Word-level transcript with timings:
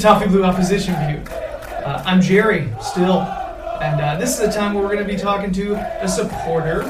Toffee 0.00 0.28
Blue 0.28 0.44
Opposition 0.44 0.94
View. 0.94 1.22
Uh, 1.30 2.02
I'm 2.06 2.22
Jerry, 2.22 2.72
still, 2.80 3.20
and 3.20 4.00
uh, 4.00 4.16
this 4.16 4.30
is 4.30 4.46
the 4.46 4.50
time 4.50 4.72
where 4.72 4.82
we're 4.82 4.94
going 4.94 5.06
to 5.06 5.12
be 5.12 5.20
talking 5.20 5.52
to 5.52 5.74
a 6.02 6.08
supporter 6.08 6.84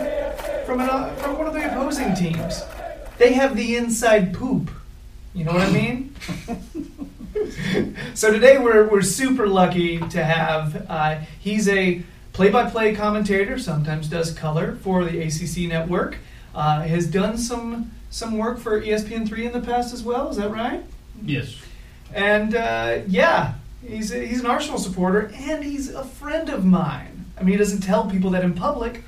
from, 0.65 0.81
an, 0.81 0.89
uh, 0.89 1.13
from 1.17 1.37
one 1.37 1.49
of 1.49 1.53
the 1.53 1.69
opposing 1.69 2.15
teams. 2.15 2.63
They 3.19 3.33
have 3.33 3.57
the 3.57 3.75
inside 3.75 4.33
poop. 4.33 4.71
You 5.35 5.43
know 5.43 5.53
what 5.53 5.63
I 5.63 5.71
mean? 5.73 6.15
so 8.15 8.33
today 8.33 8.59
we're, 8.59 8.89
we're 8.89 9.03
super 9.03 9.49
lucky 9.49 9.99
to 9.99 10.23
have, 10.23 10.87
uh, 10.89 11.19
he's 11.41 11.69
a 11.69 12.05
play-by-play 12.33 12.95
commentator, 12.95 13.59
sometimes 13.59 14.07
does 14.07 14.33
color 14.33 14.77
for 14.77 15.05
the 15.05 15.21
ACC 15.21 15.69
network, 15.69 16.19
uh, 16.55 16.83
has 16.83 17.09
done 17.09 17.37
some, 17.39 17.91
some 18.09 18.39
work 18.39 18.61
for 18.61 18.81
E 18.81 18.91
ESPN3 18.91 19.47
in 19.47 19.53
the 19.53 19.61
past 19.61 19.93
as 19.93 20.05
well, 20.05 20.29
is 20.29 20.37
that 20.37 20.53
right? 20.53 20.85
Yes. 21.25 21.61
And 22.15 22.55
uh, 22.55 23.01
yeah, 23.07 23.55
he's 23.87 24.13
a, 24.13 24.25
he's 24.27 24.41
an 24.41 24.47
Arsenal 24.47 24.79
supporter, 24.79 25.31
and 25.35 25.63
he's 25.65 25.91
a 25.95 26.05
friend 26.05 26.49
of 26.49 26.65
mine. 26.65 27.25
I 27.39 27.43
mean, 27.43 27.53
he 27.53 27.57
doesn't 27.59 27.81
tell 27.81 28.09
people 28.11 28.31
that 28.31 28.45
in 28.45 28.55
public, 28.55 29.03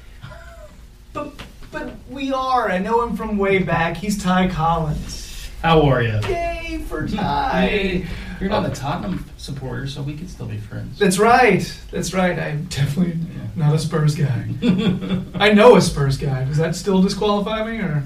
but 1.12 1.32
but 1.70 1.94
we 2.10 2.32
are. 2.32 2.70
I 2.70 2.78
know 2.78 3.02
him 3.06 3.16
from 3.16 3.38
way 3.38 3.58
back. 3.58 3.96
He's 3.96 4.22
Ty 4.22 4.48
Collins. 4.48 5.48
How 5.62 5.82
are 5.82 6.02
you? 6.02 6.18
Yay 6.28 6.84
for 6.88 7.06
Ty! 7.06 8.04
You're 8.40 8.50
not 8.50 8.66
a 8.66 8.70
Tottenham 8.70 9.24
supporter, 9.36 9.86
so 9.86 10.02
we 10.02 10.16
could 10.16 10.28
still 10.28 10.46
be 10.46 10.58
friends. 10.58 10.98
That's 10.98 11.18
right. 11.20 11.62
That's 11.92 12.12
right. 12.12 12.36
I'm 12.36 12.64
definitely 12.64 13.12
Yeah. 13.14 13.46
not 13.54 13.74
a 13.74 13.78
Spurs 13.78 14.16
guy. 14.16 14.46
I 15.36 15.52
know 15.52 15.76
a 15.76 15.80
Spurs 15.80 16.18
guy. 16.18 16.44
Does 16.44 16.56
that 16.56 16.74
still 16.74 17.00
disqualify 17.00 17.64
me, 17.70 17.78
or? 17.78 18.02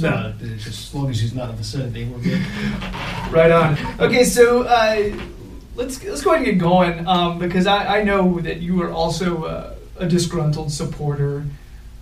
No, 0.00 0.32
it's 0.40 0.64
just 0.64 0.88
as 0.88 0.94
long 0.94 1.10
as 1.10 1.20
he's 1.20 1.34
not 1.34 1.50
in 1.50 1.56
the 1.56 1.62
vicinity, 1.62 2.04
we're 2.04 2.18
good. 2.20 2.40
Right 3.32 3.50
on. 3.50 3.76
Okay, 4.00 4.24
so 4.24 4.62
uh, 4.62 5.12
let's 5.76 6.02
let's 6.04 6.22
go 6.22 6.34
ahead 6.34 6.46
and 6.46 6.58
get 6.58 6.60
going 6.60 7.06
um, 7.06 7.38
because 7.38 7.66
I, 7.66 8.00
I 8.00 8.02
know 8.02 8.40
that 8.40 8.60
you 8.60 8.82
are 8.82 8.90
also 8.90 9.44
uh, 9.44 9.74
a 9.98 10.06
disgruntled 10.06 10.72
supporter. 10.72 11.44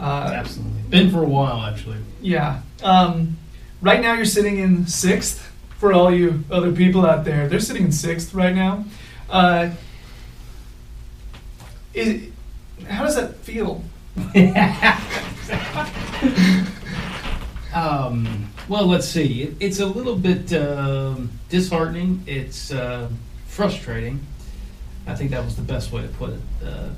Uh, 0.00 0.30
Absolutely. 0.34 0.80
Been 0.88 1.10
for 1.10 1.22
a 1.22 1.28
while, 1.28 1.60
actually. 1.66 1.98
yeah. 2.22 2.60
Um, 2.82 3.36
right 3.82 4.00
now, 4.00 4.14
you're 4.14 4.24
sitting 4.24 4.58
in 4.58 4.86
sixth. 4.86 5.44
For 5.78 5.92
all 5.92 6.12
you 6.12 6.42
other 6.50 6.72
people 6.72 7.06
out 7.06 7.24
there, 7.24 7.46
they're 7.48 7.60
sitting 7.60 7.84
in 7.84 7.92
sixth 7.92 8.34
right 8.34 8.54
now. 8.54 8.84
Uh, 9.30 9.70
is, 11.94 12.30
how 12.88 13.04
does 13.04 13.14
that 13.16 13.36
feel? 13.36 13.84
Um, 17.78 18.48
well, 18.68 18.86
let's 18.86 19.06
see. 19.06 19.42
It, 19.42 19.56
it's 19.60 19.78
a 19.78 19.86
little 19.86 20.16
bit 20.16 20.52
um, 20.52 21.30
disheartening. 21.48 22.24
It's 22.26 22.72
uh, 22.72 23.08
frustrating. 23.46 24.20
I 25.06 25.14
think 25.14 25.30
that 25.30 25.44
was 25.44 25.54
the 25.54 25.62
best 25.62 25.92
way 25.92 26.02
to 26.02 26.08
put 26.08 26.30
it. 26.30 26.40
Uh, 26.64 26.88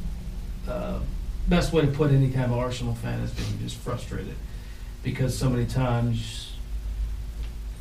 uh, 0.71 1.01
best 1.49 1.73
way 1.73 1.83
to 1.83 1.89
put 1.89 2.11
any 2.13 2.31
kind 2.31 2.51
of 2.51 2.59
Arsenal 2.59 2.95
fan 2.95 3.21
is 3.21 3.31
being 3.31 3.59
just 3.61 3.77
frustrated 3.77 4.37
because 5.03 5.37
so 5.37 5.51
many 5.51 5.67
times 5.67 6.55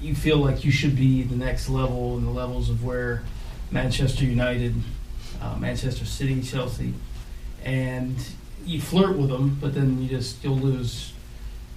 you 0.02 0.14
feel 0.14 0.38
like 0.38 0.66
you 0.66 0.72
should 0.72 0.96
be 0.96 1.24
the 1.24 1.36
next 1.36 1.70
level 1.70 2.18
in 2.18 2.26
the 2.26 2.32
levels 2.32 2.70
of 2.70 2.84
where 2.84 3.24
Manchester 3.72 4.26
United, 4.26 4.76
uh, 5.42 5.56
Manchester 5.58 6.06
City, 6.06 6.42
Chelsea, 6.42 6.94
and 7.64 8.16
you 8.66 8.82
flirt 8.82 9.18
with 9.18 9.30
them, 9.30 9.58
but 9.62 9.74
then 9.74 10.02
you 10.02 10.10
just 10.10 10.44
you'll 10.44 10.58
lose 10.58 11.14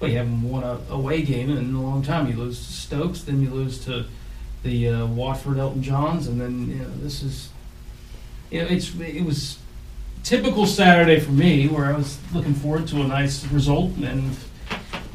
well, 0.03 0.11
you 0.11 0.17
haven't 0.17 0.43
won 0.43 0.65
a 0.65 0.81
away 0.91 1.23
game 1.23 1.49
in 1.49 1.75
a 1.77 1.81
long 1.81 2.03
time. 2.03 2.27
You 2.27 2.35
lose 2.35 2.59
to 2.59 2.73
Stokes, 2.73 3.23
then 3.23 3.41
you 3.41 3.51
lose 3.51 3.85
to 3.85 4.05
the 4.65 4.89
uh, 4.89 5.07
Watford 5.07 5.59
Elton 5.59 5.81
Johns, 5.81 6.27
and 6.27 6.41
then 6.41 6.69
you 6.69 6.75
know 6.75 6.91
this 6.97 7.23
is, 7.23 7.51
you 8.51 8.61
know, 8.61 8.67
it's 8.67 8.93
it 8.99 9.25
was 9.25 9.59
typical 10.25 10.67
Saturday 10.67 11.21
for 11.21 11.31
me 11.31 11.69
where 11.69 11.85
I 11.85 11.97
was 11.97 12.19
looking 12.35 12.53
forward 12.53 12.89
to 12.89 13.01
a 13.01 13.07
nice 13.07 13.47
result, 13.47 13.93
and 13.99 14.37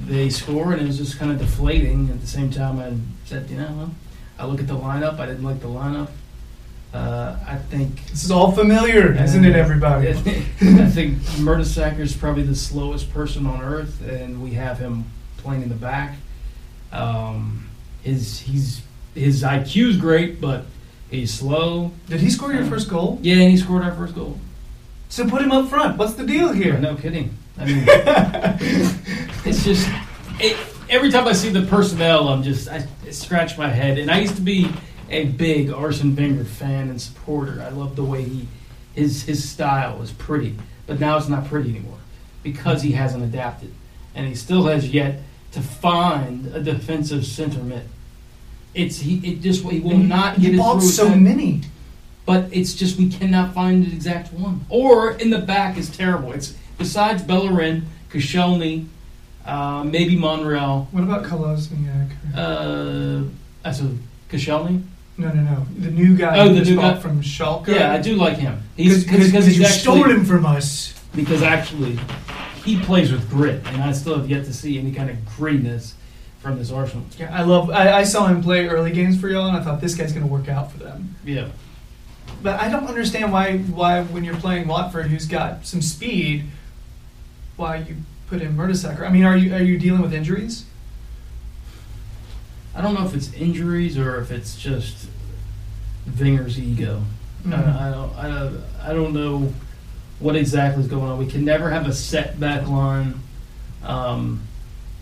they 0.06 0.30
score, 0.30 0.72
and 0.72 0.82
it 0.82 0.88
was 0.88 1.00
just 1.00 1.20
kind 1.20 1.34
of 1.34 1.40
deflating. 1.40 2.10
At 2.10 2.22
the 2.22 2.28
same 2.28 2.50
time, 2.50 2.80
I 2.80 2.94
said, 3.28 3.50
you 3.50 3.58
know, 3.58 3.92
I 4.40 4.46
look 4.46 4.62
at 4.62 4.68
the 4.68 4.78
lineup. 4.78 5.20
I 5.20 5.26
didn't 5.26 5.44
like 5.44 5.60
the 5.60 5.68
lineup. 5.68 6.12
Uh, 6.94 7.38
I 7.46 7.58
think 7.58 8.08
This 8.08 8.24
is 8.24 8.32
all 8.32 8.52
familiar, 8.52 9.14
isn't 9.14 9.44
it, 9.44 9.56
everybody? 9.56 10.10
I 10.10 10.14
think 10.14 11.18
Mertesacker 11.38 12.00
is 12.00 12.16
probably 12.16 12.44
the 12.44 12.56
slowest 12.56 13.14
person 13.14 13.46
on 13.46 13.62
earth, 13.62 14.02
and 14.08 14.42
we 14.42 14.52
have 14.52 14.80
him 14.80 15.06
playing 15.38 15.64
in 15.64 15.70
the 15.70 15.76
back. 15.76 16.16
Um, 16.92 17.70
his 18.04 18.40
he's 18.40 18.82
his 19.14 19.44
IQ's 19.44 19.98
great, 19.98 20.40
but 20.40 20.66
he's 21.10 21.34
slow. 21.34 21.92
Did 22.08 22.22
he 22.22 22.30
score 22.30 22.54
your 22.54 22.66
first 22.66 22.90
goal? 22.90 23.20
Yeah, 23.22 23.36
and 23.36 23.52
he 23.52 23.58
scored 23.58 23.84
our 23.84 23.94
first 23.94 24.16
goal. 24.16 24.40
So 25.10 25.28
put 25.28 25.42
him 25.42 25.52
up 25.52 25.70
front. 25.70 25.98
What's 25.98 26.14
the 26.14 26.26
deal 26.26 26.52
here? 26.52 26.78
No 26.78 26.96
kidding. 26.96 27.36
I 27.58 27.66
mean, 27.66 27.84
it's 29.46 29.64
just 29.64 29.90
it, 30.40 30.58
every 30.90 31.12
time 31.12 31.28
I 31.28 31.34
see 31.34 31.50
the 31.50 31.64
personnel, 31.64 32.30
I'm 32.30 32.44
just 32.44 32.70
I, 32.70 32.88
I 33.06 33.12
scratch 33.12 33.58
my 33.58 33.68
head. 33.70 33.98
And 33.98 34.10
I 34.10 34.20
used 34.20 34.36
to 34.36 34.42
be 34.42 34.70
a 35.10 35.26
big 35.26 35.72
Arsene 35.72 36.16
Wenger 36.16 36.44
fan 36.46 36.90
and 36.90 37.02
supporter. 37.02 37.62
I 37.62 37.70
love 37.70 37.96
the 37.96 38.04
way 38.04 38.24
he 38.24 38.48
his 38.94 39.24
his 39.24 39.48
style 39.48 40.02
is 40.02 40.12
pretty, 40.12 40.56
but 40.86 41.00
now 41.00 41.18
it's 41.18 41.28
not 41.30 41.46
pretty 41.48 41.70
anymore 41.70 41.98
because 42.44 42.82
he 42.82 42.92
hasn't 42.94 43.24
adapted, 43.24 43.74
and 44.16 44.28
he 44.28 44.36
still 44.36 44.66
has 44.68 44.90
yet 44.90 45.22
to 45.52 45.62
find 45.62 46.48
a 46.48 46.62
defensive 46.62 47.26
center 47.26 47.60
mid. 47.64 47.84
It's 48.74 49.00
he 49.00 49.18
it 49.26 49.42
just 49.42 49.64
he 49.66 49.80
will 49.80 49.98
not 49.98 50.36
He 50.38 50.44
get 50.48 50.54
it 50.56 50.58
bought 50.58 50.82
so 50.82 51.10
head. 51.10 51.22
many. 51.22 51.62
But 52.26 52.50
it's 52.52 52.74
just 52.74 52.98
we 52.98 53.08
cannot 53.10 53.54
find 53.54 53.86
the 53.86 53.94
exact 53.94 54.34
one. 54.34 54.66
Or 54.68 55.12
in 55.14 55.30
the 55.30 55.40
back 55.40 55.78
is 55.78 55.90
terrible. 55.90 56.34
It's 56.34 56.54
besides 56.78 57.24
Bellerin, 57.24 57.86
Koscielny, 58.12 58.88
uh, 59.46 59.86
maybe 59.86 60.18
Monreal. 60.18 60.90
What 60.92 61.04
about 61.04 61.24
Kolosniak? 61.24 62.10
Uh, 62.36 63.30
that's 63.64 63.80
a 63.80 63.96
Koscielny. 64.30 64.84
No, 65.18 65.30
no, 65.32 65.42
no. 65.42 65.66
The 65.80 65.92
new 65.92 66.16
guy 66.16 66.40
Oh, 66.40 66.54
the 66.54 66.62
new 66.64 66.76
guy. 66.76 67.00
from 67.00 67.22
Schalke. 67.22 67.68
Yeah, 67.68 67.92
I 67.94 68.02
do 68.02 68.16
like 68.16 68.38
him. 68.38 68.62
He's 68.76 69.04
because 69.04 69.34
you 69.58 69.64
actually, 69.64 69.80
stole 69.80 70.04
him 70.04 70.26
from 70.26 70.46
us. 70.46 70.94
because 71.16 71.42
actually 71.42 72.00
he 72.64 72.80
plays 72.82 73.12
with 73.12 73.30
grit, 73.30 73.66
and 73.68 73.82
I 73.84 73.92
still 73.94 74.18
have 74.18 74.30
yet 74.30 74.46
to 74.46 74.54
see 74.54 74.78
any 74.78 74.92
kind 74.92 75.10
of 75.10 75.18
grittiness 75.38 75.94
from 76.40 76.60
this 76.60 76.72
Arsenal. 76.72 77.06
Yeah, 77.18 77.36
I 77.36 77.44
love. 77.44 77.70
I, 77.72 78.00
I 78.00 78.04
saw 78.04 78.28
him 78.28 78.44
play 78.44 78.68
early 78.68 78.92
games 78.92 79.20
for 79.20 79.28
y'all, 79.28 79.48
and 79.48 79.58
I 79.58 79.64
thought 79.64 79.82
this 79.82 79.96
guy's 79.96 80.14
going 80.14 80.26
to 80.26 80.32
work 80.32 80.48
out 80.50 80.72
for 80.72 80.78
them. 80.80 81.16
Yeah. 81.26 81.48
But 82.44 82.60
I 82.60 82.70
don't 82.70 82.86
understand 82.88 83.32
why 83.34 83.58
why 83.58 84.04
when 84.04 84.24
you're 84.24 84.36
playing 84.36 84.68
Watford, 84.68 85.08
who's 85.08 85.26
got 85.26 85.66
some 85.66 85.82
speed, 85.82 86.46
why 87.56 87.78
you 87.78 87.96
put 88.28 88.42
in 88.42 88.56
Mertesacker. 88.56 89.02
I 89.02 89.10
mean, 89.10 89.24
are 89.24 89.36
you 89.36 89.56
are 89.56 89.64
you 89.64 89.80
dealing 89.80 90.02
with 90.02 90.14
injuries? 90.14 90.66
I 92.78 92.82
don't 92.82 92.94
know 92.94 93.04
if 93.06 93.16
it's 93.16 93.34
injuries 93.34 93.98
or 93.98 94.22
if 94.22 94.30
it's 94.30 94.56
just 94.56 95.08
Wenger's 96.20 96.60
ego. 96.60 97.02
Mhm. 97.44 97.54
Uh, 97.54 97.80
I 97.80 97.90
don't. 97.90 98.16
I 98.16 98.28
don't. 98.30 98.64
I 98.84 98.94
don't 98.94 99.14
know 99.14 99.52
what 100.20 100.36
exactly 100.36 100.84
is 100.84 100.88
going 100.90 101.10
on. 101.10 101.18
We 101.18 101.26
can 101.26 101.44
never 101.44 101.72
have 101.72 101.88
a 101.88 101.94
set 101.94 102.40
back 102.40 102.68
line. 102.68 103.20
Um, 103.84 104.42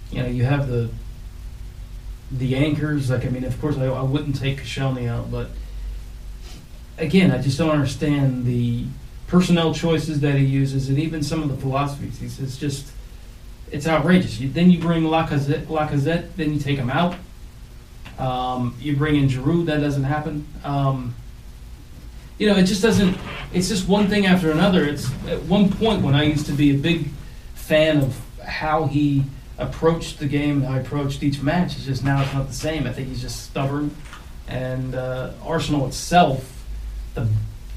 you 0.09 0.21
know, 0.23 0.29
you 0.29 0.45
have 0.45 0.69
the 0.69 0.89
the 2.31 2.55
anchors. 2.55 3.09
Like 3.09 3.25
I 3.25 3.29
mean, 3.29 3.43
of 3.43 3.59
course, 3.59 3.77
I, 3.77 3.87
I 3.87 4.03
wouldn't 4.03 4.37
take 4.37 4.61
Koscielny 4.61 5.09
out, 5.09 5.29
but 5.29 5.49
again, 6.97 7.31
I 7.31 7.41
just 7.41 7.57
don't 7.57 7.71
understand 7.71 8.45
the 8.45 8.85
personnel 9.27 9.73
choices 9.73 10.21
that 10.21 10.35
he 10.35 10.45
uses, 10.45 10.87
and 10.87 10.97
even 10.97 11.23
some 11.23 11.43
of 11.43 11.49
the 11.49 11.57
philosophies. 11.57 12.19
He's 12.19 12.39
it's 12.39 12.57
just 12.57 12.87
it's 13.69 13.85
outrageous. 13.85 14.39
You, 14.39 14.47
then 14.47 14.71
you 14.71 14.79
bring 14.79 15.03
Lacazette, 15.03 15.65
Lacazette, 15.65 16.35
then 16.37 16.53
you 16.53 16.59
take 16.59 16.77
him 16.77 16.89
out. 16.89 17.15
Um, 18.19 18.75
you 18.79 18.95
bring 18.95 19.15
in 19.15 19.27
Giroud, 19.27 19.65
that 19.65 19.79
doesn't 19.81 20.03
happen. 20.03 20.45
Um, 20.63 21.15
you 22.37 22.47
know, 22.47 22.55
it 22.57 22.63
just 22.63 22.81
doesn't. 22.81 23.17
It's 23.53 23.69
just 23.69 23.87
one 23.87 24.07
thing 24.07 24.25
after 24.25 24.51
another. 24.51 24.83
It's 24.83 25.09
at 25.27 25.41
one 25.43 25.69
point 25.71 26.01
when 26.01 26.15
I 26.15 26.23
used 26.23 26.45
to 26.47 26.51
be 26.53 26.71
a 26.71 26.77
big 26.77 27.07
fan 27.53 27.97
of 27.97 28.19
how 28.45 28.85
he 28.85 29.23
approached 29.57 30.19
the 30.19 30.27
game 30.27 30.57
and 30.57 30.65
how 30.65 30.73
he 30.73 30.79
approached 30.79 31.23
each 31.23 31.41
match. 31.41 31.75
It's 31.77 31.85
just 31.85 32.03
now 32.03 32.21
it's 32.21 32.33
not 32.33 32.47
the 32.47 32.53
same. 32.53 32.85
I 32.87 32.91
think 32.93 33.07
he's 33.07 33.21
just 33.21 33.43
stubborn, 33.45 33.95
and 34.47 34.95
uh, 34.95 35.31
Arsenal 35.45 35.87
itself, 35.87 36.65
the 37.13 37.27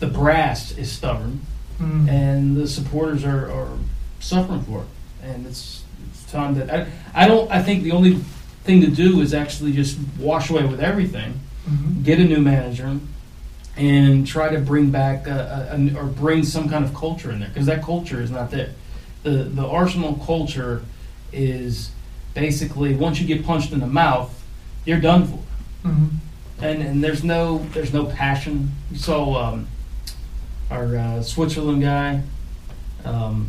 the 0.01 0.07
brass 0.09 0.73
is 0.73 0.91
stubborn, 0.91 1.41
Mm. 1.81 2.09
and 2.09 2.57
the 2.57 2.67
supporters 2.67 3.25
are, 3.25 3.49
are 3.53 3.79
suffering 4.19 4.63
for 4.63 4.81
it. 4.81 4.89
And 5.29 5.47
it's 5.47 5.85
it's 6.11 6.25
time 6.33 6.55
that 6.55 6.69
I 6.69 6.87
I 7.15 7.29
don't. 7.29 7.49
I 7.53 7.63
think 7.63 7.85
the 7.85 7.93
only 7.93 8.19
thing 8.69 8.83
to 8.83 8.87
do 8.91 9.23
is 9.23 9.33
actually 9.33 9.73
just 9.73 9.97
wash 10.19 10.51
away 10.51 10.65
with 10.67 10.79
everything 10.81 11.41
Mhm. 11.69 12.03
get 12.05 12.19
a 12.21 12.25
new 12.25 12.39
manager, 12.41 12.99
and 13.77 14.27
try 14.27 14.49
to 14.51 14.59
bring 14.59 14.91
back 14.91 15.27
a, 15.27 15.69
a, 15.73 15.77
a- 15.77 15.95
or 15.99 16.05
bring 16.05 16.43
some 16.45 16.67
kind 16.69 16.85
of 16.85 16.93
culture 16.95 17.31
in 17.33 17.41
there 17.41 17.49
because 17.49 17.67
that 17.67 17.83
culture 17.83 18.21
is 18.23 18.31
not 18.31 18.51
there. 18.51 18.71
The 19.23 19.31
the 19.59 19.67
Arsenal 19.67 20.15
culture 20.25 20.83
is 21.33 21.91
basically 22.35 22.95
once 22.95 23.21
you 23.21 23.27
get 23.27 23.45
punched 23.45 23.73
in 23.73 23.81
the 23.81 23.87
mouth, 24.03 24.31
you're 24.87 25.01
done 25.01 25.23
for 25.29 25.39
Mhm. 25.89 26.09
and 26.61 26.83
and 26.83 27.05
there's 27.05 27.23
no 27.25 27.67
there's 27.75 27.93
no 27.93 28.05
passion. 28.05 28.73
You 28.93 28.99
saw 28.99 29.21
um, 29.45 29.67
our 30.71 30.97
uh, 30.97 31.23
Switzerland 31.23 31.83
guy, 31.83 32.23
um, 33.05 33.49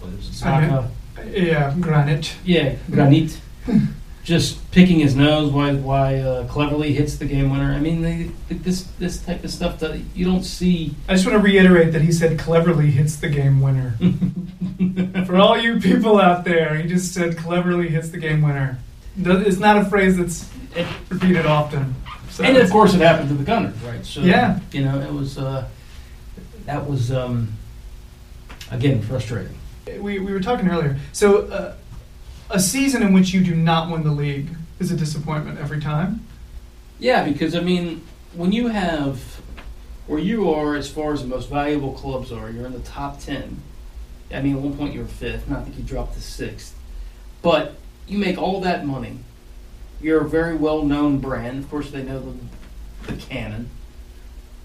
what 0.00 0.12
is 0.18 0.28
it, 0.28 0.44
Xhaka? 0.44 0.88
Yeah, 1.32 1.74
Granit. 1.80 2.34
Yeah, 2.44 2.74
Granit, 2.90 3.30
just 4.24 4.70
picking 4.70 4.98
his 5.00 5.14
nose 5.14 5.52
while 5.52 5.76
why 5.76 6.16
uh, 6.16 6.48
Cleverley 6.48 6.94
hits 6.94 7.16
the 7.18 7.26
game 7.26 7.50
winner. 7.50 7.72
I 7.74 7.78
mean, 7.78 8.00
they, 8.02 8.30
this 8.48 8.84
this 8.98 9.18
type 9.24 9.44
of 9.44 9.50
stuff 9.50 9.78
that 9.80 10.00
you 10.14 10.24
don't 10.24 10.42
see. 10.42 10.94
I 11.08 11.12
just 11.14 11.26
want 11.26 11.36
to 11.38 11.42
reiterate 11.44 11.92
that 11.92 12.02
he 12.02 12.10
said 12.10 12.38
Cleverley 12.38 12.90
hits 12.90 13.16
the 13.16 13.28
game 13.28 13.60
winner. 13.60 13.96
For 15.26 15.36
all 15.36 15.58
you 15.58 15.78
people 15.78 16.18
out 16.18 16.44
there, 16.44 16.74
he 16.76 16.88
just 16.88 17.12
said 17.12 17.36
Cleverley 17.36 17.88
hits 17.90 18.08
the 18.08 18.18
game 18.18 18.40
winner. 18.42 18.78
It's 19.16 19.58
not 19.58 19.76
a 19.76 19.84
phrase 19.84 20.16
that's 20.16 20.48
It, 20.74 20.86
repeated 21.10 21.46
often. 21.46 21.94
So 22.30 22.42
and 22.42 22.56
of 22.56 22.68
course, 22.70 22.94
it 22.94 23.00
happened 23.00 23.28
to 23.28 23.34
the 23.34 23.44
Gunners, 23.44 23.80
right? 23.82 24.04
So 24.04 24.20
Yeah. 24.22 24.58
you 24.72 24.84
know, 24.84 25.00
it 25.00 25.12
was 25.12 25.38
uh, 25.38 25.68
that 26.64 26.88
was 26.88 27.12
um, 27.12 27.52
again 28.70 29.02
frustrating. 29.02 29.54
we, 30.00 30.18
we 30.18 30.32
were 30.32 30.40
talking 30.40 30.68
earlier. 30.68 30.96
So 31.12 31.46
uh, 31.48 31.74
a 32.54 32.60
season 32.60 33.02
in 33.02 33.12
which 33.12 33.34
you 33.34 33.42
do 33.42 33.52
not 33.52 33.90
win 33.90 34.04
the 34.04 34.12
league 34.12 34.48
is 34.78 34.92
a 34.92 34.96
disappointment 34.96 35.58
every 35.58 35.80
time. 35.80 36.24
Yeah, 37.00 37.24
because 37.24 37.56
I 37.56 37.60
mean, 37.60 38.02
when 38.32 38.52
you 38.52 38.68
have 38.68 39.20
where 40.06 40.20
you 40.20 40.50
are 40.52 40.76
as 40.76 40.88
far 40.88 41.12
as 41.12 41.22
the 41.22 41.26
most 41.26 41.50
valuable 41.50 41.92
clubs 41.92 42.30
are, 42.30 42.48
you're 42.50 42.66
in 42.66 42.72
the 42.72 42.78
top 42.78 43.18
ten. 43.18 43.60
I 44.32 44.40
mean, 44.40 44.54
at 44.56 44.62
one 44.62 44.76
point 44.76 44.94
you 44.94 45.00
were 45.00 45.06
fifth, 45.06 45.50
I 45.50 45.62
think 45.62 45.76
you 45.76 45.82
dropped 45.82 46.14
to 46.14 46.22
sixth. 46.22 46.76
But 47.42 47.74
you 48.06 48.18
make 48.18 48.38
all 48.38 48.60
that 48.60 48.86
money. 48.86 49.18
You're 50.00 50.20
a 50.20 50.28
very 50.28 50.54
well-known 50.54 51.18
brand. 51.18 51.64
Of 51.64 51.70
course, 51.70 51.90
they 51.90 52.02
know 52.02 52.20
the, 52.20 53.12
the 53.12 53.20
cannon. 53.20 53.70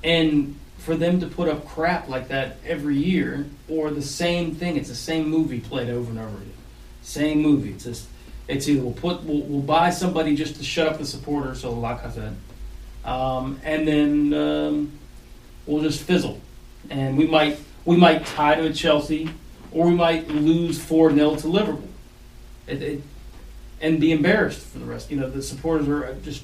And 0.03 0.59
for 0.77 0.95
them 0.95 1.19
to 1.21 1.27
put 1.27 1.49
up 1.49 1.65
crap 1.65 2.07
like 2.07 2.27
that 2.27 2.57
every 2.65 2.97
year, 2.97 3.47
or 3.67 3.89
the 3.89 4.01
same 4.01 4.53
thing, 4.55 4.77
it's 4.77 4.89
the 4.89 4.95
same 4.95 5.27
movie 5.29 5.59
played 5.59 5.89
over 5.89 6.09
and 6.09 6.19
over 6.19 6.37
again. 6.37 6.53
Same 7.09 7.41
movie. 7.41 7.71
It's 7.71 7.85
just, 7.85 8.07
it's 8.47 8.67
either 8.69 8.83
we'll 8.83 8.93
put 8.93 9.23
we'll, 9.23 9.41
we'll 9.41 9.63
buy 9.63 9.89
somebody 9.89 10.35
just 10.35 10.57
to 10.57 10.63
shut 10.63 10.87
up 10.87 10.99
the 10.99 11.05
supporters, 11.05 11.61
so 11.61 11.71
like 11.71 12.05
I 12.05 12.11
um, 13.03 13.59
and 13.63 13.87
then 13.87 14.33
um, 14.35 14.91
we'll 15.65 15.81
just 15.81 16.03
fizzle, 16.03 16.39
and 16.91 17.17
we 17.17 17.25
might 17.25 17.59
we 17.83 17.97
might 17.97 18.27
tie 18.27 18.55
to 18.61 18.71
Chelsea, 18.71 19.27
or 19.71 19.87
we 19.87 19.95
might 19.95 20.27
lose 20.27 20.79
four 20.79 21.11
0 21.11 21.37
to 21.37 21.47
Liverpool, 21.47 21.89
it, 22.67 22.83
it, 22.83 23.01
and 23.81 23.99
be 23.99 24.11
embarrassed 24.11 24.67
for 24.67 24.77
the 24.77 24.85
rest. 24.85 25.09
You 25.09 25.17
know, 25.17 25.31
the 25.31 25.41
supporters 25.41 25.87
are 25.87 26.13
just 26.21 26.43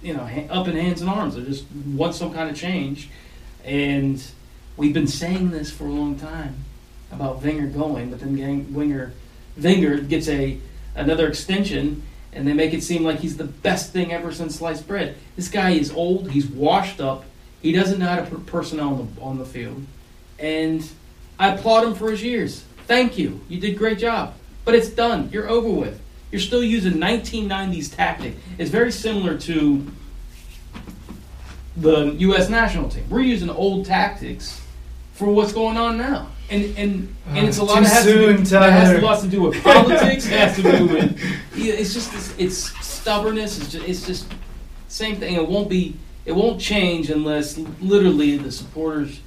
you 0.00 0.14
know 0.14 0.22
up 0.48 0.66
in 0.66 0.76
hands 0.76 1.02
and 1.02 1.10
arms. 1.10 1.34
They 1.34 1.42
just 1.42 1.66
want 1.88 2.14
some 2.14 2.32
kind 2.32 2.48
of 2.48 2.56
change, 2.56 3.10
and 3.64 4.24
we've 4.78 4.94
been 4.94 5.06
saying 5.06 5.50
this 5.50 5.70
for 5.70 5.84
a 5.84 5.92
long 5.92 6.18
time 6.18 6.64
about 7.12 7.42
Wenger 7.42 7.66
going, 7.66 8.08
but 8.08 8.20
then 8.20 8.72
Wenger 8.72 9.12
Wenger 9.60 9.98
gets 9.98 10.28
a 10.28 10.58
another 10.94 11.28
extension, 11.28 12.02
and 12.32 12.46
they 12.46 12.52
make 12.52 12.74
it 12.74 12.82
seem 12.82 13.04
like 13.04 13.20
he's 13.20 13.36
the 13.36 13.44
best 13.44 13.92
thing 13.92 14.12
ever 14.12 14.32
since 14.32 14.56
sliced 14.56 14.86
bread. 14.86 15.16
This 15.36 15.48
guy 15.48 15.70
is 15.70 15.92
old. 15.92 16.30
He's 16.30 16.46
washed 16.46 17.00
up. 17.00 17.24
He 17.62 17.72
doesn't 17.72 17.98
know 17.98 18.06
how 18.06 18.16
to 18.16 18.26
put 18.26 18.46
personnel 18.46 18.88
on 18.88 19.14
the 19.14 19.22
on 19.22 19.38
the 19.38 19.46
field, 19.46 19.84
and 20.38 20.88
I 21.38 21.54
applaud 21.54 21.84
him 21.84 21.94
for 21.94 22.10
his 22.10 22.22
years. 22.22 22.64
Thank 22.86 23.18
you. 23.18 23.40
You 23.48 23.60
did 23.60 23.74
a 23.74 23.78
great 23.78 23.98
job. 23.98 24.34
But 24.64 24.74
it's 24.74 24.88
done. 24.88 25.28
You're 25.32 25.48
over 25.48 25.68
with. 25.68 26.00
You're 26.30 26.40
still 26.40 26.62
using 26.62 26.94
1990s 26.94 27.94
tactic. 27.94 28.34
It's 28.58 28.70
very 28.70 28.90
similar 28.90 29.38
to 29.38 29.86
the 31.76 32.06
U.S. 32.06 32.48
national 32.48 32.88
team. 32.88 33.04
We're 33.08 33.20
using 33.20 33.50
old 33.50 33.86
tactics 33.86 34.60
for 35.12 35.28
what's 35.28 35.52
going 35.52 35.76
on 35.76 35.96
now. 35.96 36.28
And 36.48 36.78
and, 36.78 37.16
and 37.28 37.48
it's 37.48 37.58
a 37.58 37.64
lot 37.64 37.82
it 37.82 37.88
has 37.88 38.04
to 38.04 38.10
soon, 38.10 38.36
do, 38.36 38.40
it 38.42 38.70
has 38.70 38.88
Tyler. 38.88 38.98
a 38.98 39.02
lot 39.02 39.20
to 39.20 39.26
do 39.28 39.42
with 39.42 39.62
politics. 39.62 40.26
it 40.26 40.32
has 40.32 40.56
to 40.56 40.62
do 40.62 40.86
with 40.86 41.20
it's 41.56 41.92
just 41.92 42.14
it's, 42.14 42.38
it's 42.38 42.86
stubbornness. 42.86 43.58
It's 43.58 43.72
just, 43.72 43.88
it's 43.88 44.06
just 44.06 44.32
same 44.88 45.16
thing. 45.16 45.34
It 45.34 45.46
won't 45.46 45.68
be 45.68 45.96
it 46.24 46.32
won't 46.32 46.60
change 46.60 47.10
unless 47.10 47.58
literally 47.80 48.36
the 48.36 48.52
supporters 48.52 49.20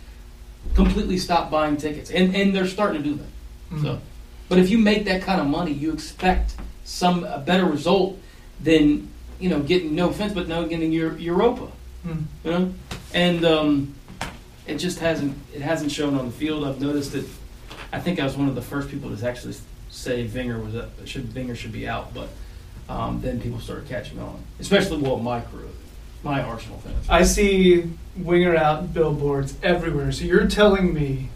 completely 0.76 1.18
stop 1.18 1.50
buying 1.50 1.78
tickets, 1.78 2.12
and 2.12 2.36
and 2.36 2.56
they're 2.56 2.68
starting 2.68 3.04
to 3.04 3.10
do 3.10 3.16
that. 3.16 3.76
Mm. 3.76 3.82
So, 3.82 4.02
but 4.48 4.58
if 4.60 4.70
you 4.70 4.78
make 4.78 5.06
that 5.06 5.22
kind 5.22 5.42
of 5.42 5.48
money, 5.48 5.72
you 5.72 5.92
expect 5.94 6.56
some 6.84 7.24
a 7.24 7.40
better 7.40 7.66
result 7.66 8.18
than 8.62 9.10
you 9.40 9.50
know 9.50 9.62
getting 9.62 9.96
no 9.96 10.10
offense, 10.10 10.34
but 10.34 10.48
no 10.48 10.66
getting 10.66 10.92
your 10.92 11.18
Europa. 11.18 11.68
Mm. 12.06 12.24
You 12.44 12.52
know, 12.52 12.74
and 13.14 13.46
um, 13.46 13.96
it 14.70 14.78
just 14.78 15.00
hasn't 15.00 15.36
it 15.54 15.62
hasn't 15.62 15.92
shown 15.92 16.16
on 16.16 16.26
the 16.28 16.32
field. 16.32 16.66
I've 16.68 16.80
noticed 16.82 17.12
that. 17.14 17.26
I 17.92 18.00
think 18.00 18.20
I 18.20 18.24
was 18.24 18.38
one 18.38 18.48
of 18.48 18.56
the 18.56 18.62
first 18.62 18.90
people 18.90 19.16
to 19.16 19.28
actually 19.28 19.56
say 19.90 20.28
Wenger 20.28 20.60
was 20.60 20.76
a, 20.76 20.90
should 21.06 21.34
Wenger 21.36 21.56
should 21.56 21.72
be 21.72 21.88
out, 21.88 22.14
but 22.14 22.30
um, 22.88 23.20
then 23.22 23.40
people 23.42 23.60
started 23.60 23.88
catching 23.90 24.20
on, 24.20 24.42
especially 24.60 24.98
well 24.98 25.18
my 25.18 25.40
crew, 25.42 25.70
my 26.24 26.42
Arsenal 26.42 26.78
fans. 26.80 27.10
I 27.10 27.24
see 27.24 27.90
Wenger 28.18 28.56
out 28.56 28.94
billboards 28.94 29.56
everywhere. 29.64 30.12
So 30.12 30.26
you're 30.26 30.48
telling 30.48 30.94
me 30.94 31.30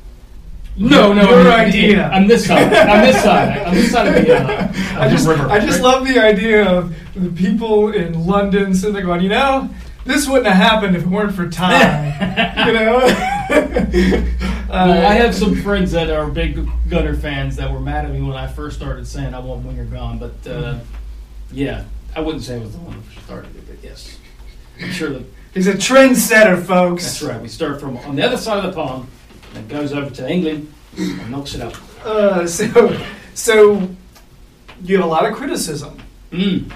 No, 0.75 1.13
no, 1.13 1.29
Your 1.29 1.51
I'm- 1.51 1.67
idea. 1.69 2.07
I'm 2.09 2.27
this 2.27 2.45
side. 2.47 2.71
I'm 2.73 3.05
this 3.05 3.23
side. 3.23 3.57
I'm 3.65 3.75
this 3.75 3.91
side 3.91 4.07
of 4.07 4.25
the, 4.25 4.35
uh, 4.35 4.63
of 4.69 4.97
I 4.97 5.07
the 5.07 5.15
just, 5.15 5.27
river. 5.27 5.47
I 5.49 5.59
just 5.59 5.81
love 5.81 6.05
the 6.07 6.19
idea 6.19 6.67
of 6.69 6.95
the 7.15 7.29
people 7.29 7.91
in 7.93 8.25
London 8.27 8.73
sitting 8.75 8.93
there 8.95 9.03
going, 9.05 9.21
you 9.21 9.29
know, 9.29 9.69
this 10.05 10.27
wouldn't 10.27 10.47
have 10.47 10.55
happened 10.55 10.95
if 10.95 11.03
it 11.03 11.07
weren't 11.09 11.33
for 11.35 11.49
time. 11.49 12.67
you 12.67 12.73
know? 12.73 14.29
Uh, 14.73 14.87
Well, 14.87 15.05
I 15.11 15.13
have 15.13 15.35
some 15.35 15.53
friends 15.61 15.91
that 15.91 16.09
are 16.09 16.25
big 16.31 16.67
Gunner 16.89 17.13
fans 17.15 17.57
that 17.57 17.71
were 17.71 17.79
mad 17.79 18.05
at 18.05 18.11
me 18.11 18.23
when 18.23 18.35
I 18.35 18.47
first 18.47 18.75
started 18.75 19.05
saying 19.05 19.35
I 19.35 19.39
want 19.39 19.63
Wenger 19.63 19.85
gone, 19.85 20.17
but 20.17 20.47
uh, 20.49 20.79
yeah, 21.51 21.83
I 22.15 22.21
wouldn't 22.21 22.43
say 22.43 22.55
I 22.55 22.57
was 22.59 22.71
the 22.71 22.79
one 22.79 22.93
who 22.93 23.21
started 23.21 23.55
it, 23.55 23.67
but 23.67 23.77
yes, 23.83 24.17
I'm 24.81 24.89
sure 24.91 25.09
that 25.11 25.23
He's 25.53 25.67
a 25.67 25.73
trendsetter, 25.75 26.59
folks. 26.65 27.03
that's 27.03 27.21
right. 27.21 27.39
We 27.39 27.49
start 27.49 27.79
from 27.79 27.97
on 27.97 28.15
the 28.15 28.23
other 28.25 28.37
side 28.37 28.65
of 28.65 28.73
the 28.73 28.81
pond, 28.83 29.07
and 29.53 29.63
it 29.63 29.67
goes 29.71 29.93
over 29.93 30.09
to 30.09 30.27
England 30.27 30.73
and 30.97 31.29
knocks 31.29 31.53
it 31.53 31.61
up. 31.61 31.75
Uh, 32.03 32.47
so, 32.47 32.99
so 33.35 33.87
you 34.83 34.95
have 34.97 35.05
a 35.05 35.07
lot 35.07 35.27
of 35.27 35.35
criticism. 35.35 35.99
Mm. 36.31 36.73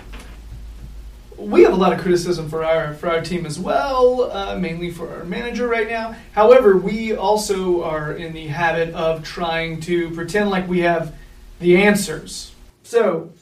We 1.38 1.62
have 1.64 1.74
a 1.74 1.76
lot 1.76 1.94
of 1.94 2.00
criticism 2.00 2.50
for 2.50 2.64
our 2.64 2.96
for 2.96 3.10
our 3.10 3.22
team 3.22 3.46
as 3.46 3.60
well, 3.60 4.32
uh, 4.32 4.58
mainly 4.58 4.90
for 4.90 5.14
our 5.14 5.24
manager 5.24 5.68
right 5.68 5.88
now. 5.88 6.16
However, 6.32 6.76
we 6.76 7.16
also 7.16 7.84
are 7.84 8.12
in 8.12 8.34
the 8.34 8.48
habit 8.48 8.96
of 8.96 9.24
trying 9.24 9.80
to 9.82 10.10
pretend 10.16 10.50
like 10.50 10.68
we 10.68 10.80
have 10.80 11.16
the 11.60 11.78
answers. 11.78 12.54
So, 12.82 13.34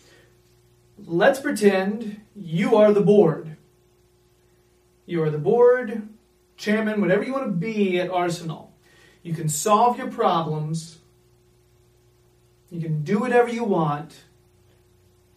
let's 1.06 1.40
pretend 1.40 2.20
you 2.36 2.76
are 2.76 2.92
the 2.92 3.02
board. 3.02 3.56
You 5.06 5.24
are 5.24 5.30
the 5.30 5.38
board, 5.38 6.10
chairman, 6.58 7.00
whatever 7.00 7.24
you 7.24 7.32
want 7.32 7.46
to 7.46 7.52
be 7.52 7.98
at 8.00 8.10
Arsenal. 8.10 8.74
You 9.24 9.34
can 9.34 9.48
solve 9.48 9.98
your 9.98 10.12
problems. 10.12 11.00
You 12.70 12.82
can 12.82 13.04
do 13.04 13.20
whatever 13.20 13.48
you 13.48 13.64
want 13.64 14.24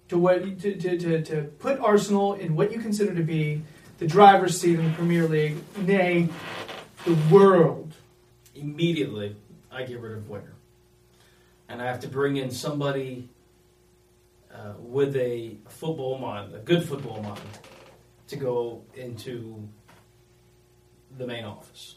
to 0.09 0.19
what 0.19 0.61
to, 0.61 0.75
to, 0.77 0.99
to, 0.99 1.23
to 1.23 1.43
put 1.59 1.79
Arsenal 1.81 2.35
in 2.35 2.57
what 2.57 2.73
you 2.73 2.81
consider 2.81 3.15
to 3.15 3.23
be 3.23 3.63
the 3.99 4.07
driver's 4.07 4.61
seat 4.61 4.79
in 4.79 4.85
the 4.85 4.93
Premier 4.93 5.27
League, 5.27 5.57
nay, 5.79 6.29
the 7.05 7.15
world. 7.31 7.93
Immediately, 8.55 9.37
I 9.71 9.85
get 9.85 10.01
rid 10.01 10.13
of 10.13 10.29
Wenger, 10.29 10.55
and 11.69 11.81
I 11.81 11.87
have 11.87 12.01
to 12.01 12.09
bring 12.09 12.37
in 12.37 12.51
somebody 12.51 13.29
uh, 14.53 14.75
with 14.79 15.15
a 15.17 15.57
football 15.69 16.19
mind, 16.19 16.55
a 16.55 16.59
good 16.59 16.83
football 16.83 17.23
mind, 17.23 17.41
to 18.29 18.37
go 18.37 18.83
into 18.95 19.69
the 21.17 21.27
main 21.27 21.45
office 21.45 21.97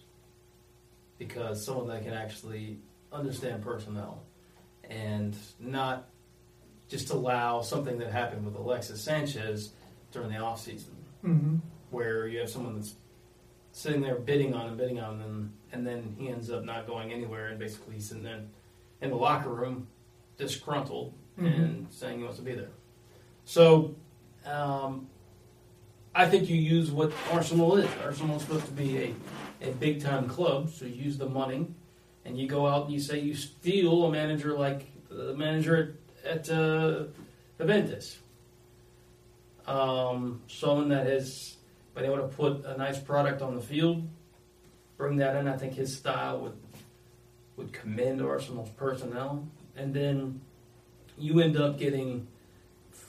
because 1.17 1.65
someone 1.65 1.87
that 1.87 2.03
can 2.03 2.13
actually 2.13 2.77
understand 3.11 3.63
personnel 3.63 4.23
and 4.89 5.37
not 5.59 6.07
just 6.91 7.09
allow 7.09 7.61
something 7.61 7.97
that 7.99 8.11
happened 8.11 8.45
with 8.45 8.53
Alexis 8.55 9.01
Sanchez 9.01 9.71
during 10.11 10.29
the 10.29 10.35
offseason 10.35 10.89
Mm-hmm. 11.23 11.57
where 11.91 12.25
you 12.27 12.39
have 12.39 12.49
someone 12.49 12.75
that's 12.75 12.95
sitting 13.73 14.01
there 14.01 14.15
bidding 14.15 14.53
on 14.55 14.67
and 14.69 14.77
bidding 14.77 14.99
on 14.99 15.19
them, 15.19 15.53
and 15.71 15.85
then 15.87 16.15
he 16.17 16.29
ends 16.29 16.49
up 16.49 16.63
not 16.65 16.85
going 16.87 17.13
anywhere, 17.13 17.47
and 17.49 17.59
basically 17.59 17.93
he's 17.95 18.07
sitting 18.09 18.23
there 18.23 18.41
in 19.01 19.11
the 19.11 19.15
locker 19.15 19.49
room, 19.49 19.87
disgruntled, 20.37 21.13
Mhm. 21.39 21.55
and 21.55 21.87
saying 21.91 22.17
he 22.17 22.23
wants 22.23 22.39
to 22.39 22.43
be 22.43 22.53
there. 22.55 22.71
So, 23.45 23.95
um, 24.45 25.07
I 26.15 26.27
think 26.27 26.49
you 26.49 26.57
use 26.57 26.89
what 26.91 27.13
Arsenal 27.31 27.77
is. 27.77 27.87
Arsenal 28.03 28.35
is 28.37 28.41
supposed 28.41 28.65
to 28.65 28.71
be 28.73 28.97
a, 29.61 29.69
a 29.69 29.71
big 29.73 30.01
time 30.01 30.27
club, 30.27 30.71
so 30.71 30.85
you 30.85 30.95
use 31.03 31.17
the 31.19 31.29
money, 31.29 31.67
and 32.25 32.37
you 32.37 32.47
go 32.47 32.65
out 32.67 32.85
and 32.85 32.93
you 32.93 32.99
say 32.99 33.19
you 33.19 33.35
steal 33.35 34.05
a 34.05 34.11
manager 34.11 34.57
like 34.57 34.87
the 35.07 35.33
manager 35.35 35.97
at, 36.25 36.49
uh. 36.49 37.05
Um, 39.67 40.41
someone 40.47 40.89
that 40.89 41.05
has 41.05 41.57
been 41.93 42.05
able 42.05 42.17
to 42.17 42.27
put 42.27 42.65
a 42.65 42.77
nice 42.77 42.99
product 42.99 43.41
on 43.41 43.55
the 43.55 43.61
field, 43.61 44.07
bring 44.97 45.17
that 45.17 45.35
in. 45.35 45.47
I 45.47 45.55
think 45.57 45.75
his 45.75 45.95
style 45.95 46.39
would 46.41 46.57
would 47.57 47.71
commend 47.71 48.21
Arsenal's 48.21 48.69
personnel, 48.71 49.47
and 49.75 49.93
then 49.93 50.41
you 51.17 51.39
end 51.39 51.57
up 51.57 51.77
getting 51.77 52.27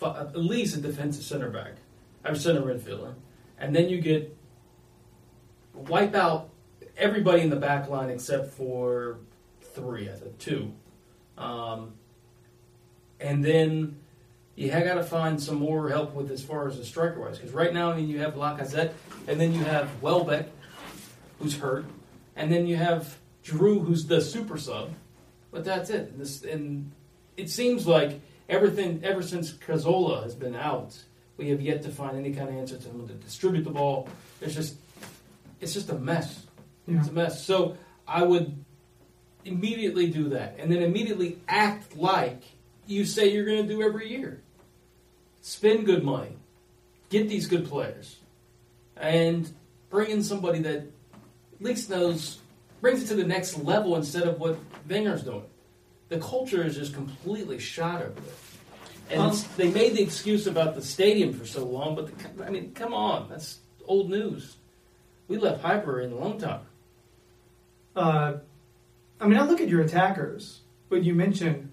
at 0.02 0.36
least 0.36 0.76
a 0.76 0.80
defensive 0.80 1.24
center 1.24 1.48
back, 1.48 1.72
or 2.24 2.34
center 2.34 2.60
midfielder, 2.60 3.14
and 3.58 3.74
then 3.74 3.88
you 3.88 4.00
get 4.00 4.36
wipe 5.74 6.14
out 6.14 6.50
everybody 6.96 7.40
in 7.40 7.50
the 7.50 7.56
back 7.56 7.88
line 7.88 8.10
except 8.10 8.52
for 8.52 9.18
three, 9.60 10.10
I 10.10 10.14
think 10.14 10.38
two, 10.38 10.72
um, 11.38 11.94
and 13.22 13.44
then 13.44 13.96
you 14.54 14.70
have 14.70 14.84
got 14.84 14.94
to 14.94 15.02
find 15.02 15.40
some 15.40 15.56
more 15.56 15.88
help 15.88 16.14
with 16.14 16.30
as 16.30 16.42
far 16.42 16.68
as 16.68 16.76
the 16.76 16.84
striker 16.84 17.20
wise, 17.20 17.38
because 17.38 17.54
right 17.54 17.72
now 17.72 17.90
I 17.90 17.96
mean 17.96 18.08
you 18.08 18.18
have 18.18 18.34
Lacazette, 18.34 18.92
and 19.26 19.40
then 19.40 19.54
you 19.54 19.64
have 19.64 19.88
Welbeck, 20.02 20.46
who's 21.38 21.56
hurt, 21.56 21.86
and 22.36 22.52
then 22.52 22.66
you 22.66 22.76
have 22.76 23.16
Giroud, 23.44 23.86
who's 23.86 24.06
the 24.06 24.20
super 24.20 24.58
sub, 24.58 24.90
but 25.50 25.64
that's 25.64 25.90
it. 25.90 26.18
This 26.18 26.42
and 26.44 26.92
it 27.36 27.48
seems 27.48 27.86
like 27.86 28.20
everything 28.48 29.00
ever 29.02 29.22
since 29.22 29.52
Cazorla 29.52 30.22
has 30.22 30.34
been 30.34 30.54
out, 30.54 31.02
we 31.38 31.48
have 31.48 31.60
yet 31.60 31.82
to 31.82 31.88
find 31.88 32.16
any 32.16 32.34
kind 32.34 32.48
of 32.48 32.54
answer 32.56 32.76
to 32.76 32.88
him 32.88 33.08
to 33.08 33.14
distribute 33.14 33.64
the 33.64 33.70
ball. 33.70 34.08
It's 34.40 34.54
just, 34.54 34.76
it's 35.60 35.72
just 35.72 35.88
a 35.88 35.94
mess. 35.94 36.46
Yeah. 36.86 36.98
It's 36.98 37.08
a 37.08 37.12
mess. 37.12 37.44
So 37.44 37.76
I 38.06 38.22
would 38.22 38.54
immediately 39.44 40.10
do 40.10 40.28
that, 40.28 40.56
and 40.58 40.70
then 40.70 40.82
immediately 40.82 41.38
act 41.48 41.96
like 41.96 42.42
you 42.86 43.04
say 43.04 43.32
you're 43.32 43.44
going 43.44 43.66
to 43.66 43.68
do 43.68 43.82
every 43.82 44.10
year. 44.10 44.42
Spend 45.40 45.86
good 45.86 46.04
money, 46.04 46.36
get 47.10 47.28
these 47.28 47.46
good 47.46 47.68
players, 47.68 48.16
and 48.96 49.50
bring 49.90 50.10
in 50.10 50.22
somebody 50.22 50.60
that 50.60 50.76
at 50.76 51.60
least 51.60 51.90
knows 51.90 52.38
brings 52.80 53.02
it 53.02 53.06
to 53.06 53.14
the 53.14 53.24
next 53.24 53.58
level 53.58 53.96
instead 53.96 54.24
of 54.24 54.38
what 54.40 54.58
Wenger's 54.88 55.22
doing. 55.22 55.44
The 56.08 56.18
culture 56.18 56.64
is 56.64 56.76
just 56.76 56.94
completely 56.94 57.58
shot 57.58 58.02
over 58.02 58.20
there. 58.20 58.34
And 59.10 59.20
Um, 59.20 59.38
they 59.56 59.70
made 59.70 59.94
the 59.94 60.02
excuse 60.02 60.46
about 60.46 60.74
the 60.74 60.82
stadium 60.82 61.32
for 61.32 61.46
so 61.46 61.64
long, 61.64 61.94
but 61.94 62.06
the, 62.06 62.44
I 62.44 62.50
mean, 62.50 62.72
come 62.72 62.92
on, 62.94 63.28
that's 63.28 63.58
old 63.86 64.10
news. 64.10 64.56
We 65.28 65.38
left 65.38 65.62
Highbury 65.62 66.04
in 66.04 66.12
a 66.12 66.16
long 66.16 66.38
time. 66.38 66.60
Uh, 67.94 68.34
I 69.20 69.26
mean, 69.26 69.38
I 69.38 69.46
look 69.46 69.60
at 69.60 69.68
your 69.68 69.82
attackers, 69.82 70.60
but 70.88 71.04
you 71.04 71.14
mentioned 71.14 71.70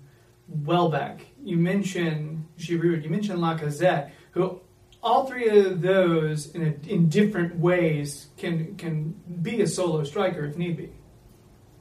Welbeck, 0.49 1.21
you 1.43 1.57
mentioned 1.57 2.45
Giroud, 2.57 3.03
you 3.03 3.09
mentioned 3.09 3.39
Lacazette, 3.39 4.11
who 4.31 4.61
all 5.01 5.25
three 5.25 5.47
of 5.47 5.81
those 5.81 6.47
in 6.53 6.61
a, 6.61 6.91
in 6.91 7.07
different 7.09 7.57
ways 7.57 8.27
can 8.37 8.75
can 8.75 9.15
be 9.41 9.61
a 9.61 9.67
solo 9.67 10.03
striker 10.03 10.45
if 10.45 10.57
need 10.57 10.77
be. 10.77 10.91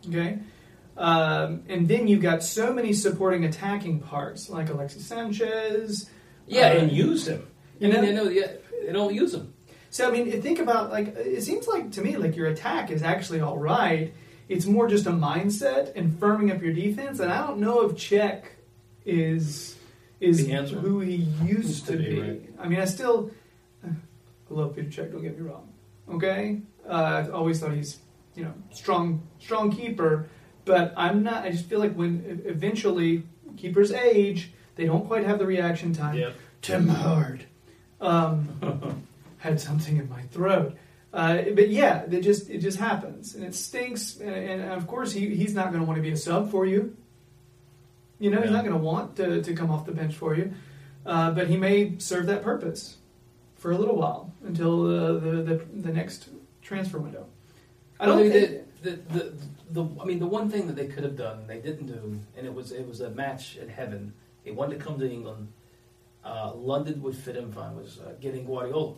Okay, 0.09 0.39
um, 0.97 1.65
and 1.69 1.89
then 1.89 2.07
you've 2.07 2.23
got 2.23 2.43
so 2.43 2.73
many 2.73 2.93
supporting 2.93 3.45
attacking 3.45 4.01
parts 4.01 4.49
like 4.49 4.69
Alexis 4.69 5.07
Sanchez. 5.07 6.09
Yeah, 6.47 6.69
uh, 6.69 6.79
and 6.79 6.93
use 6.93 7.27
him. 7.27 7.47
you 7.79 7.89
know, 7.89 8.01
they 8.01 8.13
know 8.13 8.29
yeah, 8.29 8.53
they 8.85 8.93
don't 8.93 9.15
use 9.15 9.35
him. 9.35 9.55
So 9.91 10.07
I 10.07 10.11
mean, 10.11 10.41
think 10.43 10.59
about 10.59 10.91
like 10.91 11.09
it 11.17 11.43
seems 11.43 11.67
like 11.67 11.93
to 11.93 12.03
me 12.03 12.17
like 12.17 12.37
your 12.37 12.49
attack 12.49 12.91
is 12.91 13.03
actually 13.03 13.41
all 13.41 13.59
right. 13.59 14.15
It's 14.49 14.65
more 14.65 14.89
just 14.89 15.07
a 15.07 15.11
mindset 15.11 15.93
and 15.95 16.13
firming 16.13 16.55
up 16.55 16.63
your 16.63 16.73
defense. 16.73 17.21
And 17.21 17.31
I 17.31 17.47
don't 17.47 17.59
know 17.59 17.83
if 17.83 17.93
Cech 17.97 18.45
is 19.09 19.77
is 20.21 20.47
The 20.47 20.53
answer. 20.53 20.77
who 20.79 21.01
he 21.01 21.17
used 21.45 21.87
to 21.87 21.93
to 21.93 21.99
be. 21.99 22.11
be, 22.15 22.21
right. 22.21 22.43
I 22.59 22.69
mean, 22.69 22.81
I 22.81 22.85
still 22.85 23.31
I 23.85 23.89
love 24.51 24.75
Peter 24.77 24.89
Cech. 25.03 25.13
Don't 25.13 25.23
get 25.23 25.39
me 25.39 25.47
wrong. 25.49 25.69
Okay, 26.11 26.61
uh, 26.89 26.93
I 27.27 27.31
always 27.31 27.61
thought 27.61 27.73
he's 27.73 27.99
you 28.35 28.45
know 28.45 28.55
strong 28.71 29.23
strong 29.41 29.71
keeper, 29.71 30.29
but 30.65 30.93
I'm 30.97 31.23
not. 31.23 31.45
I 31.45 31.51
just 31.51 31.67
feel 31.67 31.79
like 31.79 31.95
when 31.95 32.25
e- 32.45 32.49
eventually 32.49 33.23
keepers 33.57 33.93
age, 33.93 34.53
they 34.77 34.87
don't 34.87 35.07
quite 35.07 35.25
have 35.25 35.39
the 35.39 35.47
reaction 35.47 35.93
time. 35.93 36.17
Tim 36.63 36.89
Hard. 36.89 37.45
Um, 38.01 39.05
had 39.39 39.61
something 39.61 39.97
in 39.99 40.09
my 40.09 40.23
throat. 40.23 40.77
Uh, 41.13 41.43
but 41.55 41.69
yeah, 41.69 42.03
it 42.11 42.21
just 42.23 42.51
it 42.51 42.59
just 42.59 42.79
happens, 42.79 43.35
and 43.35 43.45
it 43.45 43.55
stinks. 43.55 44.19
And, 44.19 44.31
and 44.63 44.73
of 44.73 44.87
course, 44.87 45.13
he, 45.13 45.35
he's 45.35 45.55
not 45.55 45.69
going 45.73 45.81
to 45.81 45.87
want 45.87 45.97
to 45.97 46.03
be 46.03 46.11
a 46.11 46.17
sub 46.17 46.51
for 46.51 46.67
you. 46.67 46.97
You 48.19 48.31
know, 48.31 48.41
he's 48.41 48.51
not 48.51 48.65
going 48.65 48.77
to 48.77 48.83
want 48.83 49.17
to, 49.17 49.43
to 49.43 49.55
come 49.55 49.71
off 49.71 49.87
the 49.87 49.93
bench 49.93 50.15
for 50.15 50.35
you. 50.35 50.53
Uh, 51.07 51.31
but 51.31 51.47
he 51.49 51.57
may 51.57 51.97
serve 51.99 52.27
that 52.27 52.43
purpose 52.43 52.97
for 53.57 53.71
a 53.71 53.79
little 53.79 53.97
while 53.97 54.33
until 54.45 54.83
uh, 54.87 55.13
the, 55.15 55.31
the 55.43 55.65
the 55.83 55.93
next 55.93 56.29
transfer 56.63 56.99
window. 56.99 57.27
I 58.01 58.07
don't 58.07 58.21
Well, 58.21 58.31
think. 58.31 58.63
the, 58.83 58.91
the, 58.91 58.97
the, 59.19 59.83
the, 59.83 60.01
I 60.01 60.05
mean, 60.05 60.19
the 60.19 60.27
one 60.27 60.51
thing 60.51 60.67
that 60.67 60.77
they 60.77 60.87
could 60.87 61.03
have 61.05 61.17
done, 61.17 61.47
they 61.47 61.59
didn't 61.61 61.87
do, 61.87 62.21
and 62.37 62.47
it 62.47 62.53
was 62.53 62.73
it 62.73 62.87
was 62.87 63.01
a 63.01 63.11
match 63.11 63.57
in 63.57 63.69
heaven. 63.69 64.13
He 64.45 64.51
wanted 64.51 64.79
to 64.79 64.85
come 64.85 64.99
to 64.99 65.11
England. 65.11 65.49
Uh, 66.25 66.53
London 66.55 67.01
would 67.03 67.17
fit 67.17 67.37
him 67.37 67.53
fine. 67.53 67.75
Was 67.77 67.99
uh, 68.01 68.13
getting 68.21 68.45
Guardiola, 68.45 68.95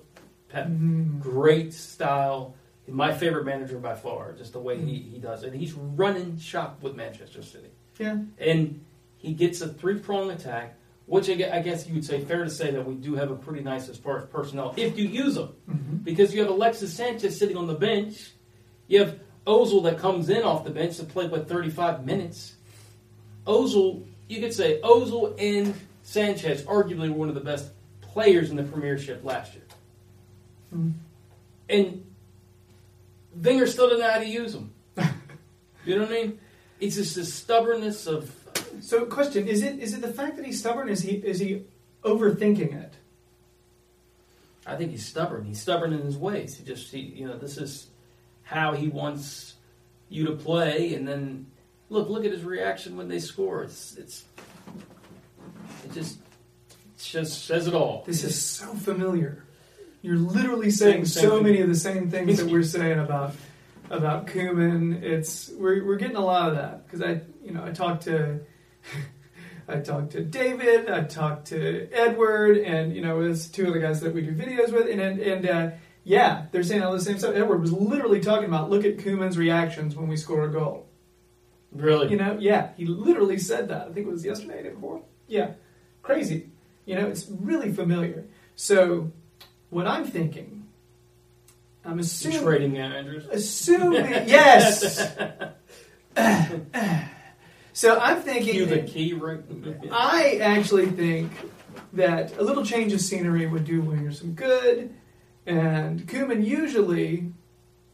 Pep, 0.49 0.67
Mhm. 0.67 1.21
great 1.21 1.73
style. 1.73 2.55
My 2.89 3.13
favorite 3.15 3.45
manager 3.45 3.79
by 3.79 3.95
far, 3.95 4.33
just 4.33 4.53
the 4.53 4.59
way 4.59 4.77
he, 4.79 4.95
he 4.99 5.19
does 5.19 5.45
it. 5.45 5.53
He's 5.53 5.75
running 5.75 6.39
shop 6.39 6.83
with 6.83 6.97
Manchester 6.97 7.41
City, 7.43 7.69
Yeah. 8.01 8.19
and 8.39 8.81
he 9.21 9.33
gets 9.35 9.61
a 9.61 9.69
three 9.69 9.99
prong 9.99 10.31
attack, 10.31 10.77
which 11.07 11.29
I 11.29 11.35
guess 11.61 11.87
you 11.87 11.95
would 11.95 12.05
say 12.05 12.21
fair 12.25 12.45
to 12.45 12.51
say 12.51 12.71
that 12.71 12.85
we 12.87 12.95
do 12.95 13.15
have 13.15 13.31
a 13.31 13.37
pretty 13.37 13.63
nice 13.63 13.89
as 13.89 13.97
far 13.99 14.19
as 14.19 14.29
personnel 14.31 14.75
if 14.77 14.99
you 14.99 15.07
use 15.07 15.35
them 15.35 15.55
Mhm. 15.69 16.03
because 16.05 16.35
you 16.35 16.41
have 16.41 16.51
Alexis 16.51 16.93
Sanchez 16.95 17.39
sitting 17.39 17.57
on 17.57 17.67
the 17.67 17.75
bench. 17.75 18.31
You 18.89 19.01
have 19.01 19.19
Ozil 19.47 19.83
that 19.85 19.99
comes 19.99 20.29
in 20.31 20.43
off 20.43 20.65
the 20.65 20.71
bench 20.71 20.97
to 20.97 21.05
play 21.05 21.27
with 21.27 21.49
35 21.49 22.05
minutes. 22.07 22.55
Ozil, 23.47 24.05
you 24.29 24.41
could 24.41 24.55
say 24.55 24.81
Ozil 24.83 25.35
and 25.39 25.75
Sanchez 26.03 26.63
arguably 26.63 27.09
were 27.11 27.17
one 27.17 27.29
of 27.29 27.35
the 27.35 27.41
best 27.41 27.71
players 28.01 28.51
in 28.51 28.57
the 28.57 28.63
Premiership 28.63 29.25
last 29.25 29.55
year. 29.55 29.65
Mhm. 30.75 30.93
And 31.69 32.05
Wenger 33.43 33.67
still 33.67 33.89
didn't 33.89 34.01
know 34.01 34.11
how 34.11 34.19
to 34.19 34.27
use 34.29 34.53
them. 34.53 34.73
you 35.85 35.95
know 35.97 36.03
what 36.03 36.11
I 36.11 36.23
mean? 36.23 36.39
It's 36.81 36.97
just 36.97 37.15
the 37.15 37.25
stubbornness 37.25 38.07
of. 38.07 38.35
So, 38.81 39.05
question: 39.07 39.49
Is 39.49 39.63
it 39.63 39.79
is 39.79 39.95
it 39.95 40.01
the 40.01 40.13
fact 40.13 40.37
that 40.37 40.45
he's 40.47 40.61
stubborn? 40.61 40.89
Is 40.89 41.03
he 41.03 41.13
is 41.13 41.41
he 41.41 41.65
overthinking 42.05 42.75
it? 42.75 42.95
I 44.67 44.77
think 44.77 44.91
he's 44.91 45.07
stubborn. 45.07 45.45
He's 45.45 45.61
stubborn 45.61 45.93
in 45.93 46.03
his 46.03 46.17
ways. 46.17 46.57
He 46.57 46.65
just, 46.65 46.93
he, 46.93 47.01
you 47.01 47.27
know, 47.27 47.37
this 47.37 47.57
is 47.57 47.89
how 48.43 48.73
he 48.73 48.89
wants 48.89 49.55
you 50.09 50.27
to 50.27 50.33
play. 50.33 50.95
And 50.95 51.09
then, 51.09 51.47
look, 51.89 52.09
look 52.09 52.25
at 52.25 52.31
his 52.31 52.45
reaction 52.45 52.97
when 52.97 53.09
they 53.09 53.19
score. 53.19 53.63
It's, 53.65 53.97
it's, 53.97 54.25
it 55.85 55.93
just, 55.93 56.19
it 56.71 56.99
just 56.99 57.47
says 57.47 57.67
it 57.67 57.75
all. 57.75 58.05
This 58.07 58.23
is 58.23 58.41
so 58.41 58.67
familiar. 58.75 59.45
You're 60.03 60.17
literally 60.19 60.71
saying 60.71 61.07
Same- 61.07 61.23
same 61.23 61.31
so 61.31 61.41
many 61.43 61.61
of 61.61 61.69
the 61.69 61.75
same 61.75 62.11
things 62.11 62.39
that 62.39 62.47
we're 62.47 62.63
saying 62.63 62.99
about 62.99 63.35
about 63.91 64.29
Koeman. 64.29 65.03
It's 65.03 65.51
we're 65.59 65.85
we're 65.85 65.97
getting 65.97 66.17
a 66.17 66.25
lot 66.25 66.49
of 66.51 66.57
that 66.57 66.87
because 66.87 67.03
I 67.03 67.21
you 67.45 67.53
know 67.53 67.65
I 67.65 67.73
talked 67.73 68.05
to 68.05 68.41
I 69.69 69.79
talked 69.81 70.13
to 70.13 70.23
David, 70.23 70.89
I 70.91 71.05
talked 71.05 71.49
to 71.49 71.89
Edward, 71.93 72.59
and 72.59 72.95
you 72.95 73.03
know 73.03 73.21
it's 73.21 73.47
two 73.47 73.69
of 73.69 73.75
the 73.75 73.81
guys 73.81 74.01
that 74.01 74.13
we 74.13 74.23
do 74.23 74.33
videos 74.33 74.73
with, 74.73 74.89
and 74.89 75.01
and, 75.01 75.21
and 75.21 75.49
uh, 75.49 75.71
yeah, 76.05 76.47
they're 76.51 76.63
saying 76.63 76.83
all 76.83 76.93
the 76.93 77.01
same 77.01 77.19
stuff. 77.19 77.35
Edward 77.37 77.61
was 77.61 77.73
literally 77.73 78.21
talking 78.21 78.47
about 78.47 78.71
look 78.71 78.85
at 78.85 78.97
Koeman's 78.99 79.39
reactions 79.39 79.95
when 79.95 80.09
we 80.09 80.17
score 80.17 80.45
a 80.45 80.51
goal. 80.51 80.87
really. 81.73 82.11
You 82.11 82.17
know, 82.17 82.37
yeah, 82.41 82.71
he 82.77 82.85
literally 82.87 83.39
said 83.39 83.69
that. 83.69 83.89
I 83.89 83.93
think 83.93 84.07
it 84.07 84.11
was 84.11 84.25
yesterday, 84.25 84.63
day 84.63 84.71
before. 84.71 85.03
Yeah, 85.29 85.53
crazy. 86.03 86.49
You 86.87 86.97
know, 86.97 87.07
it's 87.07 87.29
really 87.29 87.73
familiar. 87.73 88.25
So, 88.57 89.13
what 89.69 89.87
I'm 89.87 90.05
thinking, 90.05 90.67
I'm 91.85 91.93
You're 91.93 92.01
assuming, 92.01 92.43
trading 92.43 92.73
managers. 92.73 93.27
assuming, 93.31 94.07
yes. 94.27 95.13
so 97.81 97.99
I'm 97.99 98.21
thinking. 98.21 98.53
Cue 98.53 98.67
the 98.67 98.83
key 98.83 99.15
right. 99.15 99.41
I 99.91 100.37
actually 100.43 100.91
think 100.91 101.33
that 101.95 102.37
a 102.37 102.43
little 102.43 102.63
change 102.63 102.93
of 102.93 103.01
scenery 103.01 103.47
would 103.47 103.65
do 103.65 103.81
Wenger 103.81 104.13
some 104.13 104.35
good. 104.35 104.95
And 105.47 106.07
Koeman 106.07 106.45
usually, 106.45 107.33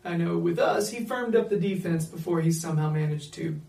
I 0.04 0.16
know 0.16 0.38
with 0.38 0.58
us, 0.58 0.90
he 0.90 1.04
firmed 1.04 1.36
up 1.36 1.50
the 1.50 1.56
defense 1.56 2.04
before 2.04 2.40
he 2.40 2.50
somehow 2.50 2.90
managed 2.90 3.32
to 3.34 3.60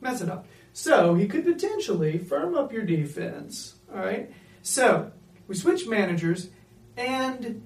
mess 0.00 0.22
it 0.22 0.30
up. 0.30 0.46
So 0.72 1.12
he 1.16 1.28
could 1.28 1.44
potentially 1.44 2.16
firm 2.16 2.54
up 2.54 2.72
your 2.72 2.84
defense. 2.84 3.74
All 3.94 4.00
right. 4.00 4.32
So 4.62 5.12
we 5.48 5.54
switch 5.54 5.86
managers, 5.86 6.48
and 6.96 7.60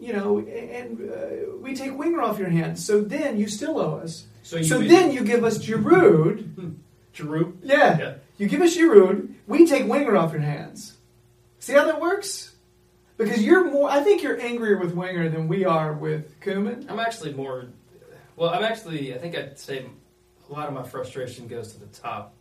you 0.00 0.14
know, 0.14 0.38
and 0.38 1.10
uh, 1.10 1.56
we 1.60 1.76
take 1.76 1.94
Wenger 1.94 2.22
off 2.22 2.38
your 2.38 2.48
hands. 2.48 2.82
So 2.82 3.02
then 3.02 3.36
you 3.36 3.48
still 3.48 3.78
owe 3.78 3.98
us. 3.98 4.28
So 4.44 4.56
you 4.56 4.64
So 4.64 4.78
then 4.78 5.12
you 5.12 5.22
give 5.24 5.44
us 5.44 5.58
Giroud. 5.58 6.78
Giroud. 7.14 7.54
Yeah. 7.62 7.98
Yeah. 7.98 8.14
You 8.38 8.48
give 8.48 8.60
us 8.62 8.76
Giroud, 8.76 9.34
we 9.46 9.66
take 9.66 9.86
Wenger 9.86 10.16
off 10.16 10.32
your 10.32 10.40
hands. 10.40 10.96
See 11.58 11.72
how 11.74 11.84
that 11.84 12.00
works? 12.00 12.54
Because 13.18 13.42
you're 13.44 13.70
more, 13.70 13.88
I 13.90 14.02
think 14.02 14.22
you're 14.22 14.40
angrier 14.40 14.78
with 14.78 14.94
Wenger 14.94 15.28
than 15.28 15.46
we 15.46 15.64
are 15.64 15.92
with 15.92 16.40
Koeman. 16.40 16.90
I'm 16.90 16.98
actually 16.98 17.34
more. 17.34 17.66
Well, 18.36 18.50
I'm 18.50 18.64
actually. 18.64 19.14
I 19.14 19.18
think 19.18 19.36
I'd 19.36 19.58
say 19.58 19.84
a 20.48 20.52
lot 20.52 20.66
of 20.66 20.74
my 20.74 20.82
frustration 20.82 21.46
goes 21.46 21.72
to 21.74 21.80
the 21.80 21.86
top. 21.86 22.34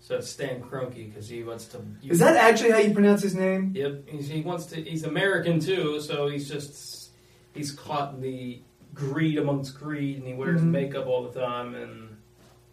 So 0.00 0.16
it's 0.16 0.28
Stan 0.30 0.62
Kroenke 0.62 1.08
because 1.12 1.28
he 1.28 1.42
wants 1.44 1.66
to. 1.66 1.80
Is 2.02 2.18
that 2.20 2.36
actually 2.36 2.70
how 2.70 2.78
you 2.78 2.94
pronounce 2.94 3.22
his 3.22 3.34
name? 3.34 3.72
Yep. 3.74 4.08
He's, 4.08 4.28
he 4.28 4.40
wants 4.40 4.66
to. 4.66 4.82
He's 4.82 5.04
American 5.04 5.60
too, 5.60 6.00
so 6.00 6.28
he's 6.28 6.48
just. 6.48 7.10
He's 7.52 7.72
caught 7.72 8.14
in 8.14 8.20
the 8.20 8.60
greed 8.94 9.38
amongst 9.38 9.78
greed, 9.78 10.16
and 10.18 10.26
he 10.26 10.34
wears 10.34 10.60
Mhm. 10.60 10.70
makeup 10.70 11.06
all 11.06 11.28
the 11.30 11.38
time, 11.38 11.74
and 11.74 12.07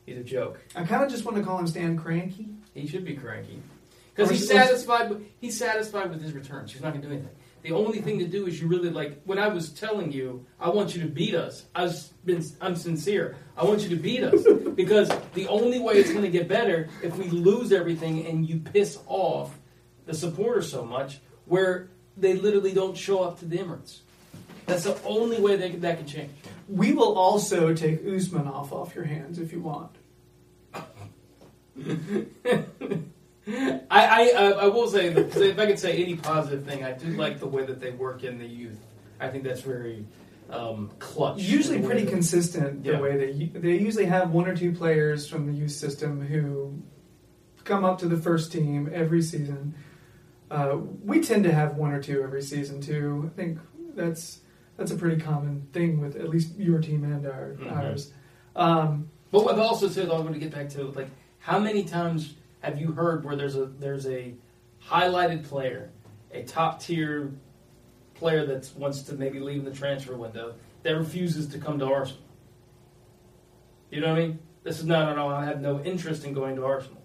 he's 0.05 0.17
a 0.17 0.23
joke. 0.23 0.59
I 0.75 0.83
kind 0.83 1.03
of 1.03 1.09
just 1.09 1.25
want 1.25 1.37
to 1.37 1.43
call 1.43 1.57
him 1.59 1.67
Stan 1.67 1.97
Cranky. 1.97 2.49
He 2.73 2.87
should 2.87 3.05
be 3.05 3.15
cranky 3.15 3.61
because 4.13 4.29
he's 4.29 4.49
s- 4.49 4.55
or 4.55 4.59
s- 4.59 4.67
satisfied. 4.67 5.09
With, 5.09 5.25
he's 5.39 5.57
satisfied 5.57 6.09
with 6.09 6.21
his 6.21 6.33
returns. 6.33 6.71
He's 6.73 6.81
not 6.81 6.89
going 6.91 7.01
to 7.03 7.07
do 7.07 7.13
anything. 7.13 7.31
The 7.61 7.71
only 7.71 7.99
thing 8.01 8.19
to 8.19 8.27
do 8.27 8.45
is 8.45 8.61
you 8.61 8.67
really 8.67 8.89
like. 8.91 9.23
When 9.23 9.39
I 9.39 9.47
was 9.47 9.69
telling 9.71 10.11
you, 10.11 10.45
I 10.59 10.69
want 10.69 10.95
you 10.95 11.01
to 11.01 11.07
beat 11.07 11.33
us. 11.33 11.65
I 11.73 11.83
was 11.83 12.13
been. 12.23 12.43
I'm 12.61 12.75
sincere. 12.75 13.35
I 13.57 13.63
want 13.63 13.81
you 13.81 13.89
to 13.89 13.95
beat 13.95 14.23
us 14.23 14.43
because 14.75 15.09
the 15.33 15.47
only 15.47 15.79
way 15.79 15.95
it's 15.95 16.11
going 16.11 16.23
to 16.23 16.29
get 16.29 16.47
better 16.47 16.89
if 17.01 17.15
we 17.17 17.25
lose 17.29 17.71
everything 17.71 18.25
and 18.27 18.47
you 18.47 18.59
piss 18.59 18.99
off 19.07 19.57
the 20.05 20.13
supporters 20.13 20.69
so 20.69 20.85
much, 20.85 21.19
where 21.45 21.89
they 22.17 22.33
literally 22.35 22.73
don't 22.73 22.95
show 22.95 23.23
up 23.23 23.39
to 23.39 23.45
the 23.45 23.57
Emirates. 23.57 23.99
That's 24.67 24.83
the 24.83 24.97
only 25.03 25.39
way 25.41 25.55
they, 25.55 25.71
that 25.71 25.97
can 25.97 26.07
change. 26.07 26.31
We 26.67 26.93
will 26.93 27.17
also 27.17 27.73
take 27.73 28.03
Usmanov 28.03 28.71
off 28.71 28.95
your 28.95 29.03
hands 29.05 29.37
if 29.39 29.51
you 29.51 29.61
want. 29.61 29.91
I, 33.47 33.81
I, 33.91 34.31
I 34.35 34.51
I 34.63 34.67
will 34.67 34.87
say 34.87 35.09
that 35.09 35.35
if 35.35 35.59
I 35.59 35.65
could 35.67 35.77
say 35.79 36.01
any 36.01 36.15
positive 36.15 36.65
thing, 36.65 36.83
I 36.83 36.93
do 36.93 37.07
like 37.11 37.39
the 37.39 37.47
way 37.47 37.65
that 37.65 37.79
they 37.79 37.91
work 37.91 38.23
in 38.23 38.39
the 38.39 38.45
youth. 38.45 38.79
I 39.19 39.27
think 39.29 39.43
that's 39.43 39.61
very 39.61 40.05
um, 40.49 40.89
clutch. 40.99 41.39
Usually 41.39 41.79
pretty 41.81 42.03
that- 42.05 42.11
consistent 42.11 42.83
the 42.83 42.93
Yeah. 42.93 42.99
way 43.01 43.17
they 43.17 43.59
they 43.59 43.75
usually 43.77 44.05
have 44.05 44.31
one 44.31 44.47
or 44.47 44.55
two 44.55 44.71
players 44.71 45.27
from 45.29 45.45
the 45.45 45.53
youth 45.53 45.71
system 45.71 46.21
who 46.25 46.73
come 47.63 47.85
up 47.85 47.99
to 47.99 48.07
the 48.07 48.17
first 48.17 48.51
team 48.51 48.89
every 48.91 49.21
season. 49.21 49.75
Uh, 50.49 50.77
we 51.03 51.21
tend 51.21 51.43
to 51.43 51.51
have 51.53 51.75
one 51.77 51.91
or 51.91 52.01
two 52.01 52.23
every 52.23 52.41
season 52.41 52.81
too. 52.81 53.29
I 53.31 53.35
think 53.35 53.59
that's 53.95 54.39
that's 54.77 54.91
a 54.91 54.95
pretty 54.95 55.21
common 55.21 55.67
thing 55.73 55.99
with 56.01 56.15
at 56.15 56.29
least 56.29 56.55
your 56.57 56.79
team 56.79 57.03
and 57.03 57.25
our, 57.25 57.55
Mhm. 57.59 57.71
ours. 57.75 58.11
Um, 58.55 59.09
But 59.31 59.43
what 59.43 59.53
I've 59.55 59.59
also 59.59 59.87
said, 59.89 60.09
I'm 60.09 60.21
going 60.21 60.33
to 60.33 60.39
get 60.39 60.51
back 60.53 60.69
to 60.69 60.83
like 60.91 61.09
how 61.39 61.59
many 61.59 61.83
times 61.83 62.35
have 62.61 62.79
you 62.79 62.91
heard 62.93 63.25
where 63.25 63.35
there's 63.35 63.55
a 63.55 63.65
there's 63.65 64.07
a 64.07 64.33
highlighted 64.87 65.43
player, 65.43 65.89
a 66.31 66.43
top 66.43 66.79
tier 66.81 67.31
player 68.13 68.45
that 68.45 68.69
wants 68.77 69.01
to 69.03 69.13
maybe 69.15 69.39
leave 69.39 69.59
in 69.59 69.65
the 69.65 69.71
transfer 69.73 70.15
window 70.15 70.53
that 70.83 70.95
refuses 70.97 71.47
to 71.47 71.57
come 71.57 71.79
to 71.79 71.85
Arsenal. 71.85 72.21
You 73.91 74.01
know 74.01 74.09
what 74.13 74.19
I 74.19 74.27
mean? 74.27 74.39
This 74.63 74.79
is 74.79 74.85
not, 74.85 75.15
no, 75.15 75.27
I 75.27 75.45
have 75.45 75.61
no 75.61 75.79
interest 75.81 76.23
in 76.25 76.33
going 76.33 76.55
to 76.55 76.65
Arsenal. 76.65 77.01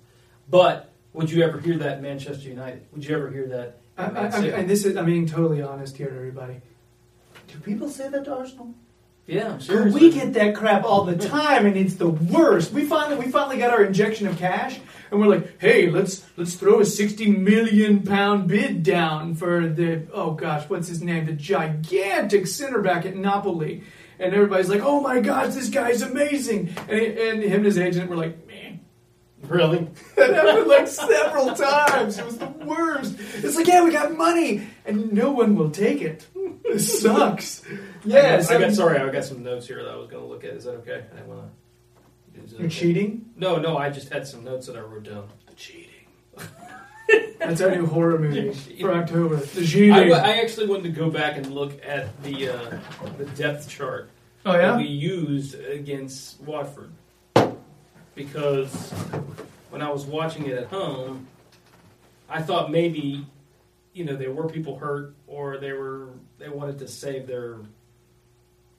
But 0.49 0.93
would 1.13 1.31
you 1.31 1.43
ever 1.43 1.59
hear 1.59 1.77
that 1.79 2.01
Manchester 2.01 2.49
United? 2.49 2.87
Would 2.93 3.05
you 3.05 3.17
ever 3.17 3.31
hear 3.31 3.47
that? 3.49 3.79
I, 3.99 4.05
I, 4.05 4.27
I, 4.29 4.45
and 4.61 4.71
this 4.71 4.85
is 4.85 4.97
I'm 4.97 5.05
being 5.07 5.27
totally 5.27 5.63
honest 5.63 5.97
here 5.97 6.09
to 6.09 6.15
everybody. 6.17 6.61
Do 7.53 7.59
people 7.61 7.89
say 7.89 8.09
that 8.09 8.25
to 8.25 8.37
Arsenal? 8.37 8.75
yeah, 9.27 9.59
seriously. 9.59 10.01
we 10.01 10.11
get 10.13 10.33
that 10.33 10.57
crap 10.57 10.83
all 10.85 11.05
the 11.05 11.17
time, 11.29 11.65
and 11.67 11.77
it's 11.77 11.95
the 11.95 12.09
worst. 12.09 12.73
We 12.73 12.85
finally 12.85 13.25
we 13.25 13.31
finally 13.31 13.59
got 13.59 13.71
our 13.71 13.85
injection 13.85 14.27
of 14.27 14.39
cash, 14.39 14.79
and 15.11 15.21
we're 15.21 15.29
like, 15.29 15.61
hey, 15.61 15.89
let's 15.89 16.25
let's 16.37 16.55
throw 16.55 16.81
a 16.81 16.85
sixty 16.85 17.31
million 17.31 18.03
pound 18.03 18.49
bid 18.49 18.83
down 18.83 19.35
for 19.37 19.69
the 19.69 20.07
oh 20.13 20.33
gosh, 20.33 20.69
what's 20.69 20.89
his 20.89 21.03
name, 21.03 21.27
the 21.27 21.33
gigantic 21.33 22.47
center 22.47 22.81
back 22.83 23.07
at 23.07 23.15
Napoli, 23.17 23.85
and 24.19 24.35
everybody's 24.35 24.69
like, 24.69 24.83
oh 24.83 25.01
my 25.01 25.21
gosh, 25.21 25.55
this 25.55 25.69
guy's 25.69 26.03
amazing, 26.03 26.75
and, 26.89 27.01
and 27.01 27.43
him 27.43 27.53
and 27.57 27.65
his 27.67 27.79
agent 27.79 28.11
were 28.11 28.17
like, 28.17 28.47
man. 28.49 28.81
really. 29.43 29.89
That 30.17 30.35
happened 30.35 30.67
like 30.67 30.87
several 30.89 31.55
times. 31.55 32.19
It 32.19 32.27
was 32.27 32.37
the 32.39 32.49
worst. 32.49 33.17
It's 33.37 33.57
like, 33.57 33.67
yeah, 33.67 33.83
we 33.83 33.91
got 33.91 34.17
money, 34.17 34.67
and 34.85 35.13
no 35.13 35.31
one 35.31 35.55
will 35.57 35.71
take 35.71 36.03
it. 36.03 36.27
This 36.73 37.01
sucks. 37.03 37.63
Yeah, 38.05 38.19
I 38.19 38.43
got, 38.43 38.51
I 38.51 38.59
got 38.61 38.73
sorry. 38.73 38.99
I 38.99 39.09
got 39.11 39.25
some 39.25 39.43
notes 39.43 39.67
here 39.67 39.83
that 39.83 39.91
I 39.91 39.97
was 39.97 40.09
going 40.09 40.23
to 40.23 40.29
look 40.29 40.45
at. 40.45 40.51
Is 40.51 40.65
that 40.65 40.73
okay? 40.77 41.05
I 41.17 41.23
want 41.23 41.43
to. 42.35 42.59
You're 42.59 42.71
cheating. 42.71 43.31
No, 43.37 43.57
no. 43.57 43.77
I 43.77 43.91
just 43.91 44.13
had 44.13 44.27
some 44.27 44.45
notes 44.45 44.67
that 44.67 44.77
I 44.77 44.81
wrote 44.81 45.05
down. 45.05 45.29
Cheating. 45.57 45.91
That's 47.39 47.61
our 47.61 47.75
new 47.75 47.87
horror 47.87 48.19
movie 48.19 48.53
for 48.81 48.93
October. 48.93 49.37
The 49.37 49.67
cheating. 49.67 49.93
I, 49.93 50.11
I 50.11 50.31
actually 50.39 50.69
wanted 50.69 50.85
to 50.85 50.91
go 50.91 51.11
back 51.11 51.37
and 51.37 51.53
look 51.53 51.85
at 51.85 52.23
the 52.23 52.51
uh, 52.51 52.79
the 53.19 53.25
depth 53.27 53.69
chart 53.69 54.11
oh 54.47 54.53
that 54.53 54.61
yeah. 54.61 54.77
we 54.77 54.85
used 54.85 55.59
against 55.61 56.41
Watford 56.41 56.93
because 58.15 58.93
when 59.71 59.83
I 59.83 59.91
was 59.91 60.05
watching 60.05 60.47
it 60.47 60.57
at 60.57 60.67
home, 60.69 61.27
I 62.29 62.43
thought 62.43 62.71
maybe 62.71 63.27
you 63.93 64.05
know 64.05 64.17
there 64.17 64.33
were 64.33 64.49
people 64.49 64.79
hurt 64.79 65.15
or 65.27 65.59
they 65.59 65.73
were 65.73 66.11
they 66.39 66.49
wanted 66.49 66.79
to 66.79 66.89
save 66.89 67.27
their 67.27 67.59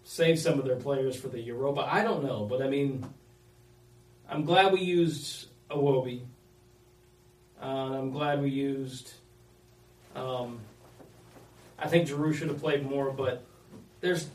save 0.03 0.39
some 0.39 0.59
of 0.59 0.65
their 0.65 0.75
players 0.75 1.15
for 1.15 1.27
the 1.27 1.39
Europa. 1.39 1.87
I 1.89 2.03
don't 2.03 2.23
know, 2.23 2.45
but 2.45 2.61
I 2.61 2.67
mean, 2.67 3.05
I'm 4.29 4.45
glad 4.45 4.73
we 4.73 4.81
used 4.81 5.47
Iwobi. 5.69 6.21
Uh, 7.61 7.65
I'm 7.65 8.11
glad 8.11 8.41
we 8.41 8.49
used. 8.49 9.13
Um, 10.15 10.59
I 11.77 11.87
think 11.87 12.07
Giroud 12.07 12.35
should 12.35 12.49
have 12.49 12.59
played 12.59 12.89
more, 12.89 13.11
but 13.11 13.43
there's 14.01 14.27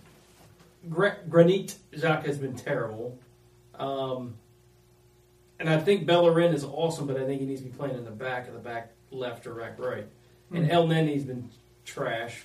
Gra- 0.88 1.18
Granit 1.28 1.76
Xhaka 1.92 2.26
has 2.26 2.38
been 2.38 2.54
terrible. 2.54 3.18
Um, 3.74 4.34
and 5.58 5.68
I 5.68 5.78
think 5.78 6.06
Bellerin 6.06 6.54
is 6.54 6.64
awesome, 6.64 7.06
but 7.06 7.16
I 7.16 7.24
think 7.24 7.40
he 7.40 7.46
needs 7.46 7.60
to 7.62 7.66
be 7.66 7.72
playing 7.72 7.96
in 7.96 8.04
the 8.04 8.10
back 8.10 8.46
of 8.46 8.54
the 8.54 8.60
back 8.60 8.92
left 9.10 9.46
or 9.46 9.54
back 9.54 9.78
right. 9.78 10.06
And 10.52 10.68
Mhm. 10.68 10.72
Elneny's 10.72 11.24
been 11.24 11.48
trash. 11.84 12.44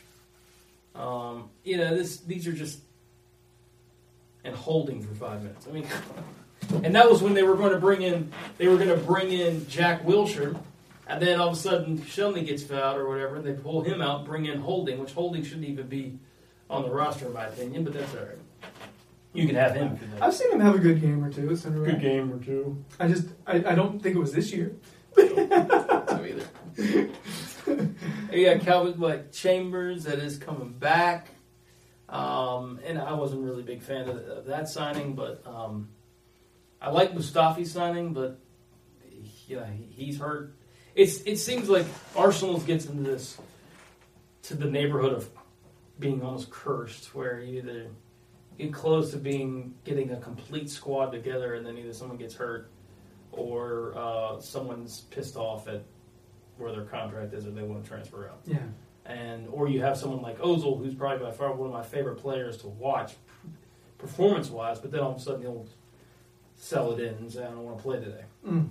Um, 0.96 1.50
you 1.64 1.78
know, 1.78 1.96
this 1.96 2.18
these 2.18 2.48
are 2.48 2.52
just 2.54 2.80
and 4.44 4.56
holding 4.56 5.02
for 5.02 5.14
five 5.16 5.44
minutes. 5.44 5.68
I 5.68 5.72
mean, 5.72 5.88
and 6.84 6.96
that 6.96 7.10
was 7.10 7.22
when 7.22 7.34
they 7.34 7.44
were 7.44 7.56
going 7.56 7.72
to 7.74 7.80
bring 7.80 8.02
in 8.02 8.32
they 8.58 8.68
were 8.68 8.78
going 8.78 8.90
to 8.90 8.98
bring 8.98 9.32
in 9.32 9.68
Jack 9.68 10.04
Wilshere, 10.04 10.58
and 11.08 11.22
then 11.22 11.40
all 11.40 11.50
of 11.50 11.54
a 11.54 11.58
sudden 11.58 12.04
Shelby 12.06 12.42
gets 12.42 12.64
fouled 12.64 12.98
or 12.98 13.08
whatever, 13.08 13.36
and 13.38 13.46
they 13.46 13.54
pull 13.54 13.82
him 13.82 14.02
out, 14.02 14.26
bring 14.26 14.46
in 14.48 14.60
Holding, 14.60 15.00
which 15.00 15.14
Holding 15.14 15.44
shouldn't 15.44 15.66
even 15.68 15.88
be 15.88 16.18
on 16.70 16.84
the 16.84 16.90
roster 16.90 17.28
in 17.28 17.34
my 17.34 17.46
opinion, 17.46 17.84
but 17.84 17.94
that's 17.94 18.14
all 18.16 18.22
right. 18.22 18.38
You 19.34 19.46
can 19.48 19.56
have 19.56 19.74
him. 19.76 19.94
if 19.94 20.02
you'd 20.02 20.12
like. 20.14 20.22
I've 20.24 20.34
seen 20.34 20.52
him 20.52 20.60
have 20.60 20.76
a 20.76 20.80
good 20.80 21.00
game 21.00 21.24
or 21.24 21.32
two. 21.32 21.50
at 21.52 21.58
center 21.58 21.86
back. 21.86 22.02
game 22.02 22.34
or 22.34 22.44
two. 22.44 22.84
I 23.00 23.08
just 23.08 23.28
I, 23.48 23.58
I 23.58 23.76
don't 23.76 24.02
think 24.02 24.16
it 24.18 24.20
was 24.20 24.34
this 24.34 24.52
year. 24.52 24.74
So 26.12 26.26
either. 26.26 27.10
got 28.32 28.62
Calvin 28.62 29.00
like 29.00 29.32
Chambers 29.32 30.06
that 30.06 30.20
is 30.20 30.38
coming 30.38 30.74
back, 30.74 31.30
um, 32.08 32.80
and 32.86 32.98
I 32.98 33.14
wasn't 33.14 33.44
really 33.44 33.62
a 33.62 33.66
big 33.66 33.82
fan 33.82 34.08
of, 34.08 34.18
of 34.18 34.46
that 34.46 34.70
signing, 34.70 35.14
but 35.14 35.46
um, 35.46 35.90
I 36.82 36.90
like 36.90 37.14
Mustafi's 37.14 37.72
signing, 37.72 38.14
but 38.14 38.40
yeah, 39.48 39.66
he's 39.92 40.18
hurt. 40.18 40.56
It's 40.96 41.22
it 41.22 41.38
seems 41.38 41.70
like 41.70 41.86
Arsenal 42.16 42.60
gets 42.60 42.86
into 42.86 43.04
this 43.04 43.38
to 44.44 44.56
the 44.56 44.70
neighborhood 44.70 45.14
of 45.14 45.30
being 46.00 46.22
almost 46.22 46.50
cursed, 46.50 47.14
where 47.14 47.40
you 47.40 47.60
either 47.60 47.88
get 48.58 48.74
close 48.74 49.12
to 49.12 49.18
being 49.18 49.76
getting 49.84 50.12
a 50.12 50.18
complete 50.18 50.70
squad 50.70 51.12
together, 51.12 51.56
and 51.56 51.66
then 51.66 51.78
either 51.78 51.94
someone 51.94 52.18
gets 52.18 52.36
hurt 52.36 52.72
or 53.32 53.94
uh, 53.96 54.40
someone's 54.40 55.02
pissed 55.12 55.36
off 55.36 55.68
at 55.68 55.84
where 56.62 56.72
their 56.72 56.86
contract 56.86 57.34
is, 57.34 57.46
or 57.48 57.52
they 57.52 57.64
want 57.64 57.84
to 57.84 57.90
transfer 57.90 58.28
out, 58.30 58.40
Yeah. 58.46 58.60
and 59.06 59.48
or 59.50 59.68
you 59.68 59.82
have 59.82 59.98
someone 59.98 60.22
like 60.22 60.40
Ozil, 60.40 60.78
who's 60.78 60.94
probably 60.96 61.26
by 61.26 61.32
far 61.32 61.54
one 61.54 61.68
of 61.68 61.74
my 61.74 61.84
favorite 61.84 62.16
players 62.18 62.58
to 62.58 62.68
watch, 62.68 63.16
performance 63.98 64.50
wise, 64.50 64.80
but 64.80 64.92
then 64.92 65.02
all 65.02 65.12
of 65.12 65.18
a 65.18 65.20
sudden 65.20 65.42
he'll 65.42 65.66
sell 66.56 66.92
it 66.92 67.00
in 67.00 67.16
and 67.16 67.32
say 67.32 67.44
I 67.44 67.48
don't 67.50 67.64
want 67.64 67.78
to 67.78 67.84
play 67.84 68.00
today, 68.00 68.24
Mm. 68.46 68.70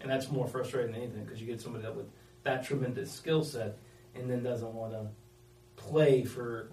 and 0.00 0.10
that's 0.10 0.30
more 0.30 0.46
frustrating 0.46 0.92
than 0.92 1.02
anything 1.02 1.24
because 1.24 1.40
you 1.40 1.46
get 1.46 1.60
somebody 1.60 1.84
that 1.84 1.94
with 1.96 2.06
that 2.44 2.64
tremendous 2.64 3.10
skill 3.12 3.42
set 3.42 3.76
and 4.14 4.30
then 4.30 4.42
doesn't 4.42 4.72
want 4.74 4.92
to 4.92 5.06
play 5.76 6.24
for 6.24 6.68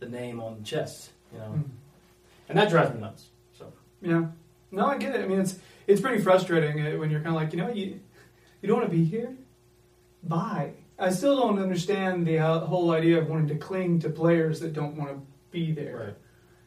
the 0.00 0.06
name 0.08 0.40
on 0.40 0.58
the 0.58 0.62
chest, 0.64 1.10
you 1.32 1.38
know, 1.38 1.44
Mm. 1.54 1.64
and 2.48 2.58
that 2.58 2.68
drives 2.68 2.94
me 2.94 3.00
nuts. 3.00 3.30
So 3.58 3.72
Yeah. 4.02 4.26
No, 4.70 4.86
I 4.86 4.98
get 4.98 5.14
it. 5.14 5.22
I 5.24 5.26
mean, 5.28 5.40
it's 5.40 5.58
it's 5.86 6.00
pretty 6.00 6.20
frustrating 6.20 6.84
uh, 6.84 6.98
when 6.98 7.10
you're 7.10 7.20
kind 7.20 7.36
of 7.36 7.40
like, 7.40 7.52
you 7.52 7.58
know, 7.58 7.68
you 7.70 8.00
you 8.60 8.68
don't 8.68 8.78
want 8.80 8.90
to 8.90 8.96
be 8.96 9.04
here. 9.04 9.36
Bye. 10.28 10.72
I 10.98 11.10
still 11.10 11.36
don't 11.38 11.58
understand 11.58 12.26
the 12.26 12.38
uh, 12.38 12.60
whole 12.60 12.90
idea 12.92 13.18
of 13.18 13.28
wanting 13.28 13.48
to 13.48 13.56
cling 13.56 14.00
to 14.00 14.10
players 14.10 14.60
that 14.60 14.72
don't 14.72 14.96
want 14.96 15.10
to 15.10 15.20
be 15.50 15.72
there. 15.72 15.96
Right. 15.96 16.14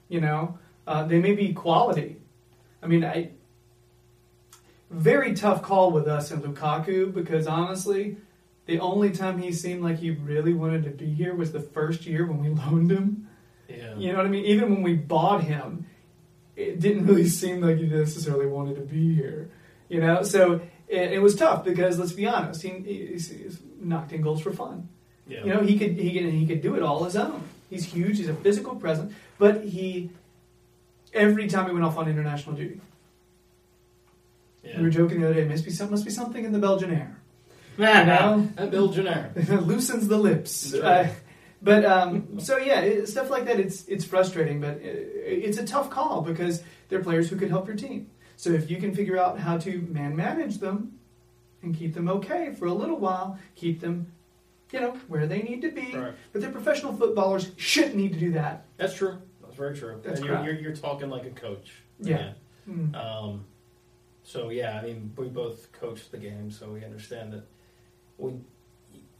You 0.07 0.21
know, 0.21 0.59
uh, 0.87 1.03
they 1.03 1.19
may 1.19 1.33
be 1.33 1.53
quality. 1.53 2.17
I 2.81 2.87
mean, 2.87 3.03
I 3.03 3.31
very 4.89 5.33
tough 5.33 5.61
call 5.61 5.91
with 5.91 6.07
us 6.07 6.31
and 6.31 6.43
Lukaku 6.43 7.13
because 7.13 7.47
honestly, 7.47 8.17
the 8.65 8.79
only 8.79 9.11
time 9.11 9.39
he 9.39 9.51
seemed 9.51 9.83
like 9.83 9.97
he 9.97 10.11
really 10.11 10.53
wanted 10.53 10.83
to 10.83 10.91
be 10.91 11.11
here 11.11 11.35
was 11.35 11.51
the 11.51 11.59
first 11.59 12.05
year 12.05 12.25
when 12.25 12.39
we 12.39 12.49
loaned 12.61 12.91
him. 12.91 13.27
Yeah. 13.67 13.95
You 13.95 14.11
know 14.11 14.17
what 14.17 14.25
I 14.25 14.29
mean? 14.29 14.45
Even 14.45 14.71
when 14.71 14.83
we 14.83 14.95
bought 14.95 15.43
him, 15.43 15.85
it 16.55 16.79
didn't 16.79 17.05
really 17.05 17.27
seem 17.27 17.61
like 17.61 17.77
he 17.77 17.87
necessarily 17.87 18.47
wanted 18.47 18.75
to 18.75 18.81
be 18.81 19.13
here. 19.13 19.49
You 19.89 20.01
know, 20.01 20.23
so 20.23 20.61
it, 20.89 21.13
it 21.13 21.21
was 21.21 21.35
tough 21.35 21.63
because 21.63 21.99
let's 21.99 22.11
be 22.11 22.25
honest, 22.25 22.63
he, 22.63 22.69
he's, 22.69 23.29
he's 23.29 23.59
knocked 23.79 24.11
in 24.11 24.21
goals 24.21 24.41
for 24.41 24.51
fun. 24.51 24.89
Yeah. 25.27 25.43
You 25.43 25.53
know, 25.53 25.61
he 25.61 25.77
could 25.77 25.91
he 25.91 26.11
could 26.11 26.33
he 26.33 26.47
could 26.47 26.61
do 26.61 26.75
it 26.75 26.81
all 26.81 27.03
his 27.03 27.15
own. 27.15 27.43
He's 27.69 27.85
huge. 27.85 28.17
He's 28.17 28.29
a 28.29 28.33
physical 28.33 28.75
presence, 28.75 29.13
but 29.37 29.63
he 29.63 30.09
every 31.13 31.47
time 31.47 31.67
he 31.67 31.71
went 31.71 31.85
off 31.85 31.97
on 31.97 32.09
international 32.09 32.55
duty, 32.55 32.81
yeah. 34.63 34.77
we 34.77 34.83
were 34.83 34.89
joking 34.89 35.21
the 35.21 35.29
other 35.29 35.35
day. 35.35 35.47
Must 35.47 35.63
be 35.63 35.71
some 35.71 35.91
must 35.91 36.03
be 36.03 36.11
something 36.11 36.43
in 36.43 36.51
the 36.51 36.59
Belgian 36.59 36.91
air. 36.91 37.15
Nah, 37.77 38.03
know? 38.03 38.49
that 38.57 38.71
Belgian 38.71 39.07
air. 39.07 39.31
Loosens 39.35 40.09
the 40.09 40.17
lips. 40.17 40.73
Uh, 40.73 41.07
but 41.61 41.85
um, 41.85 42.37
so 42.41 42.57
yeah, 42.57 42.81
it, 42.81 43.07
stuff 43.07 43.29
like 43.29 43.45
that. 43.45 43.57
It's 43.57 43.87
it's 43.87 44.03
frustrating, 44.03 44.59
but 44.59 44.81
it, 44.81 45.07
it's 45.25 45.57
a 45.57 45.65
tough 45.65 45.89
call 45.89 46.21
because 46.21 46.61
they're 46.89 47.01
players 47.01 47.29
who 47.29 47.37
could 47.37 47.49
help 47.49 47.67
your 47.67 47.77
team. 47.77 48.09
So 48.39 48.51
if 48.51 48.71
you 48.71 48.77
can 48.77 48.95
figure 48.95 49.19
out 49.19 49.37
how 49.37 49.57
to 49.57 49.81
man 49.89 50.15
manage 50.15 50.59
them 50.59 50.97
and 51.61 51.75
keep 51.75 51.93
them 51.93 52.07
okay 52.07 52.53
for 52.57 52.67
a 52.67 52.73
little 52.73 52.95
while, 52.95 53.37
keep 53.55 53.81
them, 53.81 54.13
you 54.71 54.79
know, 54.79 54.91
where 55.09 55.27
they 55.27 55.41
need 55.41 55.61
to 55.63 55.71
be. 55.71 55.93
Right. 55.93 56.13
But 56.31 56.39
they're 56.39 56.49
professional 56.49 56.93
footballers 56.93 57.51
shouldn't 57.57 57.95
need 57.95 58.13
to 58.13 58.19
do 58.19 58.31
that. 58.31 58.63
That's 58.77 58.93
true. 58.93 59.21
That's 59.41 59.57
very 59.57 59.75
true. 59.75 59.99
That's 60.01 60.21
and 60.21 60.29
you're, 60.29 60.41
you're 60.45 60.55
you're 60.55 60.75
talking 60.75 61.09
like 61.09 61.25
a 61.25 61.31
coach. 61.31 61.81
Yeah. 61.99 62.31
Mm. 62.65 62.95
Um, 62.95 63.43
so 64.23 64.51
yeah, 64.51 64.79
I 64.81 64.85
mean, 64.85 65.11
we 65.17 65.27
both 65.27 65.69
coach 65.73 66.09
the 66.09 66.17
game, 66.17 66.49
so 66.49 66.71
we 66.71 66.85
understand 66.85 67.33
that 67.33 67.43
we 68.17 68.35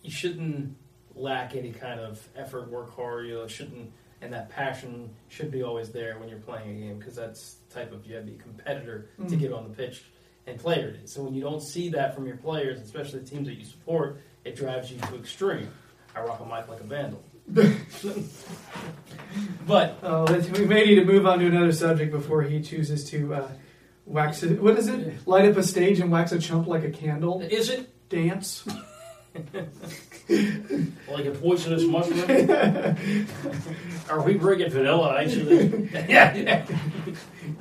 you 0.02 0.12
shouldn't 0.12 0.78
lack 1.14 1.58
any 1.58 1.74
kind 1.74 2.00
of 2.00 2.26
effort, 2.38 2.72
work 2.72 2.96
hard. 2.96 3.28
You 3.28 3.34
know, 3.34 3.48
shouldn't 3.48 3.92
and 4.22 4.34
that 4.34 4.50
passion 4.50 5.10
should 5.30 5.50
be 5.52 5.64
always 5.64 5.90
there 5.92 6.18
when 6.20 6.28
you're 6.30 6.40
playing 6.40 6.70
a 6.70 6.74
game 6.88 7.00
because 7.00 7.16
that's 7.16 7.56
the 7.70 7.74
type 7.76 7.92
of 7.94 8.06
you 8.06 8.16
have 8.16 8.26
to 8.26 8.32
be 8.32 8.38
a 8.38 8.42
competitor 8.42 9.10
to 9.18 9.24
Mhm. 9.36 9.40
get 9.40 9.54
on 9.54 9.64
the 9.70 9.76
pitch 9.76 10.04
and 10.48 10.60
play 10.60 10.78
it. 10.82 11.08
So 11.10 11.24
when 11.24 11.34
you 11.34 11.42
don't 11.42 11.62
see 11.62 11.90
that 11.90 12.14
from 12.16 12.26
your 12.28 12.38
players, 12.38 12.80
especially 12.82 13.20
the 13.20 13.26
teams 13.26 13.48
that 13.48 13.56
you 13.58 13.66
support, 13.66 14.20
it 14.44 14.56
drives 14.56 14.92
you 14.92 14.98
to 15.00 15.16
extreme. 15.16 15.70
I 16.16 16.22
rock 16.22 16.40
a 16.40 16.46
mic 16.46 16.68
like 16.68 16.80
a 16.82 16.84
vandal. 16.84 17.24
but 19.68 19.98
Oh, 20.04 20.26
we 20.54 20.66
may 20.66 20.86
need 20.86 20.96
to 20.96 21.06
move 21.06 21.26
on 21.26 21.40
to 21.40 21.46
another 21.48 21.72
subject 21.72 22.12
before 22.12 22.42
he 22.44 22.62
chooses 22.62 23.04
to 23.12 23.34
uh, 23.34 23.50
wax 24.06 24.44
it. 24.44 24.62
What 24.62 24.78
is 24.78 24.88
it? 24.88 25.28
Light 25.28 25.50
up 25.50 25.58
a 25.58 25.64
stage 25.64 26.00
and 26.00 26.12
wax 26.12 26.32
a 26.32 26.40
chump 26.40 26.68
like 26.68 26.84
a 26.84 26.92
candle. 26.92 27.42
is 27.42 27.70
it 27.70 27.90
Dance. 28.10 28.66
like 31.10 31.26
a 31.26 31.32
poisonous 31.32 31.84
mushroom? 31.84 33.28
Are 34.10 34.22
we 34.22 34.36
bringing 34.36 34.70
vanilla 34.70 35.10
ice 35.10 35.34
to 35.34 35.44
this? 35.44 35.92
yeah. 36.10 36.66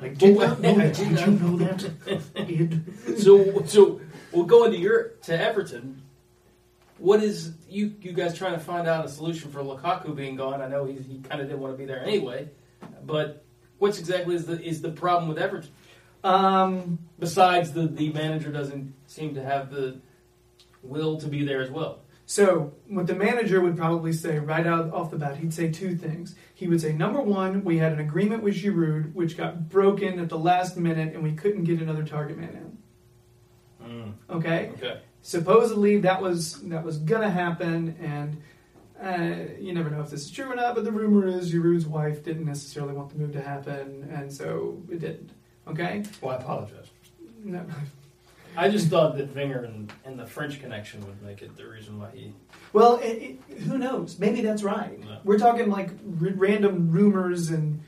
Like, 0.01 0.17
did 0.17 0.37
not 0.37 0.61
know 0.61 0.75
that. 0.75 0.95
Did 0.95 1.19
you 1.19 1.27
know 1.27 1.57
that? 1.57 3.19
So, 3.19 3.63
so 3.65 4.01
we'll 4.31 4.45
go 4.45 4.65
into 4.65 4.77
your 4.77 5.09
to 5.23 5.39
Everton. 5.39 6.01
What 6.97 7.23
is 7.23 7.53
you 7.67 7.93
you 8.01 8.13
guys 8.13 8.37
trying 8.37 8.53
to 8.53 8.59
find 8.59 8.87
out 8.87 9.05
a 9.05 9.09
solution 9.09 9.51
for 9.51 9.61
Lukaku 9.61 10.15
being 10.15 10.35
gone? 10.35 10.61
I 10.61 10.67
know 10.67 10.85
he, 10.85 10.93
he 10.93 11.19
kind 11.19 11.41
of 11.41 11.47
didn't 11.47 11.61
want 11.61 11.73
to 11.73 11.77
be 11.77 11.85
there 11.85 12.03
anyway, 12.03 12.49
but 13.05 13.43
what's 13.79 13.99
exactly 13.99 14.35
is 14.35 14.45
the 14.45 14.61
is 14.61 14.81
the 14.81 14.91
problem 14.91 15.29
with 15.29 15.39
Everton 15.39 15.71
Um, 16.23 16.99
besides 17.17 17.71
the 17.71 17.87
the 17.87 18.11
manager 18.11 18.51
doesn't 18.51 18.93
seem 19.07 19.33
to 19.35 19.43
have 19.43 19.71
the 19.71 19.99
will 20.83 21.17
to 21.19 21.27
be 21.27 21.43
there 21.43 21.61
as 21.61 21.69
well? 21.69 21.99
so, 22.25 22.73
what 22.87 23.07
the 23.07 23.15
manager 23.15 23.59
would 23.59 23.75
probably 23.75 24.13
say 24.13 24.37
right 24.37 24.67
out 24.67 24.93
off 24.93 25.09
the 25.09 25.17
bat, 25.17 25.37
he'd 25.37 25.51
say 25.53 25.71
two 25.71 25.95
things. 25.95 26.35
He 26.53 26.67
would 26.67 26.79
say, 26.79 26.93
number 26.93 27.19
one, 27.21 27.63
we 27.63 27.77
had 27.79 27.91
an 27.91 27.99
agreement 27.99 28.43
with 28.43 28.53
Giroud, 28.55 29.13
which 29.15 29.35
got 29.35 29.67
broken 29.69 30.19
at 30.19 30.29
the 30.29 30.37
last 30.37 30.77
minute, 30.77 31.15
and 31.15 31.23
we 31.23 31.31
couldn't 31.31 31.63
get 31.63 31.81
another 31.81 32.03
target 32.03 32.37
man 32.37 32.77
in. 33.81 34.13
Okay? 34.29 34.71
Okay. 34.75 34.99
supposedly 35.23 35.97
that 35.97 36.21
was 36.21 36.61
that 36.69 36.83
was 36.83 36.97
gonna 36.99 37.29
happen, 37.31 37.95
and 37.99 38.37
uh, 39.01 39.53
you 39.59 39.73
never 39.73 39.89
know 39.89 40.01
if 40.01 40.09
this 40.11 40.25
is 40.25 40.31
true 40.31 40.51
or 40.51 40.55
not. 40.55 40.75
But 40.75 40.83
the 40.83 40.91
rumor 40.91 41.25
is 41.27 41.51
Giroud's 41.51 41.87
wife 41.87 42.23
didn't 42.23 42.45
necessarily 42.45 42.93
want 42.93 43.09
the 43.09 43.17
move 43.17 43.33
to 43.33 43.41
happen, 43.41 44.07
and 44.13 44.31
so 44.31 44.81
it 44.91 44.99
didn't. 44.99 45.31
Okay, 45.67 46.03
Well, 46.21 46.35
I 46.35 46.41
apologize. 46.41 46.87
no. 47.43 47.65
I 48.59 48.69
just 48.69 48.87
thought 48.89 49.15
that 49.17 49.33
Wenger 49.33 49.63
and, 49.63 49.91
and 50.03 50.19
the 50.19 50.25
French 50.25 50.59
connection 50.59 51.05
would 51.07 51.21
make 51.21 51.41
it 51.41 51.55
the 51.55 51.65
reason 51.65 51.97
why 51.97 52.09
he. 52.13 52.33
well, 52.73 52.97
it, 52.97 53.37
it, 53.49 53.57
who 53.59 53.77
knows? 53.77 54.19
Maybe 54.19 54.41
that's 54.41 54.63
right. 54.63 54.99
No. 54.99 55.19
We're 55.23 55.39
talking 55.39 55.69
like 55.69 55.89
r- 55.89 56.33
random 56.35 56.91
rumors 56.91 57.51
and 57.51 57.81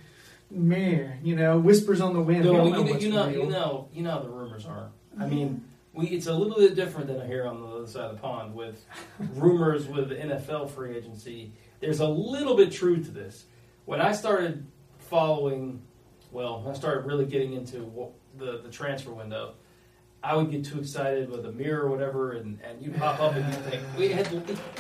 meh, 0.50 1.10
you 1.24 1.36
know, 1.36 1.60
whispers 1.60 2.00
on 2.00 2.14
the 2.14 2.22
wind. 2.22 2.46
We 2.46 2.52
No, 2.52 2.58
don't 2.58 2.66
you, 2.68 2.72
know 2.72 2.98
you 2.98 3.12
know, 3.12 3.28
you 3.28 3.50
know, 3.50 3.90
you 3.94 4.04
know 4.04 4.12
how 4.12 4.20
the 4.20 4.30
rumors 4.30 4.66
are. 4.66 4.92
I 5.20 5.26
mean, 5.28 5.66
we 5.94 6.08
it's 6.08 6.28
a 6.28 6.34
little 6.34 6.58
bit 6.58 6.76
different 6.76 7.08
than 7.08 7.26
hear 7.28 7.46
on 7.46 7.62
the 7.62 7.68
other 7.68 7.88
side 7.88 8.06
of 8.06 8.16
the 8.16 8.22
pond 8.22 8.56
with 8.56 8.86
rumors 9.36 9.88
with 9.88 10.08
the 10.08 10.16
NFL 10.16 10.70
free 10.70 10.96
agency. 10.96 11.52
There's 11.82 12.00
a 12.00 12.08
little 12.08 12.56
bit 12.56 12.72
true 12.72 13.04
to 13.04 13.12
this. 13.12 13.46
When 13.86 14.00
I 14.00 14.14
started 14.14 14.66
following, 15.00 15.82
well, 16.32 16.66
I 16.70 16.74
started 16.74 17.06
really 17.06 17.26
getting 17.26 17.54
into 17.54 17.92
the 18.38 18.62
the 18.64 18.70
transfer 18.70 19.12
window. 19.12 19.56
I 20.24 20.36
would 20.36 20.52
get 20.52 20.64
too 20.64 20.80
excited 20.80 21.32
with 21.32 21.46
a 21.48 21.52
mirror 21.52 21.86
or 21.86 21.90
whatever, 21.90 22.34
and, 22.34 22.60
and 22.64 22.80
you 22.80 22.92
pop 22.92 23.20
up 23.20 23.34
and 23.36 23.46
you 23.46 23.60
think 23.62 23.82
we 23.98 24.10
had 24.10 24.32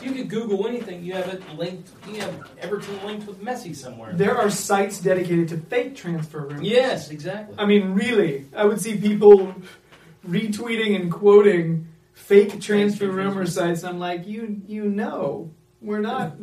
you 0.04 0.12
could 0.12 0.30
Google 0.30 0.68
anything. 0.68 1.04
You 1.04 1.14
have 1.14 1.30
it 1.30 1.42
linked. 1.58 1.90
You 2.08 2.22
have 2.22 2.48
Everton 2.60 3.04
linked 3.06 3.26
with 3.28 3.42
Messi 3.42 3.76
somewhere. 3.76 4.14
There 4.14 4.38
are 4.38 4.52
sites 4.52 5.00
dedicated 5.00 5.48
to 5.50 5.58
fake 5.58 5.96
transfer 5.96 6.42
rumors. 6.42 6.62
yes, 6.62 7.10
exactly. 7.10 7.56
I 7.58 7.66
mean, 7.66 7.94
really, 7.94 8.46
I 8.56 8.66
would 8.66 8.80
see 8.80 8.98
people 8.98 9.56
retweeting 10.28 10.96
and 10.96 11.12
quoting 11.12 11.88
fake 12.14 12.62
transfer 12.62 13.10
rumor 13.10 13.48
sites. 13.48 13.84
I'm 13.84 13.98
like, 13.98 14.28
you, 14.28 14.62
you 14.68 14.86
know, 14.86 15.50
we're 15.82 16.02
not, 16.02 16.34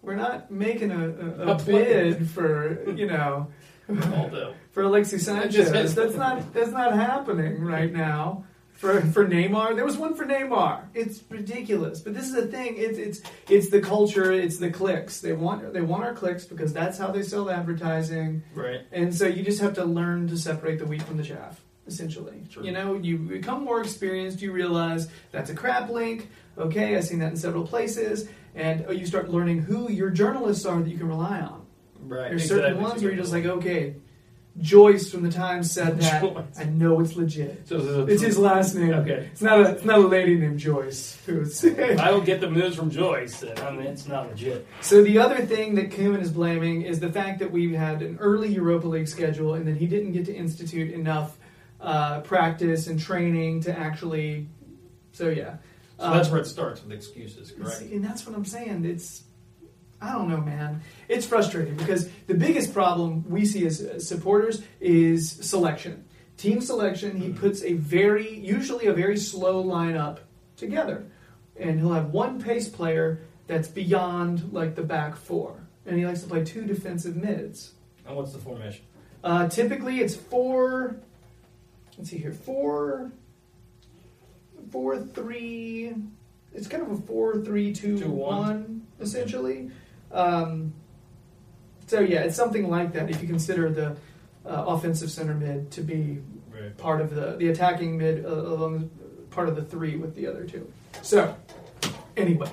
we're 0.00 0.16
not 0.16 0.50
making 0.50 0.90
a, 0.90 1.08
a 1.10 1.52
A 1.52 1.54
bid 1.62 2.28
for, 2.30 2.90
you 2.92 3.06
know, 3.06 3.48
For 4.72 4.82
Alexis 4.82 5.24
Sanchez. 5.24 5.94
That's 5.94 6.14
not, 6.14 6.52
that's 6.52 6.70
not 6.70 6.92
happening 6.92 7.60
right 7.62 7.92
now. 7.92 8.44
For, 8.80 9.02
for 9.02 9.26
Neymar, 9.26 9.76
there 9.76 9.84
was 9.84 9.98
one 9.98 10.14
for 10.14 10.24
Neymar. 10.24 10.84
It's 10.94 11.22
ridiculous, 11.28 12.00
but 12.00 12.14
this 12.14 12.24
is 12.24 12.32
the 12.32 12.46
thing. 12.46 12.76
It's 12.78 12.96
it's 12.96 13.20
it's 13.50 13.68
the 13.68 13.82
culture. 13.82 14.32
It's 14.32 14.56
the 14.56 14.70
clicks. 14.70 15.20
They 15.20 15.34
want 15.34 15.74
they 15.74 15.82
want 15.82 16.04
our 16.04 16.14
clicks 16.14 16.46
because 16.46 16.72
that's 16.72 16.96
how 16.96 17.10
they 17.10 17.20
sell 17.22 17.50
advertising. 17.50 18.42
Right. 18.54 18.80
And 18.90 19.14
so 19.14 19.26
you 19.26 19.42
just 19.42 19.60
have 19.60 19.74
to 19.74 19.84
learn 19.84 20.28
to 20.28 20.38
separate 20.38 20.78
the 20.78 20.86
wheat 20.86 21.02
from 21.02 21.18
the 21.18 21.22
chaff, 21.22 21.60
essentially. 21.86 22.42
True. 22.48 22.64
You 22.64 22.72
know, 22.72 22.94
you 22.94 23.18
become 23.18 23.64
more 23.64 23.82
experienced, 23.82 24.40
you 24.40 24.50
realize 24.50 25.08
that's 25.30 25.50
a 25.50 25.54
crap 25.54 25.90
link. 25.90 26.30
Okay, 26.56 26.96
I've 26.96 27.04
seen 27.04 27.18
that 27.18 27.32
in 27.32 27.36
several 27.36 27.66
places. 27.66 28.30
And 28.54 28.86
uh, 28.86 28.92
you 28.92 29.04
start 29.04 29.28
learning 29.28 29.60
who 29.60 29.90
your 29.90 30.08
journalists 30.08 30.64
are 30.64 30.80
that 30.80 30.88
you 30.88 30.96
can 30.96 31.08
rely 31.08 31.40
on. 31.40 31.59
Right. 32.02 32.30
There's 32.30 32.48
certain 32.48 32.80
ones 32.80 33.02
where 33.02 33.12
you're 33.12 33.20
just 33.20 33.32
like, 33.32 33.44
okay, 33.44 33.94
Joyce 34.58 35.10
from 35.10 35.22
the 35.22 35.30
Times 35.30 35.70
said 35.70 36.00
that. 36.00 36.22
Joyce. 36.22 36.58
I 36.58 36.64
know 36.64 37.00
it's 37.00 37.14
legit. 37.14 37.68
So, 37.68 37.78
so- 37.80 38.02
It's 38.06 38.20
his 38.22 38.36
last 38.36 38.74
name. 38.74 38.90
Okay. 38.92 39.28
It's 39.32 39.40
not 39.40 39.60
a 39.60 39.70
it's 39.70 39.84
not 39.84 39.98
a 39.98 40.06
lady 40.06 40.34
named 40.36 40.58
Joyce. 40.58 41.16
Who's 41.24 41.64
I 41.64 42.08
don't 42.08 42.24
get 42.24 42.40
the 42.40 42.50
news 42.50 42.74
from 42.74 42.90
Joyce, 42.90 43.44
I 43.44 43.70
mean, 43.70 43.86
it's 43.86 44.06
not 44.08 44.28
legit. 44.28 44.66
So 44.80 45.02
the 45.04 45.18
other 45.18 45.46
thing 45.46 45.76
that 45.76 45.90
Koeman 45.90 46.20
is 46.20 46.30
blaming 46.32 46.82
is 46.82 46.98
the 47.00 47.10
fact 47.12 47.38
that 47.38 47.52
we 47.52 47.74
had 47.74 48.02
an 48.02 48.18
early 48.20 48.48
Europa 48.52 48.88
League 48.88 49.08
schedule 49.08 49.54
and 49.54 49.66
that 49.68 49.76
he 49.76 49.86
didn't 49.86 50.12
get 50.12 50.26
to 50.26 50.34
institute 50.34 50.90
enough 50.92 51.38
uh, 51.80 52.20
practice 52.20 52.88
and 52.88 52.98
training 53.00 53.60
to 53.62 53.78
actually. 53.78 54.48
So 55.12 55.28
yeah, 55.28 55.56
So 55.98 56.06
Um, 56.06 56.12
that's 56.16 56.28
where 56.28 56.40
it 56.40 56.46
starts 56.46 56.82
with 56.82 56.92
excuses, 56.92 57.52
correct? 57.52 57.80
and 57.82 58.04
that's 58.04 58.26
what 58.26 58.34
I'm 58.36 58.44
saying. 58.44 58.84
It's 58.84 59.22
I 60.00 60.12
don't 60.12 60.28
know, 60.28 60.40
man. 60.40 60.80
It's 61.08 61.26
frustrating 61.26 61.76
because 61.76 62.08
the 62.26 62.34
biggest 62.34 62.72
problem 62.72 63.24
we 63.28 63.44
see 63.44 63.66
as 63.66 64.06
supporters 64.06 64.62
is 64.80 65.30
selection, 65.30 66.04
team 66.36 66.60
selection. 66.60 67.20
He 67.20 67.32
puts 67.32 67.62
a 67.62 67.74
very 67.74 68.38
usually 68.38 68.86
a 68.86 68.94
very 68.94 69.18
slow 69.18 69.62
lineup 69.62 70.20
together, 70.56 71.04
and 71.58 71.78
he'll 71.78 71.92
have 71.92 72.10
one 72.12 72.40
pace 72.40 72.68
player 72.68 73.20
that's 73.46 73.68
beyond 73.68 74.52
like 74.52 74.74
the 74.74 74.82
back 74.82 75.16
four, 75.16 75.60
and 75.84 75.98
he 75.98 76.06
likes 76.06 76.22
to 76.22 76.28
play 76.28 76.44
two 76.44 76.64
defensive 76.64 77.16
mids. 77.16 77.72
And 78.06 78.16
what's 78.16 78.32
the 78.32 78.38
formation? 78.38 78.84
Uh, 79.22 79.48
typically, 79.48 80.00
it's 80.00 80.14
four. 80.14 80.96
Let's 81.98 82.08
see 82.08 82.16
here, 82.16 82.32
four, 82.32 83.12
four, 84.70 84.98
three, 84.98 85.94
it's 86.52 86.66
kind 86.66 86.82
of 86.82 86.90
a 86.90 86.96
four 87.02 87.38
three 87.42 87.72
two 87.72 87.98
Two, 87.98 88.10
one. 88.10 88.38
one 88.38 88.86
essentially. 89.00 89.70
Um, 90.12 90.72
so 91.86 92.00
yeah, 92.00 92.20
it's 92.20 92.36
something 92.36 92.68
like 92.68 92.92
that 92.92 93.10
if 93.10 93.20
you 93.20 93.28
consider 93.28 93.70
the 93.70 93.96
uh, 94.46 94.64
offensive 94.66 95.10
center 95.10 95.34
mid 95.34 95.70
to 95.72 95.82
be 95.82 96.18
Right. 96.52 96.76
part 96.76 97.00
of 97.00 97.14
the 97.14 97.36
the 97.38 97.48
attacking 97.48 97.96
mid 97.96 98.24
uh, 98.24 98.28
along 98.28 98.90
part 99.30 99.48
of 99.48 99.56
the 99.56 99.62
three 99.62 99.96
with 99.96 100.14
the 100.14 100.26
other 100.26 100.44
two. 100.44 100.70
So 101.02 101.34
anyway, 102.16 102.50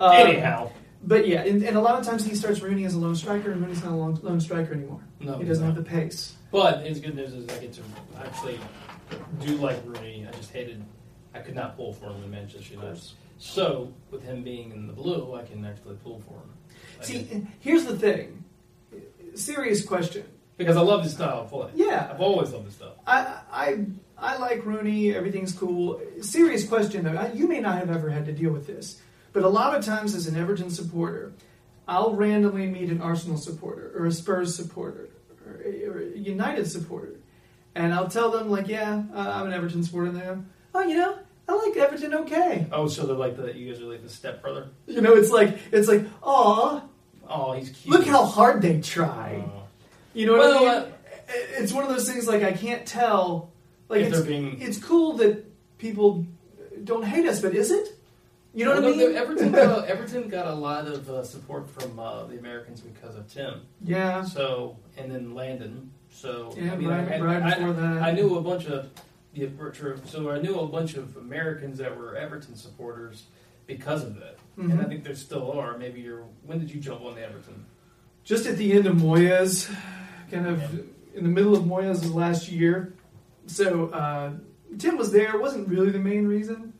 um, 0.00 0.12
Anyhow, 0.12 0.70
but 1.02 1.28
yeah, 1.28 1.42
and, 1.42 1.62
and 1.62 1.76
a 1.76 1.80
lot 1.80 1.98
of 2.00 2.04
times 2.06 2.24
he 2.24 2.34
starts 2.34 2.60
Rooney 2.62 2.84
as 2.84 2.94
a 2.94 2.98
lone 2.98 3.14
striker, 3.14 3.52
and 3.52 3.60
Rooney's 3.60 3.84
not 3.84 3.92
a 3.92 3.96
lone, 3.96 4.18
lone 4.22 4.40
striker 4.40 4.72
anymore. 4.72 5.00
no, 5.20 5.38
he 5.38 5.44
doesn't 5.44 5.64
have 5.64 5.76
the 5.76 5.82
pace. 5.82 6.34
But 6.50 6.84
his 6.84 6.98
good 7.00 7.14
news 7.14 7.32
is 7.32 7.48
I 7.48 7.58
get 7.58 7.72
to 7.74 7.82
actually 8.18 8.58
do 9.40 9.56
like 9.56 9.78
Rooney. 9.84 10.26
I 10.28 10.32
just 10.36 10.50
hated. 10.52 10.82
I 11.34 11.40
could 11.40 11.54
not 11.54 11.76
pull 11.76 11.92
for 11.92 12.06
him 12.06 12.24
in 12.24 12.30
Manchester 12.30 12.74
United. 12.74 13.02
So 13.38 13.92
with 14.10 14.22
him 14.24 14.42
being 14.42 14.72
in 14.72 14.86
the 14.86 14.92
blue, 14.92 15.34
I 15.34 15.42
can 15.42 15.64
actually 15.64 15.96
pull 15.96 16.20
for 16.20 16.34
him. 16.34 16.50
See, 17.04 17.24
can- 17.24 17.48
here's 17.60 17.84
the 17.84 17.96
thing. 17.96 18.44
Serious 19.34 19.84
question. 19.84 20.24
because 20.56 20.76
I 20.76 20.80
love 20.80 21.02
his 21.02 21.12
style 21.14 21.40
of 21.42 21.48
play. 21.50 21.68
Yeah. 21.74 22.08
I've 22.12 22.20
always 22.20 22.52
loved 22.52 22.66
his 22.66 22.74
style. 22.74 22.94
I 23.06 23.40
I 23.52 23.86
I 24.16 24.36
like 24.38 24.64
Rooney. 24.64 25.14
Everything's 25.14 25.52
cool. 25.52 26.00
Serious 26.20 26.66
question 26.68 27.04
though. 27.04 27.16
I- 27.16 27.32
You 27.32 27.48
may 27.48 27.60
not 27.60 27.78
have 27.78 27.90
ever 27.90 28.10
had 28.10 28.24
to 28.26 28.32
deal 28.32 28.52
with 28.52 28.66
this, 28.66 29.00
but 29.32 29.42
a 29.42 29.48
lot 29.48 29.74
of 29.76 29.84
times 29.84 30.14
as 30.14 30.26
an 30.28 30.36
Everton 30.36 30.70
supporter, 30.70 31.32
I'll 31.88 32.14
randomly 32.14 32.66
meet 32.68 32.88
an 32.90 33.00
Arsenal 33.00 33.36
supporter 33.36 33.92
or 33.96 34.06
a 34.06 34.12
Spurs 34.12 34.54
supporter 34.54 35.08
or 35.46 35.60
a, 35.64 35.84
or 35.86 35.98
a 35.98 36.16
United 36.18 36.70
supporter, 36.70 37.16
and 37.74 37.92
I'll 37.92 38.08
tell 38.08 38.30
them 38.30 38.48
like, 38.48 38.68
yeah, 38.68 39.02
uh, 39.12 39.18
I'm 39.18 39.46
an 39.48 39.52
Everton 39.52 39.82
supporter. 39.82 40.08
And 40.10 40.16
they 40.16 40.20
go, 40.24 40.44
oh, 40.76 40.82
you 40.82 40.96
know, 40.96 41.18
I 41.48 41.52
like 41.56 41.76
Everton. 41.76 42.14
Okay. 42.14 42.66
Oh, 42.72 42.86
so 42.86 43.04
they're 43.04 43.16
like 43.16 43.36
the 43.36 43.52
you 43.54 43.72
guys 43.72 43.82
are 43.82 43.86
like 43.86 44.02
the 44.04 44.08
stepbrother. 44.08 44.68
You 44.86 45.00
know, 45.00 45.14
it's 45.14 45.30
like 45.30 45.58
it's 45.72 45.88
like, 45.88 46.06
aw, 46.22 46.80
Oh, 47.28 47.52
he's 47.52 47.70
cute. 47.70 47.94
look 47.94 48.06
how 48.06 48.24
hard 48.24 48.62
they 48.62 48.80
try. 48.80 49.44
Oh. 49.46 49.62
You 50.12 50.26
know 50.26 50.32
what 50.32 50.40
Well, 50.40 50.56
I 50.56 50.60
mean? 50.84 50.92
uh, 50.92 50.92
it's 51.58 51.72
one 51.72 51.84
of 51.84 51.90
those 51.90 52.08
things 52.10 52.26
like 52.28 52.42
I 52.42 52.52
can't 52.52 52.86
tell. 52.86 53.50
Like 53.88 54.00
If 54.02 54.08
it's, 54.08 54.16
they're 54.18 54.26
being- 54.26 54.60
it's 54.60 54.78
cool 54.78 55.14
that 55.14 55.44
people 55.78 56.26
don't 56.84 57.04
hate 57.04 57.26
us, 57.26 57.40
but 57.40 57.54
is 57.54 57.70
it? 57.70 57.98
You 58.54 58.64
know 58.64 58.72
Well, 58.72 58.82
what 58.82 58.94
I 58.94 58.96
mean? 58.96 59.16
Everton 59.16 59.52
got, 59.52 59.86
Everton 59.88 60.28
got 60.28 60.46
a 60.46 60.54
lot 60.54 60.86
of 60.86 61.10
uh, 61.10 61.24
support 61.24 61.68
from 61.68 61.98
uh, 61.98 62.24
the 62.26 62.38
Americans 62.38 62.80
because 62.80 63.16
of 63.16 63.28
Tim. 63.32 63.62
yeah, 63.82 64.22
So 64.24 64.76
and 64.96 65.10
then 65.10 65.34
Landon. 65.34 65.90
So 66.12 66.54
yeah. 66.56 66.72
I 66.72 66.76
mean, 66.76 66.88
right, 66.88 67.12
I, 67.12 67.20
right 67.20 67.42
I, 67.42 67.54
before 67.56 67.72
that, 67.72 68.02
I 68.02 68.12
knew 68.12 68.36
a 68.36 68.40
bunch 68.40 68.66
of 68.66 68.88
yeah, 69.34 69.48
true. 69.72 70.00
So 70.06 70.30
I 70.30 70.40
knew 70.40 70.60
a 70.60 70.66
bunch 70.68 70.94
of 70.94 71.16
Americans 71.16 71.78
that 71.78 71.96
were 71.98 72.14
Everton 72.14 72.54
supporters 72.54 73.24
because 73.66 74.02
of 74.04 74.18
that, 74.20 74.36
and 74.56 74.80
I 74.80 74.84
think 74.84 75.04
there 75.04 75.14
still 75.14 75.52
are. 75.52 75.76
Maybe 75.78 76.00
you're. 76.00 76.24
When 76.46 76.58
did 76.58 76.70
you 76.70 76.80
jump 76.80 77.02
on 77.02 77.14
the 77.14 77.22
Everton? 77.22 77.66
just 78.24 78.46
at 78.46 78.56
the 78.56 78.72
end 78.72 78.86
of 78.86 78.96
Moyes, 78.96 79.70
kind 80.30 80.46
of 80.46 80.62
in 81.14 81.22
the 81.24 81.28
middle 81.28 81.54
of 81.54 81.64
Moyes' 81.64 82.14
last 82.14 82.48
year. 82.48 82.94
So 83.46 83.88
uh, 83.90 84.32
Tim 84.78 84.96
was 84.96 85.12
there. 85.12 85.34
It 85.36 85.40
wasn't 85.42 85.68
really 85.68 85.90
the 85.90 85.98
main 85.98 86.26
reason. 86.26 86.72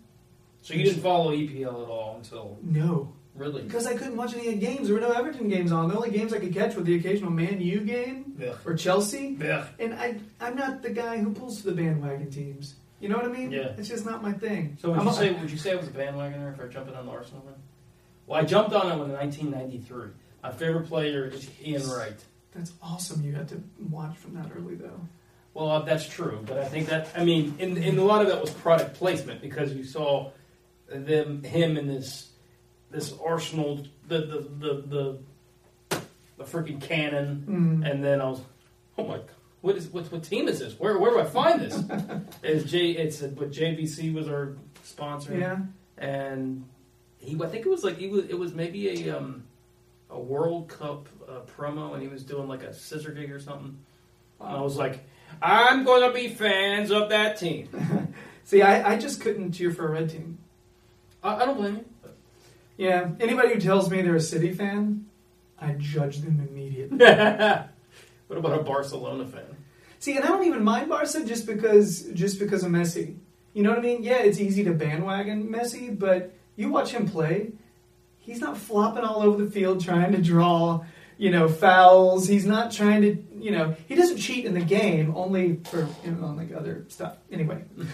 So 0.62 0.72
you 0.72 0.84
didn't 0.84 1.02
follow 1.02 1.32
EPL 1.32 1.82
at 1.82 1.88
all 1.90 2.16
until 2.16 2.56
No, 2.62 3.12
really. 3.34 3.60
because 3.64 3.86
I 3.86 3.92
couldn't 3.94 4.16
watch 4.16 4.32
any 4.34 4.56
games. 4.56 4.86
There 4.88 4.94
were 4.94 5.00
no 5.02 5.12
Everton 5.12 5.48
games 5.48 5.70
on. 5.72 5.90
The 5.90 5.94
only 5.96 6.10
games 6.10 6.32
I 6.32 6.38
could 6.38 6.54
catch 6.54 6.74
were 6.74 6.82
the 6.82 6.94
occasional 6.94 7.30
Man 7.30 7.60
U 7.60 7.80
game 7.80 8.34
Yeah. 8.38 8.54
or 8.64 8.74
Chelsea. 8.74 9.36
Yeah. 9.38 9.66
And 9.78 9.92
I, 9.92 10.18
I'm 10.40 10.56
not 10.56 10.80
the 10.80 10.88
guy 10.88 11.18
who 11.18 11.34
pulls 11.34 11.60
for 11.60 11.68
the 11.70 11.76
bandwagon 11.76 12.30
teams. 12.30 12.76
You 13.04 13.10
know 13.10 13.16
what 13.18 13.26
I 13.26 13.28
mean? 13.28 13.50
Yeah. 13.52 13.74
It's 13.76 13.88
just 13.90 14.06
not 14.06 14.22
my 14.22 14.32
thing. 14.32 14.78
So 14.80 14.88
would 14.88 14.98
I'm 14.98 15.04
you 15.04 15.10
a- 15.10 15.14
say 15.14 15.32
would 15.32 15.50
you 15.50 15.58
say 15.58 15.72
I 15.72 15.74
was 15.74 15.88
a 15.88 15.90
bandwagoner 15.90 16.54
if 16.54 16.58
I 16.58 16.68
jumped 16.68 16.88
in 16.90 16.96
on 16.96 17.04
the 17.04 17.12
Arsenal 17.12 17.42
then? 17.44 17.54
Well, 18.26 18.40
I 18.40 18.44
jumped 18.44 18.72
on 18.72 18.86
it 18.90 18.94
in 18.94 19.12
1993. 19.12 20.08
My 20.42 20.50
favorite 20.50 20.88
player 20.88 21.26
is 21.26 21.46
Ian 21.62 21.86
Wright. 21.90 22.16
That's 22.54 22.72
awesome. 22.82 23.22
You 23.22 23.32
had 23.34 23.46
to 23.50 23.62
watch 23.90 24.16
from 24.16 24.32
that 24.36 24.46
early, 24.56 24.76
though. 24.76 25.00
Well, 25.52 25.68
uh, 25.70 25.80
that's 25.82 26.08
true, 26.08 26.42
but 26.46 26.56
I 26.56 26.64
think 26.64 26.88
that 26.88 27.10
I 27.14 27.24
mean, 27.26 27.56
in, 27.58 27.76
in 27.76 27.98
a 27.98 28.04
lot 28.04 28.22
of 28.22 28.28
that 28.28 28.40
was 28.40 28.48
product 28.50 28.94
placement 28.94 29.42
because 29.42 29.74
you 29.74 29.84
saw 29.84 30.30
them 30.88 31.42
him 31.42 31.76
in 31.76 31.86
this 31.86 32.30
this 32.90 33.12
Arsenal 33.22 33.86
the 34.08 34.18
the 34.18 34.48
the 34.58 35.18
the, 35.90 36.00
the 36.38 36.44
freaking 36.44 36.80
cannon, 36.80 37.44
Mm. 37.84 37.90
and 37.90 38.02
then 38.02 38.22
I 38.22 38.30
was, 38.30 38.40
oh 38.96 39.06
my, 39.06 39.16
God, 39.18 39.28
what 39.64 39.76
is 39.76 39.88
what 39.88 40.12
what 40.12 40.22
team 40.22 40.46
is 40.46 40.58
this? 40.58 40.78
Where 40.78 40.98
where 40.98 41.10
do 41.10 41.20
I 41.20 41.24
find 41.24 41.58
this? 41.58 41.82
it's 42.42 42.70
J 42.70 42.90
it's 42.90 43.20
but 43.22 43.50
JVC 43.50 44.12
was 44.12 44.28
our 44.28 44.56
sponsor, 44.82 45.34
Yeah. 45.36 45.58
and 45.96 46.64
he 47.18 47.34
I 47.42 47.46
think 47.48 47.64
it 47.64 47.70
was 47.70 47.82
like 47.82 47.96
he 47.96 48.08
was 48.08 48.26
it 48.26 48.38
was 48.38 48.52
maybe 48.52 49.08
a 49.08 49.16
um 49.16 49.44
a 50.10 50.20
World 50.20 50.68
Cup 50.68 51.08
uh, 51.26 51.40
promo, 51.56 51.94
and 51.94 52.02
he 52.02 52.08
was 52.08 52.22
doing 52.22 52.46
like 52.46 52.62
a 52.62 52.74
scissor 52.74 53.10
gig 53.10 53.32
or 53.32 53.40
something. 53.40 53.78
And 54.38 54.56
I 54.56 54.60
was 54.60 54.76
like, 54.76 55.02
I'm 55.40 55.84
going 55.84 56.02
to 56.06 56.12
be 56.12 56.28
fans 56.28 56.90
of 56.90 57.08
that 57.08 57.38
team. 57.38 57.68
See, 58.44 58.60
I, 58.60 58.92
I 58.92 58.98
just 58.98 59.22
couldn't 59.22 59.52
cheer 59.52 59.70
for 59.70 59.86
a 59.86 59.90
red 59.90 60.10
team. 60.10 60.38
I, 61.22 61.36
I 61.36 61.44
don't 61.46 61.56
blame 61.56 61.76
you. 61.76 61.84
Yeah. 62.76 63.10
Anybody 63.18 63.54
who 63.54 63.60
tells 63.60 63.90
me 63.90 64.02
they're 64.02 64.16
a 64.16 64.20
City 64.20 64.52
fan, 64.52 65.06
I 65.58 65.72
judge 65.72 66.18
them 66.18 66.46
immediately. 66.48 66.98
what 68.26 68.38
about 68.38 68.60
a 68.60 68.62
Barcelona 68.62 69.26
fan? 69.26 69.53
See, 70.04 70.16
and 70.16 70.24
I 70.26 70.28
don't 70.28 70.44
even 70.44 70.62
mind 70.62 70.90
Barca 70.90 71.24
just 71.24 71.46
because 71.46 72.02
just 72.12 72.38
because 72.38 72.62
of 72.62 72.70
Messi. 72.70 73.16
You 73.54 73.62
know 73.62 73.70
what 73.70 73.78
I 73.78 73.80
mean? 73.80 74.02
Yeah, 74.02 74.18
it's 74.18 74.38
easy 74.38 74.62
to 74.64 74.72
bandwagon 74.74 75.48
Messi, 75.48 75.98
but 75.98 76.34
you 76.56 76.68
watch 76.68 76.90
him 76.90 77.08
play, 77.08 77.52
he's 78.18 78.38
not 78.38 78.58
flopping 78.58 79.02
all 79.02 79.22
over 79.22 79.42
the 79.42 79.50
field 79.50 79.82
trying 79.82 80.12
to 80.12 80.20
draw, 80.20 80.84
you 81.16 81.30
know, 81.30 81.48
fouls. 81.48 82.28
He's 82.28 82.44
not 82.44 82.70
trying 82.70 83.00
to, 83.00 83.16
you 83.38 83.50
know, 83.50 83.74
he 83.88 83.94
doesn't 83.94 84.18
cheat 84.18 84.44
in 84.44 84.52
the 84.52 84.60
game 84.60 85.14
only 85.16 85.60
for 85.70 85.88
you 86.04 86.10
know, 86.10 86.34
like 86.36 86.52
other 86.52 86.84
stuff. 86.88 87.16
Anyway, 87.32 87.64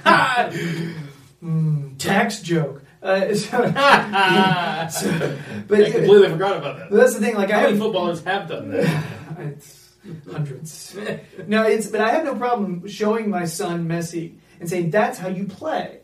mm, 1.41 1.97
tax 1.97 2.41
joke. 2.41 2.83
Uh, 3.01 3.33
so, 3.37 3.57
so- 4.91 5.39
but 5.69 5.81
I 5.81 5.91
completely 5.93 6.29
forgot 6.29 6.57
about 6.57 6.79
that. 6.79 6.91
that's 6.91 7.15
the 7.15 7.21
thing. 7.21 7.37
Like 7.37 7.53
I 7.53 7.61
How 7.61 7.67
many 7.69 7.79
footballers 7.79 8.25
have 8.25 8.49
done 8.49 8.73
that? 8.73 9.63
hundreds. 10.31 10.97
no, 11.47 11.63
it's 11.63 11.89
but 11.89 12.01
I 12.01 12.13
have 12.13 12.25
no 12.25 12.35
problem 12.35 12.87
showing 12.89 13.31
my 13.31 13.45
son 13.45 13.89
Messi 13.89 14.35
and 14.59 14.69
saying 14.69 14.91
that's 14.91 15.19
how 15.19 15.29
you 15.29 15.47
play. 15.47 16.01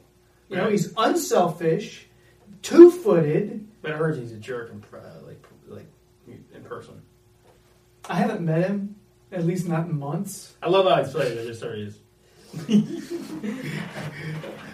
You 0.48 0.56
know, 0.56 0.70
he's 0.70 0.92
unselfish, 0.96 2.06
two-footed. 2.62 3.66
But 3.82 3.92
I 3.92 3.96
heard 3.96 4.16
he's 4.16 4.32
a 4.32 4.36
jerk 4.36 4.70
in, 4.70 4.84
uh, 4.96 5.26
like 5.26 5.44
like 5.66 5.86
in 6.26 6.62
person. 6.64 7.02
I 8.08 8.14
haven't 8.14 8.42
met 8.42 8.68
him, 8.68 8.96
at 9.32 9.44
least 9.44 9.66
not 9.66 9.86
in 9.86 9.98
months. 9.98 10.54
I 10.62 10.68
love 10.68 10.86
how 10.86 11.02
he's 11.02 11.12
played. 11.12 11.36
I 11.38 11.44
just 11.44 11.60
sorry 11.60 11.82
is. 11.82 11.98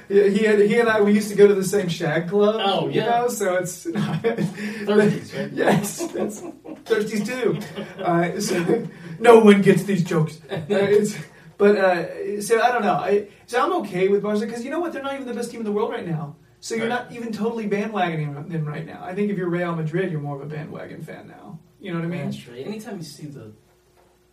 He, 0.08 0.30
he, 0.30 0.44
had, 0.44 0.58
he 0.60 0.78
and 0.78 0.88
I 0.88 1.00
we 1.00 1.12
used 1.14 1.30
to 1.30 1.36
go 1.36 1.46
to 1.48 1.54
the 1.54 1.64
same 1.64 1.88
shag 1.88 2.28
club. 2.28 2.60
Oh, 2.62 2.88
you 2.88 3.00
yeah. 3.00 3.06
know, 3.20 3.28
so 3.28 3.54
it's 3.56 3.84
Thursdays, 3.84 5.34
right? 5.34 5.50
yes, 5.52 6.06
that's 6.08 6.40
Thirsties 6.40 7.24
too. 7.26 8.02
Uh, 8.02 8.38
so 8.40 8.86
no 9.18 9.38
one 9.38 9.62
gets 9.62 9.84
these 9.84 10.04
jokes. 10.04 10.38
Uh, 10.50 10.60
it's, 10.68 11.16
but 11.56 11.76
uh, 11.76 12.42
so 12.42 12.60
I 12.60 12.72
don't 12.72 12.82
know. 12.82 12.94
I, 12.94 13.28
so 13.46 13.62
I'm 13.64 13.72
okay 13.82 14.08
with 14.08 14.22
Barca 14.22 14.40
because 14.40 14.64
you 14.64 14.70
know 14.70 14.80
what? 14.80 14.92
They're 14.92 15.02
not 15.02 15.14
even 15.14 15.26
the 15.26 15.34
best 15.34 15.50
team 15.50 15.60
in 15.60 15.64
the 15.66 15.72
world 15.72 15.90
right 15.90 16.06
now. 16.06 16.36
So 16.60 16.74
you're 16.74 16.88
Right. 16.88 17.10
not 17.10 17.12
even 17.12 17.32
totally 17.32 17.68
bandwagoning 17.68 18.48
them 18.48 18.64
right 18.64 18.86
now. 18.86 19.00
I 19.02 19.14
think 19.14 19.30
if 19.30 19.36
you're 19.38 19.48
Real 19.48 19.74
Madrid, 19.74 20.12
you're 20.12 20.20
more 20.20 20.36
of 20.36 20.42
a 20.42 20.46
bandwagon 20.54 21.02
fan 21.02 21.26
now. 21.26 21.58
You 21.80 21.92
know 21.92 21.98
what 21.98 22.04
I 22.04 22.08
mean? 22.08 22.24
That's 22.26 22.36
true. 22.36 22.54
Anytime 22.56 22.98
you 22.98 23.04
see 23.04 23.26
the 23.26 23.52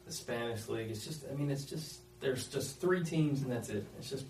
the 0.06 0.12
Spanish 0.12 0.68
league, 0.68 0.90
it's 0.92 1.06
just 1.06 1.24
I 1.32 1.36
mean 1.36 1.50
it's 1.50 1.66
just 1.66 2.02
there's 2.20 2.48
just 2.48 2.80
three 2.82 3.04
teams 3.04 3.42
and 3.42 3.52
that's 3.52 3.70
it. 3.70 3.86
It's 3.98 4.10
just 4.10 4.26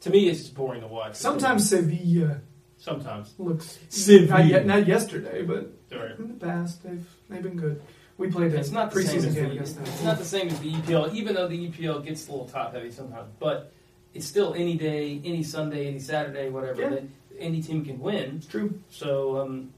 to 0.00 0.10
me 0.10 0.28
it's 0.28 0.40
just 0.40 0.54
boring 0.54 0.80
to 0.82 0.86
watch. 0.86 1.14
Sometimes 1.16 1.68
Sevilla 1.68 2.40
sometimes. 2.78 3.34
looks 3.38 3.78
Sevilla. 3.88 4.38
not, 4.38 4.46
yet, 4.46 4.66
not 4.66 4.86
yesterday, 4.86 5.42
but 5.42 5.72
Right. 5.90 6.18
in 6.18 6.28
the 6.38 6.46
past 6.46 6.82
they've 6.82 7.06
they've 7.28 7.42
been 7.42 7.56
good. 7.56 7.82
We 8.18 8.30
played 8.30 8.52
a 8.52 8.58
It's 8.58 8.70
not 8.72 8.90
the 8.90 9.02
same 9.02 9.20
preseason 9.20 9.26
as 9.28 9.34
game 9.34 9.44
the, 9.44 9.50
against 9.52 9.74
them. 9.76 9.84
it's 9.86 10.02
not 10.04 10.18
the 10.18 10.24
same 10.24 10.48
as 10.48 10.58
the 10.60 10.72
EPL, 10.72 11.14
even 11.14 11.34
though 11.34 11.46
the 11.48 11.68
EPL 11.68 12.04
gets 12.04 12.26
a 12.28 12.32
little 12.32 12.48
top 12.48 12.74
heavy 12.74 12.90
sometimes. 12.90 13.30
But 13.38 13.72
it's 14.12 14.26
still 14.26 14.54
any 14.54 14.76
day, 14.76 15.20
any 15.24 15.42
Sunday, 15.44 15.86
any 15.86 16.00
Saturday, 16.00 16.50
whatever. 16.50 16.82
Yeah. 16.82 16.88
That 16.90 17.04
any 17.38 17.62
team 17.62 17.84
can 17.84 18.00
win. 18.00 18.36
It's 18.38 18.46
true. 18.46 18.80
So 18.90 19.38
um, 19.38 19.72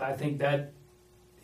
I 0.00 0.14
think 0.14 0.38
that 0.38 0.72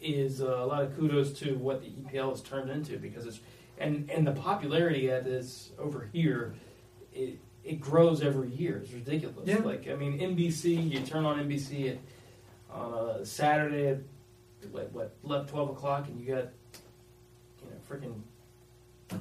is 0.01 0.43
uh, 0.43 0.47
a 0.47 0.67
lot 0.67 0.83
of 0.83 0.97
kudos 0.97 1.33
to 1.35 1.55
what 1.55 1.81
the 1.81 1.89
EPL 1.91 2.31
has 2.31 2.41
turned 2.43 2.71
into 2.71 2.99
because 2.99 3.25
it's 3.27 3.39
and 3.83 4.11
and 4.11 4.27
the 4.27 4.33
popularity 4.33 5.09
that 5.09 5.27
is 5.27 5.73
over 5.79 6.09
here. 6.13 6.55
It, 7.13 7.39
it 7.65 7.81
grows 7.81 8.23
every 8.23 8.49
year. 8.49 8.79
It's 8.79 8.93
ridiculous. 8.93 9.47
Yeah. 9.47 9.59
Like 9.59 9.89
I 9.89 9.95
mean, 9.95 10.19
NBC. 10.19 10.91
You 10.91 11.01
turn 11.01 11.25
on 11.25 11.39
NBC 11.39 11.93
at, 11.93 11.99
on 12.75 13.21
a 13.21 13.27
Saturday 13.27 13.89
at 13.89 13.99
what, 14.71 14.93
what 14.93 15.15
left 15.23 15.51
twelve 15.51 15.71
o'clock, 15.71 16.09
and 16.09 16.19
you 16.19 16.27
got 16.27 16.49
you 17.63 17.71
know 17.71 17.77
freaking 17.89 18.23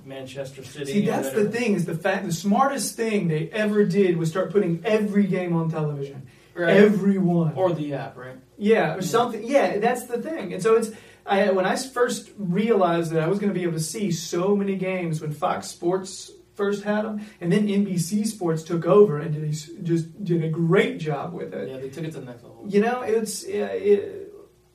Manchester 0.05 0.63
City. 0.63 0.91
See, 0.91 1.05
that's 1.05 1.31
the 1.31 1.49
thing 1.49 1.73
is 1.73 1.85
the 1.85 1.95
fact 1.95 2.25
the 2.25 2.33
smartest 2.33 2.95
thing 2.95 3.27
they 3.27 3.49
ever 3.49 3.83
did 3.85 4.17
was 4.17 4.29
start 4.29 4.51
putting 4.51 4.81
every 4.85 5.25
game 5.25 5.55
on 5.55 5.69
television. 5.69 6.27
Right. 6.53 6.77
Everyone. 6.77 7.53
or 7.53 7.71
the 7.71 7.93
app, 7.93 8.17
right? 8.17 8.35
Yeah, 8.57 8.95
or 8.95 9.01
something. 9.01 9.41
Yeah, 9.43 9.79
that's 9.79 10.05
the 10.05 10.21
thing. 10.21 10.53
And 10.53 10.61
so 10.61 10.75
it's 10.75 10.91
I, 11.25 11.51
when 11.51 11.65
I 11.65 11.75
first 11.75 12.31
realized 12.37 13.11
that 13.11 13.21
I 13.21 13.27
was 13.27 13.39
going 13.39 13.53
to 13.53 13.57
be 13.57 13.63
able 13.63 13.73
to 13.73 13.79
see 13.79 14.11
so 14.11 14.55
many 14.55 14.75
games 14.75 15.21
when 15.21 15.31
Fox 15.31 15.67
Sports 15.67 16.31
first 16.55 16.83
had 16.83 17.05
them, 17.05 17.25
and 17.39 17.51
then 17.51 17.67
NBC 17.67 18.25
Sports 18.25 18.63
took 18.63 18.85
over 18.85 19.19
and 19.19 19.33
did 19.33 19.43
a, 19.43 19.83
just 19.83 20.23
did 20.23 20.43
a 20.43 20.49
great 20.49 20.99
job 20.99 21.33
with 21.33 21.53
it. 21.53 21.69
Yeah, 21.69 21.77
they 21.77 21.89
took 21.89 22.03
it 22.03 22.11
to 22.13 22.19
the 22.19 22.25
next 22.25 22.43
level. 22.43 22.63
You 22.67 22.81
know, 22.81 23.01
it's 23.01 23.43
it, 23.43 23.55
it, 23.55 24.31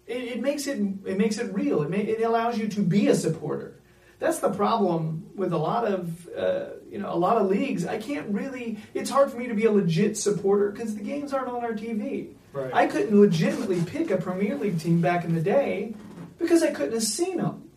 it 0.06 0.40
makes 0.40 0.66
it 0.66 0.78
it 1.04 1.18
makes 1.18 1.38
it 1.38 1.52
real. 1.54 1.82
It, 1.82 1.90
may, 1.90 2.00
it 2.00 2.22
allows 2.22 2.58
you 2.58 2.68
to 2.68 2.80
be 2.80 3.08
a 3.08 3.14
supporter. 3.14 3.80
That's 4.18 4.38
the 4.38 4.50
problem 4.50 5.26
with 5.36 5.52
a 5.52 5.58
lot 5.58 5.84
of 5.84 6.28
uh, 6.36 6.66
you 6.90 6.98
know 6.98 7.12
a 7.12 7.18
lot 7.18 7.36
of 7.36 7.48
leagues. 7.48 7.86
I 7.86 7.98
can't 7.98 8.28
really. 8.28 8.78
It's 8.94 9.10
hard 9.10 9.30
for 9.30 9.36
me 9.36 9.46
to 9.48 9.54
be 9.54 9.66
a 9.66 9.72
legit 9.72 10.16
supporter 10.16 10.70
because 10.70 10.94
the 10.94 11.02
games 11.02 11.32
aren't 11.32 11.48
on 11.48 11.62
our 11.64 11.72
TV. 11.72 12.34
Right. 12.52 12.72
I 12.72 12.86
couldn't 12.86 13.18
legitimately 13.18 13.82
pick 13.82 14.10
a 14.10 14.16
Premier 14.16 14.56
League 14.56 14.80
team 14.80 15.02
back 15.02 15.24
in 15.24 15.34
the 15.34 15.42
day 15.42 15.94
because 16.38 16.62
I 16.62 16.70
couldn't 16.70 16.94
have 16.94 17.02
seen 17.02 17.38
them. 17.38 17.70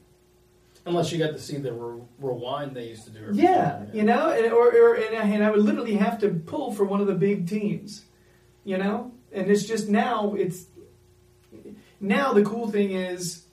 Unless 0.86 1.12
you 1.12 1.20
got 1.20 1.32
to 1.32 1.40
see 1.40 1.58
the 1.58 1.74
re- 1.74 2.02
rewind 2.20 2.76
they 2.76 2.88
used 2.88 3.04
to 3.06 3.12
do. 3.12 3.30
Yeah, 3.34 3.84
you 3.94 4.04
know, 4.04 4.30
and, 4.32 4.52
or, 4.52 4.70
or 4.70 4.94
and, 4.96 5.16
I, 5.16 5.22
and 5.24 5.44
I 5.44 5.52
would 5.52 5.60
literally 5.62 5.96
have 5.96 6.20
to 6.22 6.30
pull 6.30 6.72
for 6.72 6.84
one 6.86 7.02
of 7.02 7.08
the 7.08 7.14
big 7.14 7.48
teams, 7.48 8.06
you 8.64 8.78
know, 8.78 9.12
and 9.32 9.52
it's 9.52 9.66
just 9.66 9.90
now 9.90 10.34
it's 10.36 10.66
now 12.00 12.34
the 12.34 12.44
cool 12.44 12.70
thing 12.72 12.92
is, 12.92 13.44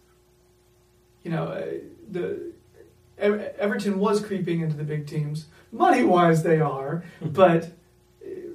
you 1.24 1.30
know, 1.30 1.44
uh, 1.44 1.66
the 2.10 2.52
Ever- 3.18 3.52
Everton 3.58 3.98
was 3.98 4.24
creeping 4.24 4.60
into 4.60 4.76
the 4.76 4.84
big 4.84 5.06
teams. 5.06 5.46
Money 5.72 6.04
wise, 6.04 6.42
they 6.42 6.60
are, 6.60 7.04
but 7.20 7.70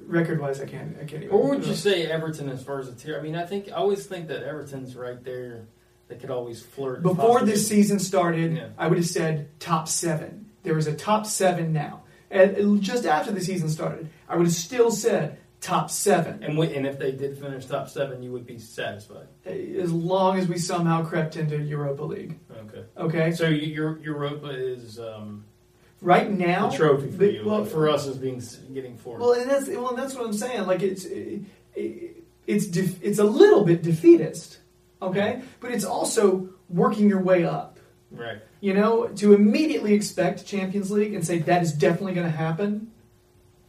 record 0.06 0.40
wise, 0.40 0.60
I 0.60 0.66
can't. 0.66 0.96
I 0.96 1.04
can't 1.04 1.24
even. 1.24 1.30
Or 1.30 1.50
would 1.50 1.66
you 1.66 1.74
say 1.74 2.06
Everton 2.06 2.48
as 2.48 2.62
far 2.62 2.78
as 2.78 2.88
a 2.88 2.94
tier? 2.94 3.18
I 3.18 3.22
mean, 3.22 3.34
I 3.34 3.44
think 3.44 3.68
I 3.68 3.72
always 3.72 4.06
think 4.06 4.28
that 4.28 4.42
Everton's 4.42 4.94
right 4.94 5.22
there. 5.22 5.66
They 6.12 6.18
could 6.18 6.30
always 6.30 6.62
flirt. 6.62 7.02
Before 7.02 7.40
this 7.42 7.66
season 7.66 7.98
started, 7.98 8.54
Yeah. 8.56 8.68
I 8.76 8.86
would 8.88 8.98
have 8.98 9.06
said 9.06 9.48
top 9.60 9.88
seven. 9.88 10.50
There 10.62 10.76
is 10.76 10.86
a 10.86 10.94
top 10.94 11.26
seven 11.26 11.72
now. 11.72 12.02
And 12.30 12.80
just 12.82 13.04
after 13.06 13.32
the 13.32 13.40
season 13.40 13.68
started, 13.68 14.08
I 14.28 14.36
would 14.36 14.46
have 14.46 14.54
still 14.54 14.90
said 14.90 15.38
top 15.60 15.90
seven. 15.90 16.42
and 16.42 16.56
we, 16.58 16.74
and 16.74 16.86
if 16.86 16.98
they 16.98 17.12
did 17.12 17.38
finish 17.38 17.66
top 17.66 17.88
seven, 17.88 18.22
you 18.22 18.30
would 18.32 18.46
be 18.46 18.58
satisfied. 18.58 19.26
As 19.46 19.92
long 19.92 20.38
as 20.38 20.48
we 20.48 20.58
somehow 20.58 21.04
crept 21.04 21.36
into 21.36 21.56
Europa 21.58 22.02
League. 22.02 22.38
Okay. 22.66 22.84
Okay? 22.98 23.32
So 23.32 23.48
your 23.48 23.98
Europa 23.98 24.48
is 24.50 24.98
um, 24.98 25.44
Right 26.00 26.30
now. 26.30 26.68
a 26.70 26.76
trophy 26.76 27.10
for 27.10 27.16
the- 27.18 27.32
you. 27.32 27.44
well, 27.46 27.62
but 27.62 27.70
for 27.72 27.88
us, 27.88 28.06
is 28.06 28.16
being 28.18 28.42
getting 28.74 28.96
fourth. 28.98 29.20
Well, 29.20 29.32
and 29.32 29.48
that's 29.50 29.68
well, 29.68 29.90
and 29.90 29.98
that's 29.98 30.14
what 30.14 30.26
I'm 30.26 30.32
saying. 30.32 30.66
Like 30.66 30.82
it's 30.82 31.04
it, 31.04 31.42
it's 32.46 32.66
def, 32.66 33.00
it's 33.02 33.18
a 33.20 33.24
little 33.24 33.64
bit 33.64 33.82
defeatist, 33.82 34.58
okay, 35.02 35.42
but 35.60 35.70
it's 35.70 35.84
also 35.84 36.48
working 36.68 37.08
your 37.08 37.20
way 37.20 37.44
up. 37.44 37.78
right. 38.10 38.38
You 38.60 38.74
know, 38.74 39.08
to 39.08 39.32
immediately 39.34 39.92
expect 39.92 40.46
Champions 40.46 40.90
League 40.92 41.14
and 41.14 41.26
say 41.26 41.38
that 41.40 41.62
is 41.62 41.72
definitely 41.72 42.14
going 42.14 42.30
to 42.30 42.36
happen. 42.36 42.92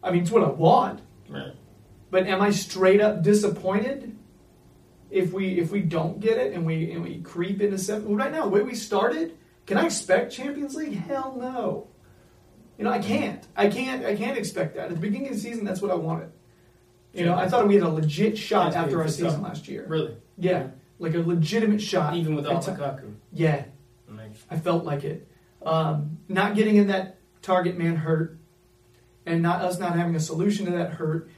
I 0.03 0.11
mean, 0.11 0.21
it's 0.21 0.31
what 0.31 0.43
I 0.43 0.49
want. 0.49 1.01
Right. 1.27 1.53
But 2.11 2.27
am 2.27 2.41
I 2.41 2.51
straight 2.51 3.01
up 3.01 3.23
disappointed 3.23 4.15
if 5.09 5.33
we 5.33 5.59
if 5.59 5.71
we 5.71 5.81
don't 5.81 6.19
get 6.19 6.37
it 6.37 6.53
and 6.53 6.63
we 6.63 6.91
and 6.91 7.01
we 7.01 7.21
creep 7.21 7.59
into 7.59 7.79
seven? 7.79 8.05
Well, 8.07 8.17
right 8.17 8.31
now, 8.31 8.43
the 8.43 8.49
way 8.49 8.61
we 8.61 8.75
started, 8.75 9.35
can 9.65 9.77
I 9.77 9.85
expect 9.85 10.31
Champions 10.31 10.75
League? 10.75 10.93
Hell 10.93 11.35
no. 11.39 11.87
You 12.77 12.83
know, 12.85 12.91
I 12.91 12.99
can't. 12.99 13.45
I 13.55 13.67
can't. 13.69 14.05
I 14.05 14.15
can't 14.15 14.37
expect 14.37 14.75
that. 14.75 14.85
At 14.85 14.89
the 14.95 14.99
beginning 14.99 15.29
of 15.29 15.33
the 15.35 15.39
season, 15.39 15.65
that's 15.65 15.81
what 15.81 15.89
I 15.89 15.95
wanted. 15.95 16.31
You 17.13 17.25
know, 17.25 17.35
I 17.35 17.47
thought 17.47 17.67
we 17.67 17.75
had 17.75 17.83
a 17.83 17.89
legit 17.89 18.37
shot 18.37 18.73
after 18.75 19.01
our 19.01 19.07
season 19.07 19.41
last 19.41 19.67
year. 19.67 19.85
Really. 19.87 20.15
Yeah, 20.37 20.67
like 21.03 21.15
a 21.15 21.19
legitimate 21.19 21.81
shot. 21.81 22.15
Even 22.15 22.33
without 22.33 22.67
At 22.67 22.77
Lukaku. 22.77 23.13
Yeah, 23.33 23.65
I 24.49 24.57
felt 24.57 24.85
like 24.85 25.03
it. 25.03 25.27
Um, 25.65 26.17
not 26.29 26.55
getting 26.55 26.77
in 26.77 26.87
that 26.87 27.17
target 27.41 27.77
man 27.77 27.97
hurt, 27.97 28.37
and 29.25 29.41
not 29.41 29.61
us 29.61 29.77
not 29.79 29.95
having 29.95 30.15
a 30.15 30.19
solution 30.19 30.65
to 30.65 30.71
that 30.71 30.91
hurt, 30.91 31.29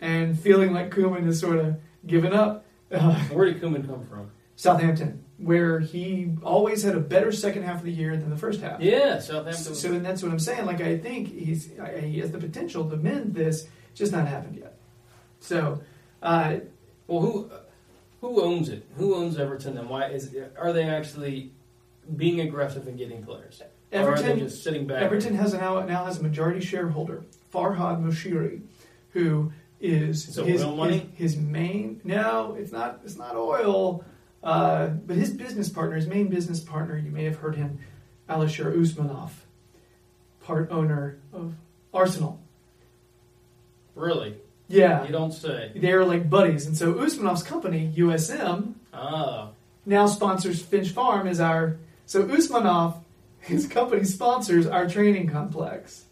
and 0.00 0.38
feeling 0.38 0.72
like 0.72 0.90
Koeman 0.90 1.28
is 1.28 1.38
sort 1.38 1.58
of 1.58 1.76
given 2.06 2.32
up. 2.32 2.64
Uh, 2.90 3.14
where 3.32 3.44
did 3.44 3.62
Koeman 3.62 3.86
come 3.86 4.04
from? 4.06 4.30
Southampton, 4.56 5.24
where 5.38 5.80
he 5.80 6.32
always 6.42 6.82
had 6.82 6.94
a 6.94 7.00
better 7.00 7.30
second 7.30 7.62
half 7.62 7.76
of 7.76 7.84
the 7.84 7.92
year 7.92 8.16
than 8.16 8.30
the 8.30 8.36
first 8.36 8.60
half. 8.60 8.80
Yeah, 8.80 9.18
Southampton. 9.18 9.74
So, 9.74 9.92
and 9.92 10.04
that's 10.04 10.22
what 10.22 10.32
I'm 10.32 10.38
saying. 10.38 10.64
Like 10.64 10.80
I 10.80 10.96
think 10.98 11.28
he's 11.28 11.78
I, 11.78 12.00
he 12.00 12.20
has 12.20 12.30
the 12.30 12.38
potential 12.38 12.88
to 12.88 12.96
mend 12.96 13.34
this, 13.34 13.66
just 13.94 14.12
not 14.12 14.26
happened 14.26 14.56
yet. 14.56 14.78
So, 15.40 15.82
uh, 16.22 16.56
well, 17.06 17.20
who 17.20 17.50
who 18.20 18.42
owns 18.42 18.68
it? 18.68 18.86
Who 18.96 19.14
owns 19.14 19.38
Everton, 19.38 19.78
and 19.78 19.88
why 19.88 20.06
is 20.06 20.34
are 20.58 20.72
they 20.72 20.84
actually 20.84 21.52
being 22.16 22.40
aggressive 22.40 22.86
in 22.88 22.96
getting 22.96 23.22
players? 23.22 23.62
or 23.92 23.98
are 23.98 24.16
they 24.16 24.22
Everton 24.22 24.38
just 24.38 24.62
sitting 24.62 24.86
back? 24.86 25.02
Everton 25.02 25.34
has 25.34 25.54
a 25.54 25.58
now 25.58 25.80
now 25.80 26.04
has 26.04 26.18
a 26.18 26.22
majority 26.22 26.60
shareholder, 26.60 27.24
Farhad 27.52 28.02
Moshiri, 28.02 28.62
who 29.10 29.52
is 29.80 30.28
Is 30.28 30.36
his, 30.36 30.62
his 30.62 31.02
his 31.14 31.36
main. 31.36 32.00
No, 32.04 32.56
it's 32.58 32.72
not. 32.72 33.00
It's 33.04 33.16
not 33.16 33.34
oil. 33.36 34.04
Uh, 34.42 34.86
but 34.88 35.16
his 35.16 35.30
business 35.30 35.68
partner, 35.68 35.96
his 35.96 36.06
main 36.06 36.28
business 36.28 36.60
partner, 36.60 36.96
you 36.96 37.10
may 37.10 37.24
have 37.24 37.36
heard 37.36 37.56
him, 37.56 37.78
Alisher 38.28 38.74
Usmanov, 38.74 39.30
part 40.42 40.70
owner 40.70 41.18
of 41.32 41.54
Arsenal. 41.92 42.40
really? 43.94 44.36
Yeah, 44.70 45.04
You 45.04 45.12
don't 45.12 45.32
say. 45.32 45.72
they're 45.74 46.04
like 46.04 46.30
buddies, 46.30 46.66
and 46.66 46.76
so 46.76 46.94
Usmanov's 46.94 47.42
company, 47.42 47.92
USM, 47.96 48.74
Ah, 48.92 49.50
now 49.86 50.06
sponsors 50.06 50.62
Finch 50.62 50.90
Farm 50.90 51.26
as 51.26 51.40
our. 51.40 51.76
So 52.06 52.24
Usmanov, 52.24 53.02
his 53.40 53.66
company 53.66 54.04
sponsors 54.04 54.66
our 54.66 54.88
training 54.88 55.28
complex. 55.28 56.04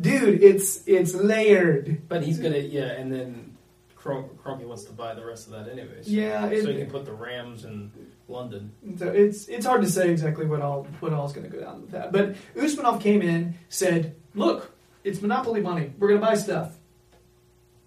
Dude, 0.00 0.42
it's 0.42 0.86
it's 0.86 1.14
layered. 1.14 2.02
but 2.08 2.22
he's 2.22 2.38
gonna 2.38 2.58
yeah, 2.58 2.92
and 2.92 3.10
then 3.12 3.56
Cro- 3.96 4.30
Kroenke 4.44 4.64
wants 4.66 4.84
to 4.84 4.92
buy 4.92 5.12
the 5.14 5.24
rest 5.24 5.46
of 5.48 5.52
that 5.54 5.68
anyways. 5.70 6.06
Yeah, 6.08 6.46
it- 6.46 6.62
so 6.62 6.70
he 6.70 6.78
can 6.78 6.90
put 6.90 7.04
the 7.04 7.12
Rams 7.12 7.64
in 7.64 7.90
London. 8.28 8.70
So 8.96 9.08
it's 9.08 9.48
it's 9.48 9.66
hard 9.66 9.82
to 9.82 9.90
say 9.90 10.10
exactly 10.10 10.46
what 10.46 10.60
all 10.62 10.84
what 11.00 11.12
all's 11.12 11.32
going 11.32 11.50
to 11.50 11.54
go 11.56 11.62
down 11.62 11.80
with 11.80 11.90
that. 11.90 12.12
But 12.12 12.36
Usmanov 12.56 13.00
came 13.00 13.22
in, 13.22 13.54
said, 13.70 14.14
"Look, 14.34 14.70
it's 15.02 15.20
monopoly 15.20 15.60
money. 15.62 15.90
We're 15.98 16.08
going 16.08 16.20
to 16.20 16.26
buy 16.26 16.34
stuff." 16.36 16.77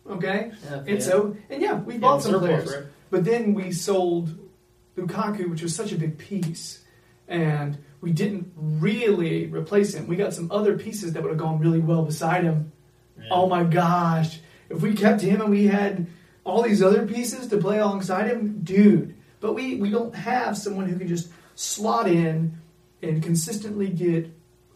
Okay, 0.09 0.51
and 0.69 0.87
yeah. 0.87 0.99
so 0.99 1.35
and 1.49 1.61
yeah, 1.61 1.79
we 1.79 1.97
bought 1.97 2.23
some 2.23 2.33
surplus, 2.33 2.63
players. 2.63 2.83
right? 2.83 2.91
But 3.11 3.25
then 3.25 3.53
we 3.53 3.71
sold 3.71 4.37
Lukaku, 4.97 5.49
which 5.49 5.61
was 5.61 5.75
such 5.75 5.91
a 5.91 5.95
big 5.95 6.17
piece, 6.17 6.83
and 7.27 7.77
we 8.01 8.11
didn't 8.11 8.51
really 8.55 9.45
replace 9.47 9.93
him. 9.93 10.07
We 10.07 10.15
got 10.15 10.33
some 10.33 10.51
other 10.51 10.77
pieces 10.77 11.13
that 11.13 11.21
would 11.21 11.29
have 11.29 11.37
gone 11.37 11.59
really 11.59 11.79
well 11.79 12.03
beside 12.03 12.43
him. 12.43 12.71
Yeah. 13.17 13.27
Oh 13.31 13.47
my 13.47 13.63
gosh. 13.63 14.39
If 14.69 14.81
we 14.81 14.93
kept 14.93 15.21
him 15.21 15.41
and 15.41 15.49
we 15.49 15.67
had 15.67 16.07
all 16.43 16.63
these 16.63 16.81
other 16.81 17.05
pieces 17.05 17.47
to 17.47 17.57
play 17.57 17.77
alongside 17.79 18.27
him, 18.27 18.61
dude. 18.63 19.15
But 19.39 19.53
we, 19.53 19.75
we 19.75 19.89
don't 19.89 20.15
have 20.15 20.57
someone 20.57 20.87
who 20.87 20.97
can 20.97 21.07
just 21.07 21.29
slot 21.55 22.07
in 22.07 22.57
and 23.01 23.21
consistently 23.21 23.89
get 23.89 24.31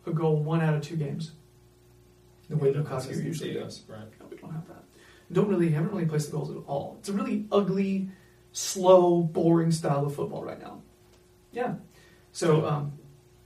a 0.05 0.11
goal 0.11 0.37
one 0.37 0.61
out 0.61 0.75
of 0.75 0.81
two 0.81 0.95
games. 0.95 1.31
The 2.49 2.57
way 2.57 2.73
Lukaku 2.73 3.23
usually 3.23 3.53
does. 3.53 3.83
Right. 3.87 3.99
No, 4.19 4.27
we 4.29 4.37
don't 4.37 4.51
have 4.51 4.67
that. 4.67 4.83
Don't 5.31 5.47
really 5.47 5.69
haven't 5.69 5.91
really 5.91 6.05
placed 6.05 6.27
the 6.31 6.37
goals 6.37 6.51
at 6.51 6.57
all. 6.67 6.97
It's 6.99 7.09
a 7.09 7.13
really 7.13 7.45
ugly, 7.51 8.09
slow, 8.51 9.21
boring 9.23 9.71
style 9.71 10.05
of 10.05 10.15
football 10.15 10.43
right 10.43 10.59
now. 10.59 10.81
Yeah. 11.51 11.75
So 12.31 12.65
um, 12.65 12.93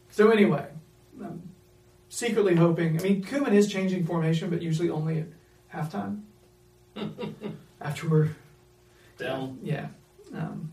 so 0.09 0.29
anyway, 0.31 0.67
I'm 1.23 1.41
secretly 2.09 2.55
hoping. 2.55 2.99
I 2.99 3.03
mean, 3.03 3.23
Koeman 3.23 3.53
is 3.53 3.71
changing 3.71 4.05
formation, 4.05 4.49
but 4.49 4.61
usually 4.61 4.89
only 4.89 5.19
at 5.19 5.27
halftime. 5.73 6.21
After 7.81 8.09
we're 8.09 8.29
Down. 9.17 9.59
yeah. 9.63 9.87
Um, 10.33 10.71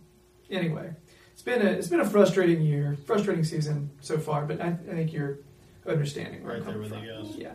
anyway, 0.50 0.92
it's 1.32 1.42
been 1.42 1.62
a 1.64 1.70
it's 1.70 1.88
been 1.88 2.00
a 2.00 2.08
frustrating 2.08 2.62
year, 2.62 2.96
frustrating 3.06 3.44
season 3.44 3.90
so 4.00 4.18
far. 4.18 4.44
But 4.44 4.60
I, 4.60 4.68
I 4.68 4.74
think 4.94 5.12
you're 5.12 5.38
understanding 5.86 6.42
where 6.42 6.56
I'm 6.56 6.62
Right 6.64 6.68
there 6.72 6.78
with 6.80 6.88
from. 6.90 7.04
you 7.04 7.12
guys. 7.12 7.36
Yeah. 7.36 7.52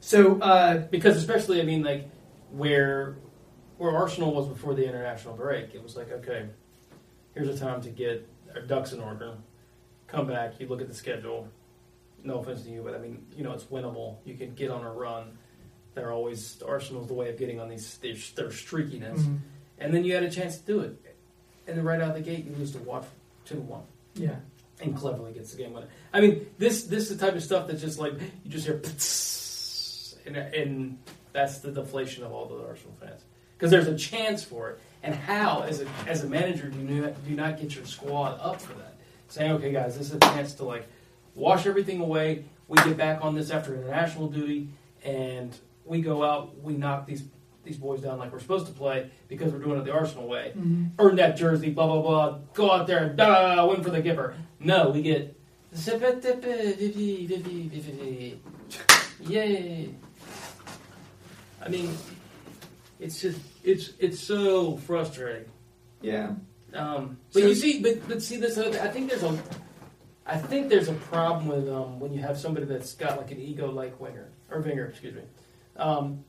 So 0.00 0.40
uh, 0.40 0.78
Because 0.90 1.16
especially, 1.16 1.60
I 1.60 1.64
mean, 1.64 1.82
like 1.82 2.08
where 2.50 3.16
where 3.78 3.92
Arsenal 3.96 4.32
was 4.34 4.48
before 4.48 4.74
the 4.74 4.86
international 4.86 5.34
break, 5.34 5.74
it 5.74 5.82
was 5.82 5.96
like, 5.96 6.10
okay, 6.10 6.46
here's 7.34 7.48
a 7.48 7.56
time 7.58 7.80
to 7.82 7.90
get 7.90 8.28
our 8.54 8.62
ducks 8.62 8.92
in 8.92 9.00
order. 9.00 9.34
Come 10.08 10.26
back. 10.26 10.54
You 10.58 10.66
look 10.66 10.80
at 10.80 10.88
the 10.88 10.94
schedule. 10.94 11.48
No 12.24 12.38
offense 12.40 12.62
to 12.62 12.70
you, 12.70 12.82
but 12.82 12.94
I 12.94 12.98
mean, 12.98 13.24
you 13.36 13.44
know, 13.44 13.52
it's 13.52 13.64
winnable. 13.64 14.16
You 14.24 14.34
can 14.34 14.54
get 14.54 14.70
on 14.70 14.82
a 14.84 14.92
run. 14.92 15.38
They're 15.94 16.10
always 16.12 16.60
Arsenal's 16.66 17.06
the 17.06 17.14
way 17.14 17.28
of 17.30 17.38
getting 17.38 17.60
on 17.60 17.68
these 17.68 17.98
their, 17.98 18.14
their 18.34 18.48
streakiness, 18.48 19.18
mhm, 19.20 19.38
and 19.78 19.94
then 19.94 20.04
you 20.04 20.14
had 20.14 20.22
a 20.24 20.30
chance 20.30 20.58
to 20.58 20.66
do 20.66 20.80
it, 20.80 20.96
and 21.66 21.76
then 21.78 21.84
right 21.84 22.00
out 22.00 22.14
the 22.14 22.20
gate 22.20 22.44
you 22.44 22.54
lose 22.56 22.72
to 22.72 22.78
Watford 22.78 23.10
two 23.44 23.54
to 23.56 23.60
one. 23.60 23.82
yeah. 24.14 24.36
and 24.80 24.94
Cleverley 24.96 25.34
gets 25.34 25.52
the 25.52 25.58
game 25.58 25.72
winner. 25.72 25.88
I 26.12 26.20
mean, 26.20 26.46
this 26.58 26.84
this 26.84 27.10
is 27.10 27.16
the 27.18 27.24
type 27.26 27.34
of 27.36 27.42
stuff 27.42 27.66
that's 27.68 27.80
just 27.80 27.98
like 27.98 28.14
you 28.44 28.50
just 28.50 28.66
hear, 28.66 28.80
and, 30.26 30.36
and 30.54 30.98
that's 31.32 31.58
the 31.58 31.70
deflation 31.70 32.24
of 32.24 32.32
all 32.32 32.46
the 32.46 32.56
Arsenal 32.66 32.94
fans. 33.00 33.22
because 33.56 33.70
there's 33.70 33.88
a 33.88 33.96
chance 33.96 34.42
for 34.44 34.70
it. 34.70 34.80
And 35.02 35.14
how, 35.14 35.62
as 35.62 35.80
a 35.80 35.86
as 36.06 36.24
a 36.24 36.28
manager, 36.28 36.68
do 36.68 36.78
you 36.78 37.02
do 37.02 37.30
you 37.30 37.36
not 37.36 37.60
get 37.60 37.74
your 37.74 37.84
squad 37.84 38.38
up 38.40 38.60
for 38.60 38.72
that? 38.74 38.94
Saying, 39.28 39.52
okay, 39.52 39.72
guys, 39.72 39.96
this 39.96 40.08
is 40.08 40.14
a 40.16 40.20
chance 40.20 40.54
to 40.54 40.64
like 40.64 40.86
wash 41.34 41.66
everything 41.66 42.00
away. 42.00 42.44
We 42.66 42.76
get 42.78 42.96
back 42.96 43.20
on 43.22 43.34
this 43.34 43.50
after 43.50 43.74
international 43.74 44.28
duty, 44.28 44.68
and 45.04 45.56
we 45.84 46.00
go 46.00 46.24
out. 46.24 46.60
We 46.62 46.74
knock 46.74 47.06
these 47.06 47.22
these 47.64 47.76
boys 47.76 48.00
down 48.00 48.18
like 48.18 48.32
we're 48.32 48.40
supposed 48.40 48.66
to 48.66 48.72
play 48.72 49.10
because 49.28 49.52
we're 49.52 49.58
doing 49.60 49.78
it 49.78 49.84
the 49.84 49.92
Arsenal 49.92 50.26
way. 50.26 50.52
Mm-hmm. 50.56 50.86
Earn 50.98 51.16
that 51.16 51.36
jersey, 51.36 51.70
blah 51.70 51.86
blah 51.86 52.02
blah. 52.02 52.38
Go 52.54 52.72
out 52.72 52.86
there 52.88 53.04
and 53.04 53.16
da 53.16 53.64
win 53.66 53.82
for 53.84 53.90
the 53.90 54.02
Gipper. 54.02 54.34
No, 54.58 54.90
we 54.90 55.02
get 55.02 55.38
yay. 59.20 59.94
I 61.60 61.68
mean, 61.68 61.96
it's 63.00 63.20
just 63.20 63.40
it's 63.64 63.92
it's 63.98 64.20
so 64.20 64.76
frustrating. 64.78 65.46
Yeah. 66.00 66.32
Um, 66.74 67.18
but 67.32 67.42
So- 67.42 67.48
you 67.48 67.54
see, 67.54 67.80
but 67.82 68.06
but 68.08 68.22
see 68.22 68.36
this. 68.36 68.56
Other, 68.58 68.80
I 68.80 68.88
think 68.88 69.08
there's 69.10 69.22
a, 69.22 69.38
I 70.26 70.36
think 70.38 70.68
there's 70.68 70.88
a 70.88 70.92
problem 70.94 71.48
with 71.48 71.68
um, 71.68 71.98
when 72.00 72.12
you 72.12 72.20
have 72.20 72.38
somebody 72.38 72.66
that's 72.66 72.94
got 72.94 73.16
like 73.18 73.30
an 73.30 73.40
ego 73.40 73.70
like 73.70 73.98
winger 74.00 74.28
or 74.50 74.60
Winger, 74.60 74.86
excuse 74.86 75.14
me, 75.14 75.22
um, 75.76 76.24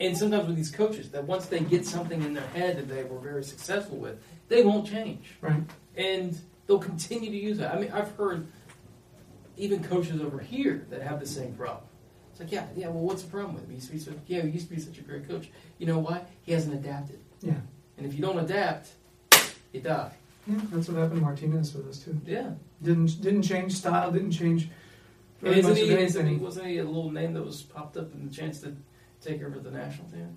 and 0.00 0.16
sometimes 0.16 0.46
with 0.46 0.56
these 0.56 0.70
coaches 0.70 1.10
that 1.10 1.24
once 1.24 1.46
they 1.46 1.60
get 1.60 1.86
something 1.86 2.22
in 2.22 2.32
their 2.34 2.46
head 2.48 2.76
that 2.76 2.88
they 2.88 3.04
were 3.04 3.18
very 3.18 3.44
successful 3.44 3.98
with, 3.98 4.18
they 4.48 4.62
won't 4.64 4.86
change, 4.88 5.24
Right. 5.40 5.62
and 5.96 6.36
they'll 6.66 6.78
continue 6.80 7.30
to 7.30 7.36
use 7.36 7.60
it. 7.60 7.66
I 7.66 7.78
mean, 7.78 7.90
I've 7.92 8.10
heard 8.16 8.46
even 9.56 9.82
coaches 9.84 10.20
over 10.20 10.38
here 10.38 10.86
that 10.90 11.02
have 11.02 11.20
the 11.20 11.26
same 11.26 11.52
problem. 11.54 11.84
Like, 12.42 12.50
yeah, 12.52 12.66
yeah. 12.76 12.88
Well, 12.88 13.04
what's 13.04 13.22
the 13.22 13.30
problem 13.30 13.54
with 13.54 13.64
him? 13.64 13.70
He 13.70 13.76
used 13.76 13.86
to 13.88 13.92
be 13.92 13.98
so, 14.00 14.12
yeah, 14.26 14.42
he 14.42 14.48
used 14.50 14.68
to 14.68 14.74
be 14.74 14.80
such 14.80 14.98
a 14.98 15.02
great 15.02 15.28
coach. 15.28 15.48
You 15.78 15.86
know 15.86 15.98
why? 16.00 16.22
He 16.44 16.52
hasn't 16.52 16.74
adapted. 16.74 17.20
Yeah. 17.40 17.54
And 17.96 18.06
if 18.06 18.14
you 18.14 18.20
don't 18.20 18.38
adapt, 18.38 18.88
you 19.72 19.80
die. 19.80 20.12
Yeah, 20.46 20.56
that's 20.72 20.88
what 20.88 20.98
happened 20.98 21.20
to 21.20 21.24
Martinez 21.24 21.72
with 21.74 21.88
us 21.88 21.98
too. 21.98 22.20
Yeah. 22.26 22.50
Didn't 22.82 23.20
didn't 23.22 23.42
change 23.42 23.74
style, 23.74 24.10
didn't 24.10 24.32
change 24.32 24.68
really 25.40 25.60
isn't 25.60 25.70
much 25.70 25.78
he, 25.80 25.92
of 25.92 25.98
isn't 26.00 26.20
he, 26.22 26.28
anything. 26.30 26.44
wasn't 26.44 26.66
he 26.66 26.78
a 26.78 26.84
little 26.84 27.12
name 27.12 27.32
that 27.34 27.44
was 27.44 27.62
popped 27.62 27.96
up 27.96 28.12
in 28.12 28.26
the 28.26 28.34
chance 28.34 28.60
to 28.62 28.74
take 29.24 29.40
over 29.44 29.60
the 29.60 29.70
national 29.70 30.08
team? 30.08 30.36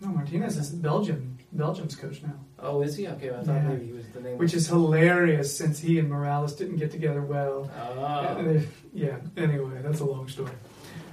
No, 0.00 0.08
Martinez 0.08 0.56
is 0.58 0.70
Belgium, 0.70 1.38
Belgium's 1.52 1.96
coach 1.96 2.22
now, 2.22 2.34
Oh, 2.58 2.82
is 2.82 2.96
he? 2.96 3.08
Okay, 3.08 3.30
I 3.30 3.42
thought 3.42 3.46
Yeah. 3.54 3.62
maybe 3.68 3.86
he 3.86 3.92
was 3.92 4.06
the 4.08 4.20
name. 4.20 4.36
which 4.38 4.52
is 4.54 4.66
hilarious 4.66 5.54
since 5.56 5.78
he 5.78 5.98
and 5.98 6.08
Morales 6.08 6.54
didn't 6.54 6.76
get 6.76 6.90
together 6.90 7.22
well. 7.22 7.70
Oh. 7.98 8.42
They- 8.42 8.68
yeah. 8.92 9.16
Anyway, 9.38 9.80
that's 9.82 10.00
a 10.00 10.04
long 10.04 10.28
story. 10.28 10.52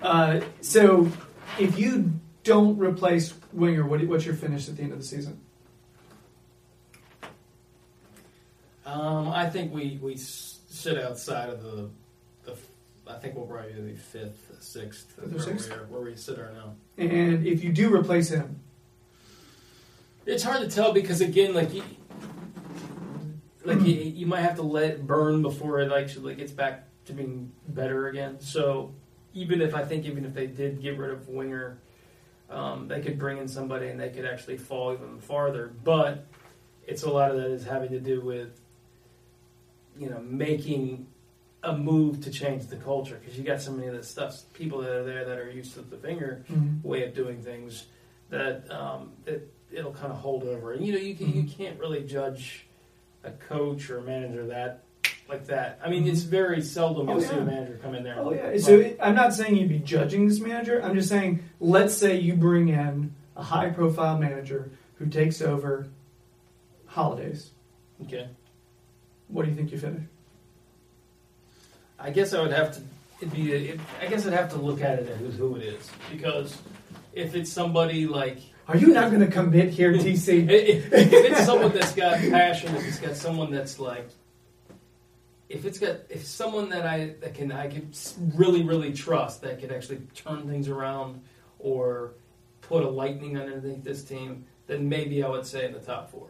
Uh, 0.04 0.42
so, 0.60 1.10
if 1.58 1.80
you 1.80 2.12
don't 2.44 2.78
replace 2.78 3.34
Wenger, 3.54 3.86
what, 3.86 4.04
what's 4.04 4.26
your 4.26 4.36
finish 4.36 4.68
at 4.68 4.76
the 4.76 4.84
end 4.84 4.92
of 4.92 5.00
the 5.00 5.06
season? 5.06 5.40
Um, 8.86 9.30
I 9.30 9.50
think 9.50 9.74
we 9.74 9.98
we 10.02 10.18
sit 10.18 10.98
outside 11.02 11.50
of 11.50 11.64
the 11.64 11.90
the. 12.44 12.58
I 13.08 13.18
think 13.18 13.36
we'll 13.36 13.46
probably 13.46 13.72
be 13.72 13.96
fifth, 13.96 14.52
sixth, 14.60 15.12
Fifth 15.12 15.32
where, 15.32 15.40
sixth? 15.40 15.70
We 15.70 15.76
are, 15.76 15.86
where 15.86 16.02
we 16.02 16.16
sit 16.16 16.38
right 16.38 16.54
now. 16.54 16.76
And 16.98 17.48
if 17.48 17.64
you 17.64 17.72
do 17.72 17.94
replace 17.94 18.30
him, 18.30 18.60
It's 20.26 20.44
hard 20.44 20.62
to 20.62 20.74
tell 20.74 20.92
because 20.94 21.22
again, 21.22 21.54
like 21.54 21.74
you, 21.74 21.84
like 23.64 23.80
you, 23.82 23.94
you 23.96 24.26
might 24.26 24.42
have 24.42 24.56
to 24.56 24.64
let 24.64 24.84
it 24.84 25.08
burn 25.08 25.42
before 25.42 25.80
it 25.80 25.92
actually 25.92 26.36
gets 26.36 26.52
back 26.52 26.88
to 27.06 27.14
being 27.14 27.52
better 27.70 28.08
again. 28.08 28.40
So 28.42 28.94
even 29.34 29.62
if 29.62 29.74
I 29.74 29.84
think 29.84 30.06
even 30.06 30.26
if 30.26 30.34
they 30.34 30.48
did 30.48 30.82
get 30.82 30.98
rid 30.98 31.12
of 31.12 31.28
Wenger, 31.30 31.78
um, 32.50 32.88
they 32.88 33.02
could 33.02 33.18
bring 33.18 33.38
in 33.38 33.48
somebody 33.48 33.88
and 33.88 34.00
they 34.00 34.10
could 34.10 34.26
actually 34.26 34.58
fall 34.58 34.94
even 34.94 35.20
farther. 35.20 35.72
But 35.84 36.26
it's 36.88 37.04
a 37.04 37.10
lot 37.10 37.32
of 37.32 37.38
that 37.38 37.48
is 37.52 37.66
having 37.66 37.90
to 37.90 38.00
do 38.00 38.22
with 38.22 38.60
you 39.98 40.10
know 40.10 40.20
making 40.20 41.08
a 41.64 41.76
move 41.78 42.22
to 42.22 42.30
change 42.30 42.68
the 42.68 42.76
culture 42.76 43.18
because 43.22 43.38
you 43.38 43.44
got 43.44 43.62
so 43.62 43.72
many 43.72 43.88
of 43.88 43.94
the 43.96 44.04
stuff 44.04 44.42
people 44.54 44.82
that 44.82 44.92
are 44.92 45.04
there 45.04 45.24
that 45.24 45.38
are 45.38 45.50
used 45.50 45.74
to 45.76 45.82
the 45.82 45.96
finger 45.98 46.44
way 46.84 47.06
of 47.08 47.14
doing 47.14 47.42
things 47.42 47.86
that 48.30 48.70
um, 48.70 49.12
it, 49.26 49.50
it'll 49.72 49.94
kind 49.94 50.12
of 50.12 50.18
hold 50.20 50.44
over. 50.44 50.74
And 50.74 50.86
you 50.86 50.92
know, 50.92 51.00
you 51.00 51.16
can, 51.16 51.30
you 51.34 51.44
Mhm. 51.44 51.58
can't 51.58 51.80
really 51.80 52.04
judge 52.04 52.66
a 53.24 53.32
coach 53.32 53.90
or 53.90 54.00
a 54.00 54.02
manager 54.02 54.46
that 54.48 54.84
like 55.30 55.46
that. 55.48 55.80
I 55.84 55.90
mean, 55.90 56.08
it's 56.08 56.22
very 56.22 56.62
seldom 56.62 57.10
Oh, 57.10 57.14
you'll 57.14 57.22
see 57.22 57.36
yeah. 57.36 57.42
a 57.42 57.46
manager 57.46 57.80
come 57.82 57.96
in 57.96 58.04
there. 58.04 58.16
Oh 58.20 58.34
yeah. 58.34 58.58
So 58.58 58.80
it- 58.80 58.98
I'm 59.02 59.16
not 59.16 59.34
saying 59.34 59.56
you'd 59.56 59.70
be 59.70 59.80
judging 59.80 60.28
this 60.28 60.40
manager. 60.40 60.82
I'm 60.84 60.94
just 60.96 61.10
saying, 61.10 61.44
let's 61.60 61.94
say 61.96 62.18
you 62.20 62.34
bring 62.36 62.70
in 62.70 63.14
a 63.36 63.42
high-profile 63.44 64.18
manager 64.20 64.70
who 64.96 65.08
takes 65.08 65.42
over 65.42 65.88
holidays. 66.86 67.52
okay. 68.04 68.28
What 69.28 69.46
do 69.46 69.50
you 69.52 69.56
think 69.58 69.72
you 69.72 69.80
finish? 69.80 70.04
I 72.00 72.12
guess 72.12 72.34
I 72.34 72.42
would 72.42 72.52
have 72.52 72.74
to. 72.76 72.82
It'd 73.22 73.34
be. 73.34 73.52
It, 73.54 73.80
I 74.02 74.08
guess 74.08 74.28
I'd 74.28 74.34
have 74.34 74.50
to 74.52 74.58
look 74.58 74.82
at 74.82 75.00
it 75.00 75.10
at 75.10 75.18
who's 75.18 75.36
who 75.38 75.56
it 75.56 75.64
is 75.64 75.90
because 76.12 76.56
if 77.14 77.34
it's 77.36 77.52
somebody 77.52 78.06
like 78.06 78.38
Are 78.68 78.76
you 78.78 78.88
not 78.88 79.10
going 79.10 79.22
to 79.22 79.28
commit 79.32 79.70
here, 79.70 79.94
TC? 79.94 80.50
if, 80.50 80.92
if 80.94 81.12
it's 81.14 81.46
someone 81.46 81.72
that's 81.72 81.94
got 81.96 82.18
passion, 82.20 82.76
if 82.76 82.86
it's 82.88 83.00
got 83.00 83.16
someone 83.16 83.52
that's 83.52 83.80
like, 83.80 84.08
if 85.54 85.66
it's 85.66 85.78
got 85.78 85.98
if 86.10 86.26
someone 86.26 86.70
that 86.70 86.86
I 86.86 87.14
that 87.22 87.36
can 87.36 87.52
I 87.52 87.68
can 87.68 87.92
really 88.36 88.64
really 88.64 88.92
trust 88.92 89.42
that 89.44 89.60
could 89.60 89.72
actually 89.72 90.00
turn 90.16 90.48
things 90.48 90.68
around 90.68 91.22
or 91.60 92.14
put 92.62 92.84
a 92.84 92.90
lightning 92.90 93.38
underneath 93.38 93.84
this 93.84 94.04
team, 94.04 94.46
then 94.68 94.90
maybe 94.90 95.24
I 95.24 95.30
would 95.30 95.46
say 95.46 95.66
in 95.66 95.74
the 95.74 95.80
top 95.80 96.10
four. 96.10 96.28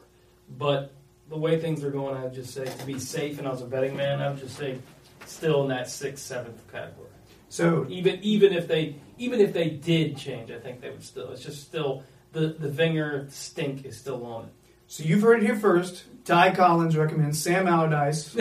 But 0.58 0.92
the 1.30 1.38
way 1.38 1.60
things 1.60 1.84
are 1.84 1.92
going, 1.92 2.18
I 2.18 2.24
would 2.24 2.34
just 2.34 2.54
say 2.54 2.66
to 2.66 2.86
be 2.86 3.00
safe, 3.00 3.40
and 3.40 3.48
I 3.48 3.52
was 3.52 3.62
a 3.62 3.66
betting 3.66 3.96
man, 3.96 4.22
I 4.22 4.30
would 4.30 4.40
just 4.40 4.58
say 4.58 4.80
still 5.26 5.64
in 5.64 5.70
that 5.70 5.90
sixth, 5.90 6.26
seventh 6.26 6.60
category. 6.72 7.08
So 7.48 7.86
Even 7.90 8.20
even 8.22 8.52
if 8.52 8.68
they 8.68 8.96
even 9.18 9.40
if 9.40 9.54
they 9.54 9.70
did 9.70 10.18
change, 10.18 10.52
I 10.52 10.60
think 10.60 10.82
they 10.82 10.90
would 10.90 11.04
still. 11.04 11.32
It's 11.32 11.44
just 11.44 11.62
still 11.62 12.04
the 12.34 12.48
the 12.48 12.70
Vinger 12.70 13.32
stink 13.32 13.86
is 13.86 13.96
still 13.98 14.26
on 14.26 14.50
So 14.88 15.04
you've 15.04 15.22
heard 15.22 15.42
it 15.42 15.46
here 15.46 15.56
first. 15.56 16.04
Ty 16.26 16.52
Collins 16.56 16.96
recommends 16.96 17.42
Sam 17.42 17.68
Allardyce 17.68 18.30
for 18.30 18.38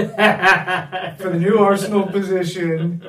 the 1.30 1.38
new 1.38 1.58
Arsenal 1.58 2.06
position. 2.06 3.02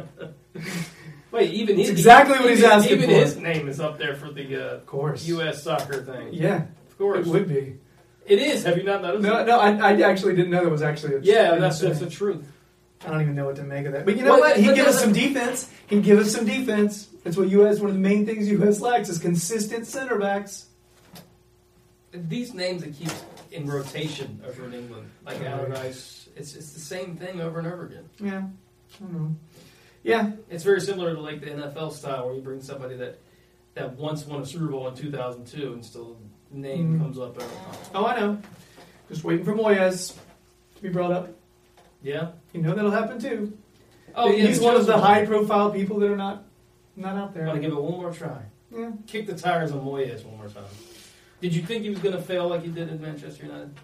Wait, 1.32 1.52
even 1.54 1.78
his, 1.78 1.90
exactly 1.90 2.40
what 2.40 2.50
he's 2.50 2.60
even- 2.60 2.72
asking 2.72 2.92
even 2.98 3.10
for. 3.10 3.16
his 3.16 3.38
name 3.38 3.68
is 3.68 3.80
up 3.80 3.98
there 3.98 4.16
for 4.16 4.32
the 4.32 4.56
uh, 4.56 4.76
Of 4.76 4.86
course. 4.86 5.26
U.S. 5.28 5.64
soccer 5.64 6.02
thing. 6.04 6.30
Yeah, 6.34 6.66
Of 6.90 6.98
course 6.98 7.26
it 7.26 7.30
would 7.30 7.48
be. 7.48 7.78
it 8.26 8.40
is. 8.40 8.64
Have 8.64 8.78
you 8.78 8.84
not 8.84 9.02
noticed? 9.02 9.24
No, 9.24 9.44
no, 9.44 9.60
I, 9.60 9.72
I 9.94 10.02
actually 10.02 10.36
didn't 10.36 10.52
know 10.52 10.64
that 10.64 10.70
was 10.72 10.82
actually 10.84 11.16
a. 11.16 11.20
Yeah, 11.22 11.56
that's 11.56 11.82
a- 11.82 11.88
that's 11.88 12.00
the 12.00 12.10
truth. 12.10 12.48
I 13.06 13.10
don't 13.10 13.22
even 13.22 13.36
know 13.36 13.46
what 13.46 13.58
to 13.58 13.64
make 13.64 13.86
of 13.86 13.92
that. 13.94 14.06
But 14.06 14.16
you 14.16 14.24
know 14.24 14.32
Well, 14.32 14.40
what? 14.40 14.58
He'd 14.58 14.76
give 14.76 14.88
us 14.88 15.02
some 15.02 15.12
defense. 15.12 15.70
He'd 15.88 16.04
give 16.04 16.20
us 16.20 16.32
some 16.34 16.46
defense. 16.46 17.10
That's 17.24 17.36
what 17.36 17.50
U.S. 17.50 17.80
One 17.80 17.90
of 17.90 17.96
the 17.96 18.02
main 18.02 18.26
things 18.26 18.48
U.S. 18.50 18.80
lacks 18.80 19.10
is 19.10 19.20
consistent 19.20 19.86
center 19.88 20.18
backs. 20.18 20.68
These 22.14 22.54
names 22.54 22.84
that 22.84 22.94
keeps 22.96 23.24
in 23.52 23.66
rotation 23.68 24.40
over 24.48 24.66
in 24.66 24.74
England, 24.74 25.10
like 25.26 25.40
Right. 25.40 25.48
Allardyce, 25.48 26.30
it's 26.36 26.56
it's 26.56 26.72
the 26.74 26.80
same 26.80 27.16
thing 27.18 27.42
over 27.42 27.58
and 27.60 27.68
over 27.68 27.86
again. 27.86 28.08
Yeah, 28.20 28.44
I 29.04 29.12
know. 29.12 29.36
Yeah, 30.04 30.32
It's 30.50 30.64
very 30.64 30.82
similar 30.82 31.16
to 31.16 31.22
like 31.22 31.40
the 31.42 31.48
NFL 31.48 31.92
style, 31.94 32.26
where 32.28 32.36
you 32.36 32.42
bring 32.42 32.62
somebody 32.62 32.96
that 32.98 33.20
that 33.76 33.96
once 33.98 34.26
won 34.26 34.42
a 34.42 34.46
Super 34.46 34.68
Bowl 34.68 34.88
in 34.88 34.96
2002, 34.96 35.74
and 35.74 35.84
still 35.84 36.18
the 36.52 36.58
name 36.60 36.96
Mhm. 36.96 37.02
comes 37.02 37.18
up 37.18 37.36
every 37.36 37.48
time. 37.56 37.76
Oh, 37.96 38.06
I 38.06 38.20
know. 38.20 38.38
Just 39.10 39.24
waiting 39.24 39.44
for 39.46 39.54
Moyes 39.54 40.16
to 40.76 40.82
be 40.84 40.90
brought 40.90 41.12
up. 41.12 41.30
Yeah. 42.04 42.32
You 42.54 42.62
know 42.62 42.76
that'll 42.76 42.92
happen 42.92 43.20
too. 43.20 43.58
Oh 44.16 44.30
yeah. 44.30 44.46
he's 44.48 44.60
one 44.60 44.76
of 44.76 44.86
the 44.86 44.98
high-profile 45.00 45.72
people 45.72 45.98
that 46.00 46.12
are 46.12 46.16
not 46.18 46.44
not 46.96 47.16
out 47.16 47.34
there. 47.34 47.44
I'm 47.44 47.56
gonna 47.56 47.62
give 47.62 47.72
it 47.72 47.82
one 47.82 47.94
more 47.94 48.12
try. 48.12 48.44
Yeah. 48.72 48.92
Kick 49.08 49.26
the 49.26 49.36
tires 49.36 49.72
on 49.72 49.80
Moyes 49.84 50.24
one 50.24 50.38
more 50.38 50.48
time. 50.50 50.64
Did 51.44 51.54
you 51.54 51.62
think 51.62 51.84
he 51.84 51.90
was 51.90 52.00
gonna 52.00 52.22
fail 52.22 52.48
like 52.48 52.64
he 52.64 52.70
did 52.70 52.90
at 52.90 53.02
Manchester 53.02 53.46
United? 53.46 53.78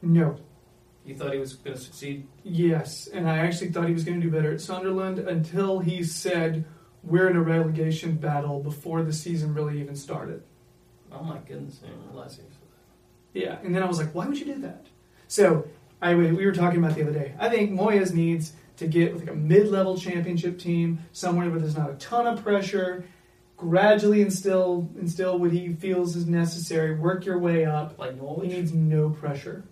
No. 0.00 0.38
You 1.04 1.14
thought 1.14 1.34
he 1.34 1.38
was 1.38 1.52
gonna 1.52 1.76
succeed? 1.76 2.26
Yes, 2.42 3.08
and 3.08 3.28
I 3.28 3.40
actually 3.40 3.72
thought 3.72 3.86
he 3.88 3.92
was 3.92 4.04
going 4.04 4.22
to 4.22 4.26
do 4.26 4.32
better 4.32 4.54
at 4.54 4.62
Sunderland 4.62 5.18
until 5.18 5.80
he 5.80 6.02
said 6.02 6.64
we're 7.02 7.28
in 7.28 7.36
a 7.36 7.42
relegation 7.42 8.16
battle 8.16 8.62
before 8.62 9.02
the 9.02 9.12
season 9.12 9.52
really 9.52 9.82
even 9.82 9.94
started. 9.94 10.42
Oh 11.12 11.22
my 11.22 11.36
goodness, 11.46 11.80
I 11.84 11.88
didn't 11.88 12.08
realize 12.08 12.40
he 13.32 13.42
Yeah, 13.42 13.58
and 13.62 13.74
then 13.74 13.82
I 13.82 13.86
was 13.86 13.98
like, 13.98 14.14
why 14.14 14.26
would 14.26 14.38
you 14.38 14.46
do 14.46 14.60
that? 14.62 14.86
So 15.28 15.68
I 16.00 16.14
we 16.14 16.46
were 16.46 16.52
talking 16.52 16.82
about 16.82 16.96
the 16.96 17.02
other 17.02 17.12
day. 17.12 17.34
I 17.38 17.50
think 17.50 17.70
Moyes 17.70 18.14
needs 18.14 18.54
to 18.78 18.86
get 18.86 19.14
like 19.14 19.28
a 19.28 19.34
mid-level 19.34 19.98
championship 19.98 20.58
team 20.58 21.00
somewhere 21.12 21.50
where 21.50 21.60
there's 21.60 21.76
not 21.76 21.90
a 21.90 21.96
ton 21.96 22.26
of 22.26 22.42
pressure. 22.42 23.04
Gradually 23.60 24.22
instill 24.22 24.88
instill 24.98 25.38
what 25.38 25.52
he 25.52 25.74
feels 25.74 26.16
is 26.16 26.26
necessary. 26.26 26.94
Work 26.98 27.26
your 27.26 27.38
way 27.38 27.66
up. 27.66 27.98
like 27.98 28.14
He 28.18 28.48
needs 28.48 28.72
no 28.72 29.10
pressure. 29.10 29.64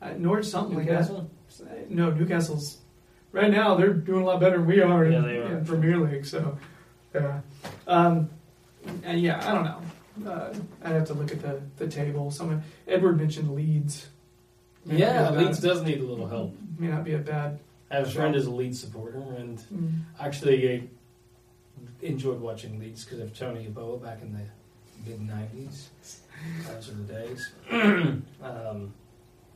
Uh, 0.00 0.10
Norwich 0.16 0.46
something 0.46 0.76
like 0.78 0.86
that. 0.86 1.10
No, 1.90 2.12
Newcastle's 2.12 2.78
right 3.32 3.50
now 3.50 3.74
they're 3.74 3.92
doing 3.92 4.22
a 4.22 4.24
lot 4.24 4.38
better 4.38 4.58
than 4.58 4.66
we 4.66 4.80
are 4.80 5.04
Yeah, 5.04 5.16
in, 5.18 5.22
they 5.24 5.38
are. 5.38 5.58
in 5.58 5.64
Premier 5.64 5.96
League. 5.98 6.24
So, 6.24 6.56
yeah, 7.12 7.40
um, 7.88 8.30
and 9.02 9.20
yeah, 9.20 9.42
I 9.50 9.52
don't 9.52 9.64
know. 9.64 10.30
Uh, 10.30 10.54
I'd 10.84 10.92
have 10.92 11.06
to 11.08 11.14
look 11.14 11.32
at 11.32 11.42
the, 11.42 11.60
the 11.76 11.88
table. 11.88 12.30
Someone 12.30 12.62
Edward 12.86 13.18
mentioned 13.18 13.52
Leeds. 13.52 14.06
May 14.84 14.98
Yeah, 14.98 15.30
be 15.30 15.36
bad- 15.38 15.46
Leeds 15.46 15.58
does 15.58 15.82
need 15.82 15.98
a 15.98 16.04
little 16.04 16.28
help. 16.28 16.54
may 16.78 16.86
not 16.86 17.02
be 17.02 17.14
a 17.14 17.18
bad. 17.18 17.58
I 17.90 17.96
have 17.96 18.06
a 18.06 18.10
friend 18.10 18.32
who's 18.36 18.46
a 18.46 18.50
Leeds 18.52 18.78
supporter, 18.80 19.18
and 19.38 19.58
Mm. 19.58 19.92
actually 20.20 20.72
I 20.72 20.82
enjoyed 22.04 22.40
watching 22.40 22.78
Leeds 22.78 23.04
because 23.04 23.20
of 23.20 23.36
Tony 23.36 23.66
Yeboah 23.66 24.02
back 24.02 24.20
in 24.22 24.32
the 24.32 25.10
mid 25.10 25.20
'90s. 25.20 25.86
Those 26.66 26.90
are 26.90 26.94
the 26.94 27.12
days. 27.12 27.50
um, 28.42 28.92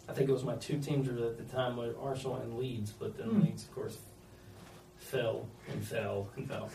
I 0.08 0.12
think 0.14 0.30
it 0.30 0.32
was 0.32 0.44
my 0.44 0.56
two 0.56 0.78
teams 0.78 1.08
at 1.08 1.36
the 1.36 1.44
time 1.54 1.76
were 1.76 1.94
Arsenal 2.00 2.36
and 2.36 2.58
Leeds, 2.58 2.92
but 2.92 3.16
then 3.16 3.28
Hmm. 3.28 3.42
Leeds, 3.42 3.64
of 3.64 3.74
course, 3.74 3.98
fell 4.96 5.46
and 5.70 5.84
fell 5.84 6.30
and 6.36 6.48
fell. 6.48 6.70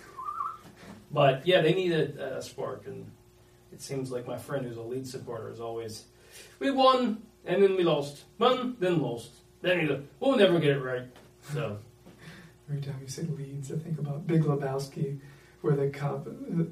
But 1.12 1.46
yeah, 1.48 1.62
they 1.62 1.74
needed 1.74 2.18
a, 2.18 2.38
a 2.38 2.42
spark, 2.42 2.86
and 2.86 3.10
it 3.72 3.82
seems 3.82 4.12
like 4.12 4.28
my 4.28 4.38
friend 4.38 4.66
who's 4.66 4.78
a 4.78 4.82
Leeds 4.82 5.12
supporter 5.12 5.50
is 5.50 5.60
always, 5.60 6.06
we 6.60 6.70
won 6.72 7.24
and 7.46 7.62
then 7.62 7.76
we 7.76 7.84
lost, 7.84 8.24
won 8.40 8.76
then 8.80 9.02
lost, 9.02 9.32
then 9.62 9.88
we 9.88 10.00
we'll 10.20 10.38
never 10.38 10.60
get 10.60 10.78
it 10.78 10.80
right. 10.80 11.04
So 11.52 11.78
Every 12.70 12.82
time 12.82 12.96
you 13.02 13.08
say 13.08 13.24
Leeds, 13.24 13.72
I 13.72 13.76
think 13.76 14.00
about 14.00 14.26
Big 14.26 14.44
Lebowski, 14.44 15.20
where 15.64 15.76
the 15.78 15.90
cop, 15.90 16.28
uh, 16.28 16.64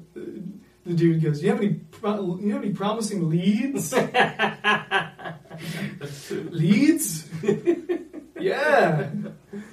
the 0.84 0.94
dude 0.94 1.22
goes, 1.22 1.42
"You 1.42 1.48
have 1.50 1.60
any, 1.60 1.74
pro- 1.74 2.38
you 2.38 2.52
have 2.52 2.62
any 2.62 2.74
promising 2.74 3.30
leads? 3.30 3.92
leads? 6.30 7.26
yeah. 8.38 9.08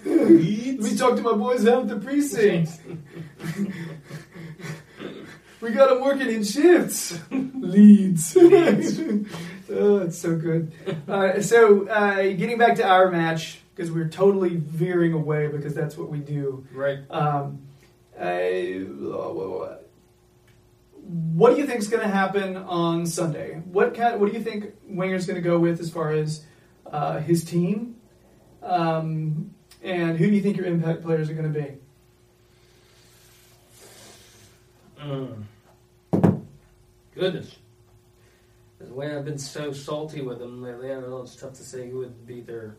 Let 0.06 0.30
me 0.30 0.96
talk 0.96 1.18
to 1.18 1.22
my 1.22 1.34
boys 1.34 1.68
out 1.68 1.82
at 1.82 1.88
the 1.90 2.00
precinct. 2.00 2.80
we 5.60 5.72
got 5.72 5.90
them 5.90 6.02
working 6.02 6.30
in 6.30 6.46
shifts. 6.46 7.20
Leads. 7.32 8.38
oh, 8.40 9.98
it's 9.98 10.18
so 10.18 10.38
good. 10.38 10.72
Uh, 11.10 11.42
so, 11.42 11.90
uh, 11.90 12.22
getting 12.22 12.58
back 12.58 12.76
to 12.76 12.88
our 12.88 13.12
match, 13.12 13.60
because 13.76 13.92
we're 13.92 14.08
totally 14.08 14.56
veering 14.56 15.12
away 15.12 15.48
because 15.48 15.74
that's 15.74 15.98
what 15.98 16.10
we 16.10 16.20
do. 16.20 16.66
right. 16.74 17.00
Um, 17.10 17.64
uh, 18.20 19.78
what 21.04 21.56
do 21.56 21.62
you 21.62 21.66
think 21.66 21.80
is 21.80 21.88
going 21.88 22.04
to 22.04 22.10
happen 22.10 22.58
on 22.58 23.06
Sunday? 23.06 23.62
What 23.66 23.96
kind, 23.96 24.20
What 24.20 24.32
do 24.32 24.38
you 24.38 24.44
think 24.44 24.74
Wenger's 24.88 25.26
going 25.26 25.36
to 25.36 25.42
go 25.42 25.58
with 25.58 25.80
as 25.80 25.90
far 25.90 26.12
as 26.12 26.46
uh, 26.86 27.20
his 27.20 27.44
team? 27.44 27.96
Um, 28.62 29.56
and 29.82 30.18
who 30.18 30.28
do 30.28 30.36
you 30.36 30.42
think 30.42 30.58
your 30.58 30.66
impact 30.66 31.02
players 31.02 31.30
are 31.30 31.34
going 31.34 31.54
to 31.54 31.60
be? 31.60 31.78
Mm. 35.02 35.44
Goodness. 37.16 37.56
The 38.80 38.94
way 38.94 39.16
I've 39.16 39.26
been 39.26 39.38
so 39.38 39.72
salty 39.72 40.22
with 40.22 40.40
them 40.40 40.62
lately, 40.62 40.92
I 40.92 40.96
don't 40.96 41.10
know, 41.10 41.22
it's 41.22 41.36
tough 41.36 41.54
to 41.54 41.64
say 41.64 41.90
who 41.90 42.00
would 42.00 42.28
be 42.28 42.42
their. 42.42 42.76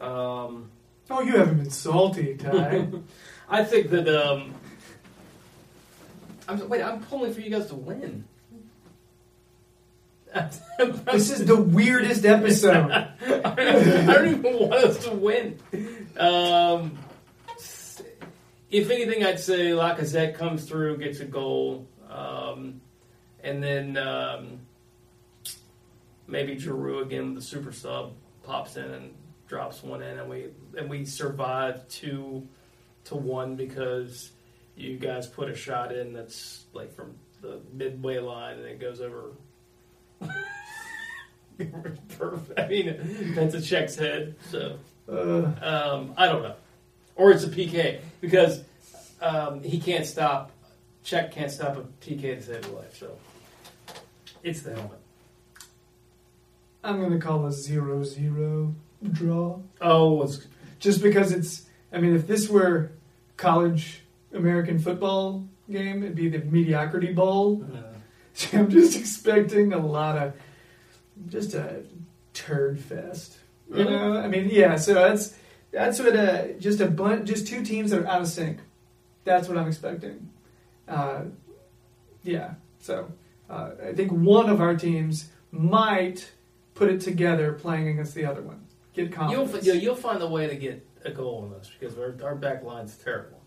Um, 0.00 0.70
Oh, 1.10 1.20
you 1.20 1.36
haven't 1.36 1.58
been 1.58 1.70
salty, 1.70 2.36
Ty. 2.36 2.88
I 3.52 3.64
think 3.64 3.90
that. 3.90 4.08
Um, 4.08 4.54
I'm, 6.48 6.68
wait, 6.70 6.82
I'm 6.82 7.02
pulling 7.02 7.34
for 7.34 7.40
you 7.40 7.50
guys 7.50 7.66
to 7.66 7.74
win. 7.74 8.24
this 11.12 11.30
is 11.30 11.44
the 11.44 11.60
weirdest 11.60 12.24
episode. 12.24 12.90
I 13.20 13.54
don't 13.54 14.28
even 14.28 14.42
want 14.42 14.72
us 14.72 15.04
to 15.04 15.12
win. 15.12 15.58
Um, 16.16 16.98
if 18.70 18.90
anything, 18.90 19.22
I'd 19.22 19.38
say 19.38 19.72
Lacazette 19.72 20.34
comes 20.34 20.64
through, 20.64 20.96
gets 20.96 21.20
a 21.20 21.26
goal, 21.26 21.86
um, 22.08 22.80
and 23.44 23.62
then 23.62 23.98
um, 23.98 24.60
maybe 26.26 26.56
Giroud 26.56 27.02
again 27.02 27.26
with 27.26 27.34
the 27.34 27.42
super 27.42 27.72
sub 27.72 28.14
pops 28.44 28.76
in 28.76 28.90
and 28.90 29.14
drops 29.46 29.82
one 29.82 30.00
in, 30.00 30.18
and 30.18 30.30
we 30.30 30.46
and 30.78 30.88
we 30.88 31.04
survive 31.04 31.86
two 31.88 32.48
to 33.04 33.14
one 33.16 33.56
because 33.56 34.30
you 34.76 34.96
guys 34.98 35.26
put 35.26 35.48
a 35.48 35.54
shot 35.54 35.92
in 35.94 36.12
that's 36.12 36.64
like 36.72 36.94
from 36.94 37.14
the 37.40 37.60
midway 37.72 38.18
line 38.18 38.58
and 38.58 38.66
it 38.66 38.80
goes 38.80 39.00
over. 39.00 39.32
Perfect. 42.18 42.58
I 42.58 42.66
mean, 42.68 43.34
that's 43.34 43.54
a 43.54 43.58
Cech's 43.58 43.96
head. 43.96 44.34
So 44.50 44.78
Uh, 45.08 45.52
um, 45.62 46.14
I 46.16 46.26
don't 46.26 46.42
know, 46.42 46.54
or 47.16 47.32
it's 47.32 47.44
a 47.44 47.48
PK 47.48 48.00
because 48.20 48.62
um, 49.20 49.62
he 49.62 49.78
can't 49.80 50.06
stop. 50.06 50.50
Cech 51.04 51.32
can't 51.32 51.50
stop 51.50 51.76
a 51.76 51.80
PK 52.04 52.36
to 52.36 52.42
save 52.42 52.64
a 52.66 52.76
life. 52.76 52.96
So 52.96 53.16
it's 54.42 54.62
the 54.62 54.74
helmet. 54.74 54.98
I'm 56.84 56.98
going 57.00 57.12
to 57.12 57.18
call 57.18 57.44
a 57.46 57.52
zero-zero 57.52 58.74
draw. 59.10 59.58
Oh, 59.80 60.22
it's 60.22 60.46
just 60.78 61.02
because 61.02 61.32
it's 61.32 61.64
I 61.92 62.00
mean 62.00 62.14
if 62.14 62.26
this 62.26 62.48
were 62.48 62.92
college 63.36 64.02
American 64.32 64.78
football 64.78 65.44
game 65.70 66.02
it'd 66.02 66.16
be 66.16 66.28
the 66.28 66.38
mediocrity 66.38 67.12
bowl. 67.12 67.64
Uh, 67.74 67.82
I'm 68.56 68.70
just 68.70 68.98
expecting 68.98 69.72
a 69.72 69.78
lot 69.78 70.16
of 70.18 70.34
just 71.28 71.54
a 71.54 71.82
turd 72.34 72.80
fest. 72.80 73.38
You 73.72 73.84
know 73.84 74.16
I 74.16 74.28
mean 74.28 74.48
yeah 74.50 74.76
so 74.76 74.94
that's 74.94 75.34
that's 75.70 75.98
what 75.98 76.14
uh 76.16 76.52
just 76.58 76.80
a 76.80 76.86
bunch 76.88 77.26
just 77.26 77.46
two 77.46 77.64
teams 77.64 77.90
that 77.90 78.02
are 78.02 78.06
out 78.06 78.22
of 78.22 78.28
sync. 78.28 78.58
That's 79.24 79.48
what 79.48 79.56
I'm 79.56 79.68
expecting. 79.68 80.28
Uh, 80.88 81.22
yeah 82.22 82.54
so 82.80 83.10
uh, 83.48 83.70
I 83.88 83.92
think 83.92 84.10
one 84.12 84.48
of 84.48 84.60
our 84.60 84.76
teams 84.76 85.28
might 85.50 86.32
put 86.74 86.88
it 86.88 87.00
together 87.00 87.52
playing 87.52 87.88
against 87.88 88.14
the 88.14 88.24
other 88.24 88.42
one. 88.42 88.64
Get 88.94 89.12
confidence. 89.12 89.64
you'll 89.64 89.76
you'll 89.76 89.94
find 89.94 90.22
a 90.22 90.26
way 90.26 90.48
to 90.48 90.56
get 90.56 90.86
a 91.04 91.10
goal 91.10 91.44
in 91.44 91.52
this 91.58 91.70
because 91.78 91.98
our 91.98 92.14
our 92.24 92.34
back 92.34 92.62
line's 92.62 92.96
terrible. 92.96 93.40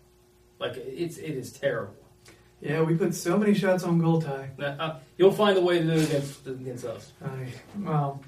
Like 0.58 0.76
it's 0.76 1.18
it 1.18 1.30
is 1.36 1.52
terrible. 1.52 1.94
Yeah, 2.60 2.82
we 2.82 2.94
put 2.94 3.14
so 3.14 3.36
many 3.36 3.52
shots 3.54 3.84
on 3.84 3.98
goal, 3.98 4.20
Ty. 4.22 4.50
Now, 4.56 4.76
uh, 4.80 4.96
you'll 5.18 5.30
find 5.32 5.58
a 5.58 5.60
way 5.60 5.78
to 5.78 5.84
do 5.84 5.92
it 5.92 6.08
against 6.08 6.46
against 6.46 6.84
us. 6.84 7.12
Aye. 7.24 7.52
Well, 7.82 8.22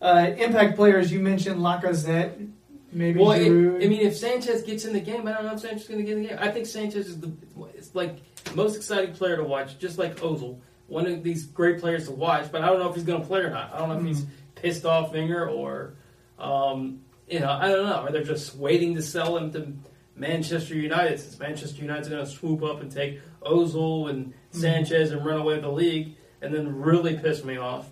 uh, 0.00 0.30
impact 0.38 0.76
players, 0.76 1.12
you 1.12 1.20
mentioned 1.20 1.60
Lacazette, 1.60 2.48
maybe 2.92 3.20
Well, 3.20 3.32
it, 3.32 3.46
I 3.46 3.86
mean, 3.88 4.00
if 4.00 4.16
Sanchez 4.16 4.62
gets 4.62 4.84
in 4.86 4.94
the 4.94 5.00
game, 5.00 5.28
I 5.28 5.32
don't 5.32 5.44
know 5.46 5.52
if 5.52 5.60
Sanchez 5.60 5.82
is 5.82 5.88
going 5.88 6.00
to 6.00 6.04
get 6.06 6.16
in 6.16 6.22
the 6.22 6.28
game. 6.30 6.38
I 6.40 6.50
think 6.50 6.64
Sanchez 6.66 7.08
is 7.08 7.20
the 7.20 7.30
it's 7.74 7.94
like 7.94 8.16
most 8.54 8.76
exciting 8.76 9.14
player 9.14 9.36
to 9.36 9.44
watch, 9.44 9.78
just 9.78 9.98
like 9.98 10.16
Ozil. 10.16 10.58
One 10.86 11.06
of 11.06 11.22
these 11.22 11.44
great 11.46 11.78
players 11.78 12.06
to 12.06 12.12
watch, 12.12 12.50
but 12.50 12.62
I 12.62 12.66
don't 12.68 12.78
know 12.78 12.88
if 12.88 12.94
he's 12.94 13.04
going 13.04 13.20
to 13.20 13.26
play 13.26 13.40
or 13.40 13.50
not. 13.50 13.72
I 13.74 13.78
don't 13.78 13.88
know 13.90 13.98
if 13.98 14.04
he's 14.06 14.22
Mhm. 14.24 14.28
pissed 14.54 14.84
off 14.86 15.12
Wenger 15.12 15.48
or, 15.48 15.94
um, 16.38 17.00
you 17.28 17.40
know, 17.40 17.50
I 17.50 17.68
don't 17.68 17.86
know. 17.86 18.04
Or 18.06 18.12
they're 18.12 18.22
just 18.22 18.56
waiting 18.56 18.94
to 18.94 19.02
sell 19.02 19.36
him 19.36 19.52
to 19.52 19.72
Manchester 20.16 20.74
United 20.74 21.18
since 21.18 21.38
Manchester 21.38 21.82
United's 21.82 22.08
going 22.08 22.24
to 22.24 22.30
swoop 22.30 22.62
up 22.62 22.80
and 22.80 22.90
take 22.90 23.20
Ozil 23.42 24.10
and 24.10 24.34
hmm. 24.52 24.58
Sanchez 24.58 25.10
and 25.10 25.24
run 25.24 25.38
away 25.38 25.54
with 25.54 25.62
the 25.62 25.72
league 25.72 26.14
and 26.40 26.54
then 26.54 26.80
really 26.80 27.16
piss 27.16 27.44
me 27.44 27.56
off. 27.56 27.88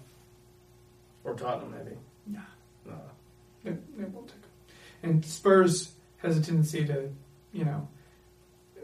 Or 1.24 1.34
Tottenham, 1.34 1.72
maybe. 1.72 1.96
Nah. 2.26 2.40
No. 2.84 3.00
It, 3.64 3.82
it 3.98 4.10
won't 4.10 4.28
take. 4.28 4.36
And 5.02 5.24
Spurs 5.24 5.92
has 6.18 6.36
a 6.36 6.42
tendency 6.42 6.84
to, 6.84 7.10
you 7.52 7.64
know, 7.64 7.88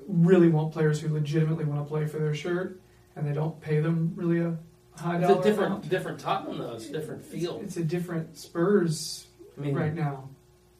really 0.08 0.48
want 0.48 0.72
players 0.72 1.00
who 1.00 1.08
legitimately 1.08 1.64
want 1.64 1.84
to 1.84 1.88
play 1.88 2.06
for 2.06 2.18
their 2.18 2.34
shirt, 2.34 2.80
and 3.14 3.26
they 3.26 3.32
don't 3.32 3.60
pay 3.60 3.80
them 3.80 4.12
really 4.16 4.40
a 4.40 4.56
high 4.96 5.18
It's 5.18 5.28
dollar 5.28 5.40
a 5.40 5.44
different, 5.44 5.72
amount. 5.72 5.88
different 5.88 6.20
Tottenham 6.20 6.58
though. 6.58 6.74
It's 6.74 6.88
a 6.88 6.92
different 6.92 7.24
feel. 7.24 7.60
It's 7.62 7.76
a 7.76 7.84
different 7.84 8.36
Spurs 8.36 9.26
I 9.56 9.60
mean, 9.60 9.74
right 9.74 9.94
now. 9.94 10.28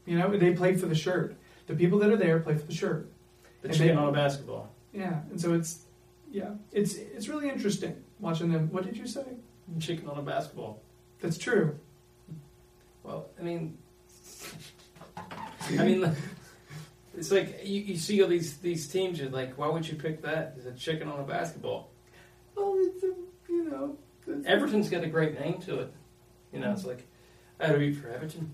You 0.09 0.18
know, 0.18 0.34
they 0.36 0.52
play 0.54 0.74
for 0.74 0.86
the 0.86 0.94
shirt. 0.94 1.36
The 1.66 1.74
people 1.74 1.98
that 1.98 2.11
are 2.11 2.16
there 2.16 2.38
play 2.40 2.54
for 2.56 2.64
the 2.66 2.74
shirt. 2.74 3.11
the 3.62 3.68
and 3.68 3.76
chicken 3.76 3.96
they- 3.96 4.02
on 4.02 4.09
a 4.09 4.12
basketball. 4.12 4.72
Yeah, 4.92 5.20
and 5.30 5.38
so 5.38 5.52
it's, 5.52 5.80
yeah, 6.32 6.52
it's 6.72 6.94
it's 6.94 7.28
really 7.28 7.48
interesting 7.50 7.94
watching 8.20 8.50
them. 8.50 8.70
What 8.72 8.84
did 8.84 8.96
you 8.96 9.06
say? 9.06 9.24
Chicken 9.78 10.09
on 10.09 10.16
a 10.18 10.22
basketball. 10.22 10.80
That's 11.20 11.36
true. 11.36 11.78
Well, 13.02 13.28
I 13.38 13.42
mean, 13.42 13.76
I 15.78 15.84
mean, 15.84 16.11
it's 17.16 17.30
like 17.30 17.61
you, 17.64 17.80
you 17.82 17.96
see 17.98 18.22
all 18.22 18.28
these 18.28 18.56
these 18.59 18.88
teams. 18.88 19.20
You're 19.20 19.28
like, 19.28 19.59
why 19.59 19.68
would 19.68 19.86
you 19.86 19.96
pick 19.96 20.22
that? 20.22 20.54
It's 20.56 20.64
a 20.66 20.72
chicken 20.72 21.09
on 21.09 21.20
a 21.20 21.24
basketball. 21.24 21.90
Well, 22.56 22.76
it's 22.80 23.02
a, 23.04 23.12
you 23.50 23.64
know, 23.70 23.98
Everton's 24.46 24.88
got 24.88 25.04
a 25.04 25.09
great 25.09 25.38
name 25.38 25.59
to 25.66 25.80
it. 25.80 25.92
You 26.52 26.61
know, 26.61 26.72
it's 26.72 26.86
like 26.86 27.06
I 27.61 27.66
had 27.66 27.74
to 27.76 27.82
eat 27.82 27.96
for 27.96 28.09
Everton. 28.09 28.50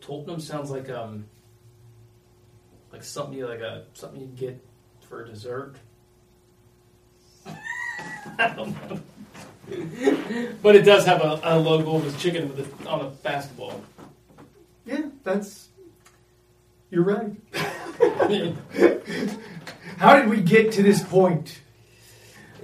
Tottenham 0.00 0.40
sounds 0.40 0.70
like 0.70 0.88
um 0.90 1.26
like 2.92 3.04
something 3.04 3.36
you 3.36 3.46
like 3.46 3.60
a 3.60 3.84
something 3.94 4.20
you 4.20 4.26
get 4.28 4.62
for 5.00 5.24
a 5.24 5.28
dessert. 5.28 5.76
I 7.46 8.48
don't 8.54 8.70
know. 8.88 9.00
but 10.62 10.76
it 10.76 10.82
does 10.82 11.04
have 11.06 11.20
a, 11.20 11.40
a 11.42 11.58
logo 11.58 11.96
of 11.96 12.14
a 12.14 12.18
chicken 12.18 12.48
with 12.48 12.60
a, 12.60 12.88
on 12.88 13.04
a 13.04 13.10
basketball. 13.10 13.82
Yeah, 14.86 15.06
that's. 15.22 15.68
You're 16.90 17.04
right. 17.04 17.32
How 19.98 20.16
did 20.16 20.28
we 20.28 20.40
get 20.40 20.72
to 20.72 20.82
this 20.82 21.02
point? 21.02 21.60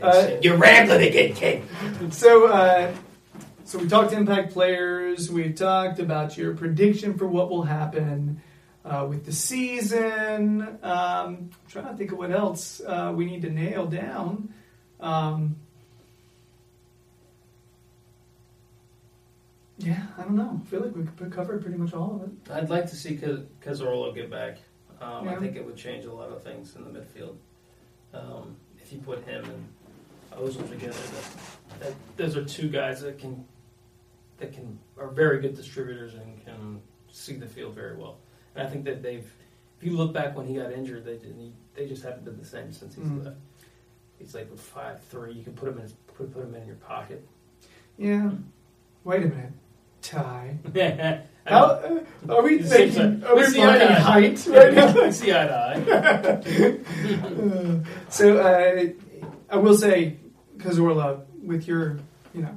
Uh, 0.01 0.31
You're 0.41 0.57
rambling 0.57 1.07
again, 1.07 1.35
King. 1.35 1.69
So, 2.11 2.47
uh, 2.47 2.95
so 3.75 3.81
we 3.81 3.89
talked 3.89 4.11
to 4.11 4.17
impact 4.17 4.53
players. 4.53 5.33
We 5.33 5.53
talked 5.53 5.99
about 5.99 6.39
your 6.39 6.55
prediction 6.55 7.19
for 7.19 7.27
what 7.27 7.51
will 7.51 7.65
happen 7.65 8.41
uh, 8.85 9.05
with 9.09 9.25
the 9.25 9.33
season. 9.33 10.79
Um, 10.81 10.81
I'm 10.85 11.51
trying 11.69 11.87
to 11.87 11.97
think 11.97 12.13
of 12.13 12.19
what 12.19 12.31
else 12.31 12.81
uh, 12.87 13.13
we 13.13 13.25
need 13.25 13.43
to 13.43 13.51
nail 13.51 13.87
down. 13.87 14.55
Um, 15.01 15.57
yeah, 19.79 20.07
I 20.17 20.23
don't 20.23 20.37
know. 20.37 20.61
I 20.65 20.71
feel 20.71 20.79
like 20.79 20.95
we 20.95 21.05
could 21.05 21.33
covered 21.33 21.63
pretty 21.63 21.77
much 21.77 21.93
all 21.95 22.23
of 22.23 22.29
it. 22.29 22.53
I'd 22.53 22.71
like 22.71 22.89
to 22.91 22.95
see 22.95 23.17
Ca- 23.17 23.43
Cazorla 23.61 24.15
get 24.15 24.31
back. 24.31 24.59
Um, 25.01 25.27
I 25.27 25.35
think 25.35 25.57
it 25.57 25.67
would 25.67 25.77
change 25.77 26.05
a 26.05 26.13
lot 26.13 26.29
of 26.29 26.45
things 26.45 26.77
in 26.77 26.85
the 26.85 27.01
midfield. 27.01 27.35
Um, 28.15 28.55
if 28.81 28.93
you 28.93 29.01
put 29.01 29.25
him 29.25 29.45
and 29.45 29.69
Ozil 30.41 30.71
together, 30.71 30.93
that, 30.93 31.81
that 31.81 31.95
those 32.17 32.37
are 32.37 32.45
two 32.45 32.69
guys 32.69 33.01
that 33.01 33.19
can 33.19 33.45
that 34.39 34.53
can 34.53 34.79
are 34.99 35.09
very 35.09 35.41
good 35.41 35.55
distributors 35.57 36.15
and 36.15 36.45
can 36.45 36.81
see 37.11 37.35
the 37.35 37.47
field 37.47 37.75
very 37.75 37.97
well. 37.97 38.19
And 38.55 38.67
I 38.67 38.71
think 38.71 38.85
that 38.85 39.03
they've. 39.03 39.31
If 39.79 39.85
you 39.91 39.97
look 39.97 40.13
back 40.13 40.37
when 40.37 40.47
he 40.47 40.55
got 40.55 40.73
injured, 40.73 41.05
they 41.05 41.17
didn't. 41.17 41.53
They 41.75 41.87
just 41.87 42.03
haven't 42.03 42.25
been 42.25 42.39
the 42.39 42.45
same 42.45 42.73
since 42.73 42.95
he's 42.95 43.05
Mhm. 43.05 43.25
left. 43.25 43.37
He's 44.19 44.35
like 44.35 44.51
with 44.51 44.61
five 44.61 45.01
three. 45.11 45.33
You 45.33 45.43
can 45.45 45.53
put 45.55 45.69
him 45.69 45.79
in 45.79 45.89
put 46.17 46.33
put 46.33 46.43
him 46.45 46.55
in 46.55 46.67
your 46.67 46.77
pocket. 46.77 47.27
Yeah. 47.99 48.31
Wait 49.05 49.23
a 49.25 49.27
minute. 49.27 49.53
Ty. 50.01 50.59
How, 51.47 51.65
uh, 51.65 52.01
are 52.31 52.43
we 52.43 52.63
thinking? 52.63 53.23
Are 53.25 53.35
we 53.35 53.43
We 53.43 53.49
see 53.49 53.63
eye 53.63 53.79
talking 53.79 53.97
height 53.97 54.47
right 54.51 54.73
now? 54.75 55.11
See 55.11 55.31
eye 55.33 55.47
to 55.47 56.81
eye. 57.75 57.81
so 58.09 58.39
uh, 58.39 58.87
I 59.51 59.57
will 59.57 59.77
say, 59.77 60.17
Cazorla, 60.57 61.25
with 61.43 61.67
your, 61.69 61.99
you 62.33 62.43
know, 62.43 62.55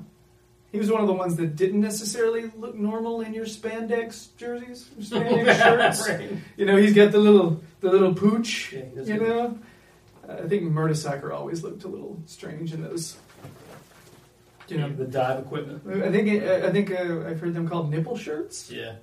he 0.72 0.78
was 0.78 0.92
one 0.92 1.02
of 1.02 1.08
the 1.08 1.14
ones 1.14 1.36
that 1.38 1.56
didn't 1.56 1.82
necessarily 1.82 2.52
look 2.56 2.76
normal 2.76 3.22
in 3.22 3.34
your 3.34 3.46
spandex 3.46 4.36
jerseys, 4.38 4.90
spandex 5.00 5.56
shirts. 5.64 6.10
Right. 6.10 6.32
You 6.58 6.66
know, 6.66 6.76
he's 6.78 6.94
got 6.94 7.12
the 7.12 7.20
little, 7.20 7.62
the 7.80 7.90
little 7.90 8.14
pooch. 8.14 8.74
Yeah, 8.74 9.04
you 9.04 9.20
know, 9.20 9.58
I 10.28 10.48
think 10.48 10.64
Mertesacker 10.64 11.32
always 11.32 11.64
looked 11.64 11.84
a 11.84 11.88
little 11.88 12.22
strange 12.26 12.74
in 12.74 12.82
those. 12.84 13.18
You 14.68 14.78
know, 14.80 14.90
the 14.90 15.06
dive 15.06 15.40
equipment. 15.40 15.84
I 16.04 16.12
think 16.12 16.44
I 16.44 16.70
think 16.72 16.92
uh, 16.92 17.26
I've 17.26 17.40
heard 17.40 17.54
them 17.54 17.70
called 17.70 17.90
nipple 17.90 18.18
shirts. 18.18 18.70
Yeah, 18.70 18.96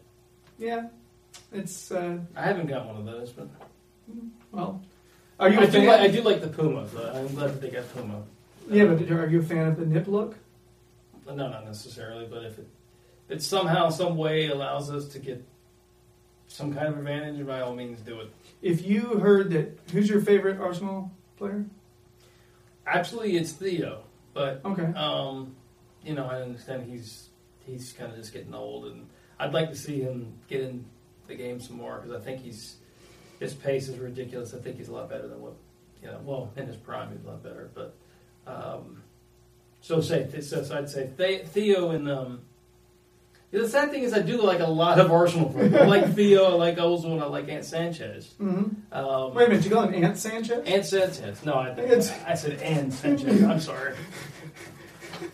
Yeah, 0.58 0.88
it's 1.52 1.90
uh, 1.90 2.18
I 2.36 2.42
haven't 2.42 2.66
got 2.66 2.86
one 2.86 2.96
of 2.96 3.06
those, 3.06 3.30
but 3.30 3.48
well. 4.52 4.82
Are 5.40 5.48
you 5.48 5.58
I 5.58 5.66
do, 5.66 5.72
fan? 5.72 5.86
like, 5.86 6.00
I 6.00 6.08
do 6.08 6.22
like 6.22 6.40
the 6.42 6.48
Puma. 6.48 6.86
I'm 7.12 7.34
glad 7.34 7.54
that 7.54 7.60
they 7.60 7.70
got 7.70 7.92
Puma. 7.92 8.22
yeah, 8.70 8.84
but 8.84 9.10
are 9.10 9.28
you 9.28 9.40
a 9.40 9.42
fan 9.42 9.66
of 9.66 9.78
the 9.78 9.86
nip 9.86 10.06
look? 10.06 10.36
No, 11.26 11.48
not 11.48 11.64
necessarily, 11.64 12.26
but 12.26 12.44
if 12.44 12.58
it, 12.58 12.68
it 13.28 13.42
somehow, 13.42 13.88
some 13.90 14.16
way 14.16 14.48
allows 14.48 14.90
us 14.90 15.08
to 15.08 15.18
get 15.18 15.42
some 16.48 16.74
kind 16.74 16.88
of 16.88 16.98
advantage, 16.98 17.44
by 17.46 17.60
all 17.60 17.74
means, 17.74 18.00
do 18.00 18.20
it. 18.20 18.30
If 18.62 18.86
you 18.86 19.18
heard 19.18 19.50
that, 19.50 19.78
who's 19.92 20.08
your 20.08 20.20
favorite 20.20 20.60
Arsenal 20.60 21.10
player? 21.36 21.64
Actually, 22.86 23.36
it's 23.36 23.52
Theo, 23.52 24.02
but 24.34 24.60
Okay. 24.64 24.84
um, 24.94 25.56
you 26.04 26.14
know, 26.14 26.26
I 26.26 26.42
understand 26.42 26.88
he's 26.90 27.30
he's 27.64 27.92
kind 27.94 28.10
of 28.12 28.18
just 28.18 28.32
getting 28.32 28.54
old, 28.54 28.86
and 28.86 29.08
I'd 29.38 29.54
like 29.54 29.70
to 29.70 29.76
see 29.76 30.00
him 30.00 30.34
get 30.48 30.60
in 30.60 30.84
the 31.26 31.34
game 31.34 31.60
some 31.60 31.76
more 31.78 31.98
because 32.02 32.20
I 32.20 32.22
think 32.22 32.42
he's 32.42 32.76
his 33.40 33.54
pace 33.54 33.88
is 33.88 33.98
ridiculous. 33.98 34.52
I 34.52 34.58
think 34.58 34.76
he's 34.76 34.88
a 34.88 34.92
lot 34.92 35.08
better 35.08 35.26
than 35.28 35.40
what 35.40 35.54
you 36.02 36.08
know. 36.08 36.20
Well, 36.22 36.52
in 36.56 36.66
his 36.66 36.76
prime, 36.76 37.10
he's 37.10 37.24
a 37.24 37.28
lot 37.28 37.42
better, 37.42 37.70
but 37.74 37.94
um, 38.46 39.02
so 39.84 40.00
say 40.00 40.40
so, 40.40 40.62
so 40.62 40.78
I'd 40.78 40.88
say 40.88 41.10
Theo 41.44 41.90
and 41.90 42.10
um. 42.10 42.40
The 43.50 43.68
sad 43.68 43.90
thing 43.92 44.02
is, 44.02 44.12
I 44.12 44.18
do 44.20 44.42
like 44.42 44.58
a 44.58 44.66
lot 44.66 44.98
of 44.98 45.12
Arsenal 45.12 45.48
players. 45.48 45.74
I 45.74 45.84
like 45.86 46.12
Theo, 46.16 46.44
I 46.46 46.54
like 46.54 46.76
Ozil, 46.78 47.12
and 47.12 47.22
I 47.22 47.26
like 47.26 47.48
Ant 47.48 47.64
Sanchez. 47.64 48.34
hmm 48.36 48.64
Um, 48.90 49.32
Wait 49.34 49.46
a 49.46 49.48
minute, 49.50 49.64
you 49.64 49.70
call 49.70 49.86
him 49.86 50.02
Ant 50.04 50.18
Sanchez? 50.18 50.66
Ant 50.66 50.84
Sanchez. 50.84 51.44
No, 51.44 51.52
I, 51.52 51.68
It's- 51.78 52.12
I 52.26 52.34
said 52.34 52.60
Ant 52.60 52.92
Sanchez. 52.92 53.42
I'm 53.44 53.60
sorry. 53.60 53.94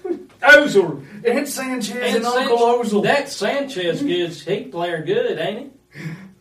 Ozil. 0.43 1.03
Ant 1.27 1.49
Sanchez 1.49 1.97
Ant 1.97 2.17
and 2.17 2.27
Uncle 2.27 2.59
Sanchez. 2.59 2.93
Ozil. 2.93 3.03
That 3.05 3.29
Sanchez 3.31 4.03
gets 4.03 4.43
he 4.43 4.65
player 4.65 5.03
good, 5.03 5.39
ain't 5.39 5.73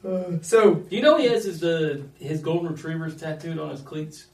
Uh, 0.05 0.41
so, 0.41 0.83
he? 0.89 0.97
You 0.97 1.01
know 1.01 1.17
he 1.17 1.27
has 1.27 1.45
his 1.45 1.63
uh, 1.63 2.01
his 2.19 2.41
golden 2.41 2.73
retrievers 2.73 3.15
tattooed 3.15 3.57
on 3.57 3.69
his 3.69 3.79
cleats. 3.81 4.25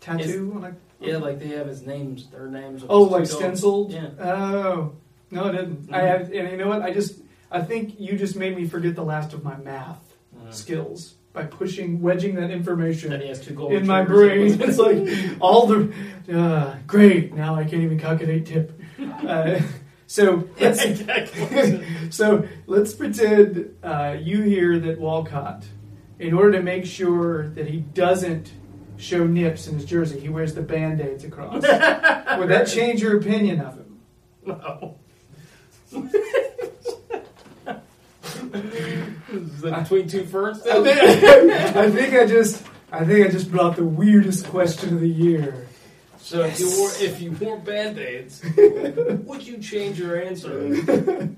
tattoo 0.00 0.52
on 0.56 0.64
a. 0.64 0.74
Yeah, 1.00 1.16
like 1.16 1.38
they 1.38 1.48
have 1.48 1.66
his 1.66 1.82
names, 1.86 2.28
their 2.30 2.48
names. 2.48 2.84
Oh, 2.88 3.02
like 3.02 3.26
stenciled? 3.26 3.92
Yeah. 3.92 4.08
Oh. 4.20 4.92
No, 5.30 5.44
I 5.44 5.52
didn't. 5.52 5.88
I 5.92 6.00
Mhm. 6.00 6.08
have, 6.08 6.20
and 6.32 6.50
you 6.50 6.56
know 6.56 6.68
what? 6.68 6.82
I 6.82 6.92
just, 6.92 7.20
I 7.50 7.62
think 7.62 7.98
you 8.00 8.16
just 8.16 8.36
made 8.36 8.56
me 8.56 8.66
forget 8.66 8.94
the 8.96 9.04
last 9.04 9.32
of 9.32 9.44
my 9.44 9.56
math 9.56 10.14
Mhm. 10.36 10.52
skills 10.52 11.14
by 11.32 11.44
pushing, 11.44 12.00
wedging 12.02 12.34
that 12.34 12.50
information 12.50 13.10
That 13.10 13.22
he 13.22 13.28
has 13.28 13.40
two 13.40 13.68
in 13.68 13.86
my 13.86 14.02
brain. 14.02 14.60
It's 14.60 14.78
like 14.78 15.06
all 15.40 15.66
the 15.66 15.92
uh, 16.32 16.74
great. 16.86 17.32
Now 17.34 17.54
I 17.54 17.62
can't 17.64 17.82
even 17.82 17.98
calculate 17.98 18.46
tip. 18.46 18.72
Uh, 19.24 19.60
so 20.08 20.48
let's 20.60 20.82
so 22.10 22.44
let's 22.66 22.92
pretend 22.94 23.76
uh, 23.84 24.16
you 24.20 24.42
hear 24.42 24.78
that 24.80 24.98
Walcott, 24.98 25.64
in 26.18 26.34
order 26.34 26.52
to 26.58 26.62
make 26.62 26.84
sure 26.84 27.48
that 27.50 27.68
he 27.68 27.78
doesn't 27.78 28.50
show 29.00 29.26
nips 29.26 29.66
in 29.66 29.74
his 29.74 29.84
jersey, 29.84 30.20
he 30.20 30.28
wears 30.28 30.54
the 30.54 30.62
band-aids 30.62 31.24
across. 31.24 31.54
Would 31.62 32.48
that 32.48 32.66
change 32.68 33.02
your 33.02 33.18
opinion 33.18 33.60
of 33.60 33.74
him? 33.76 34.00
no. 34.46 34.96
Is 39.32 39.60
that 39.62 39.82
between 39.82 40.08
two 40.08 40.24
ferns? 40.24 40.66
I 40.66 40.82
think, 40.82 41.76
I 41.76 41.90
think 41.90 42.14
I 42.14 42.26
just 42.26 42.64
I 42.92 43.04
think 43.04 43.26
I 43.26 43.30
just 43.30 43.50
brought 43.50 43.76
the 43.76 43.84
weirdest 43.84 44.46
question 44.46 44.94
of 44.94 45.00
the 45.00 45.08
year. 45.08 45.68
So 46.18 46.42
if 46.42 46.58
you 46.58 46.70
wore 46.76 46.90
if 46.98 47.20
you 47.20 47.32
wore 47.32 47.58
band 47.58 47.98
aids, 47.98 48.42
would 48.56 49.46
you 49.46 49.58
change 49.58 49.98
your 49.98 50.20
answer? 50.20 51.30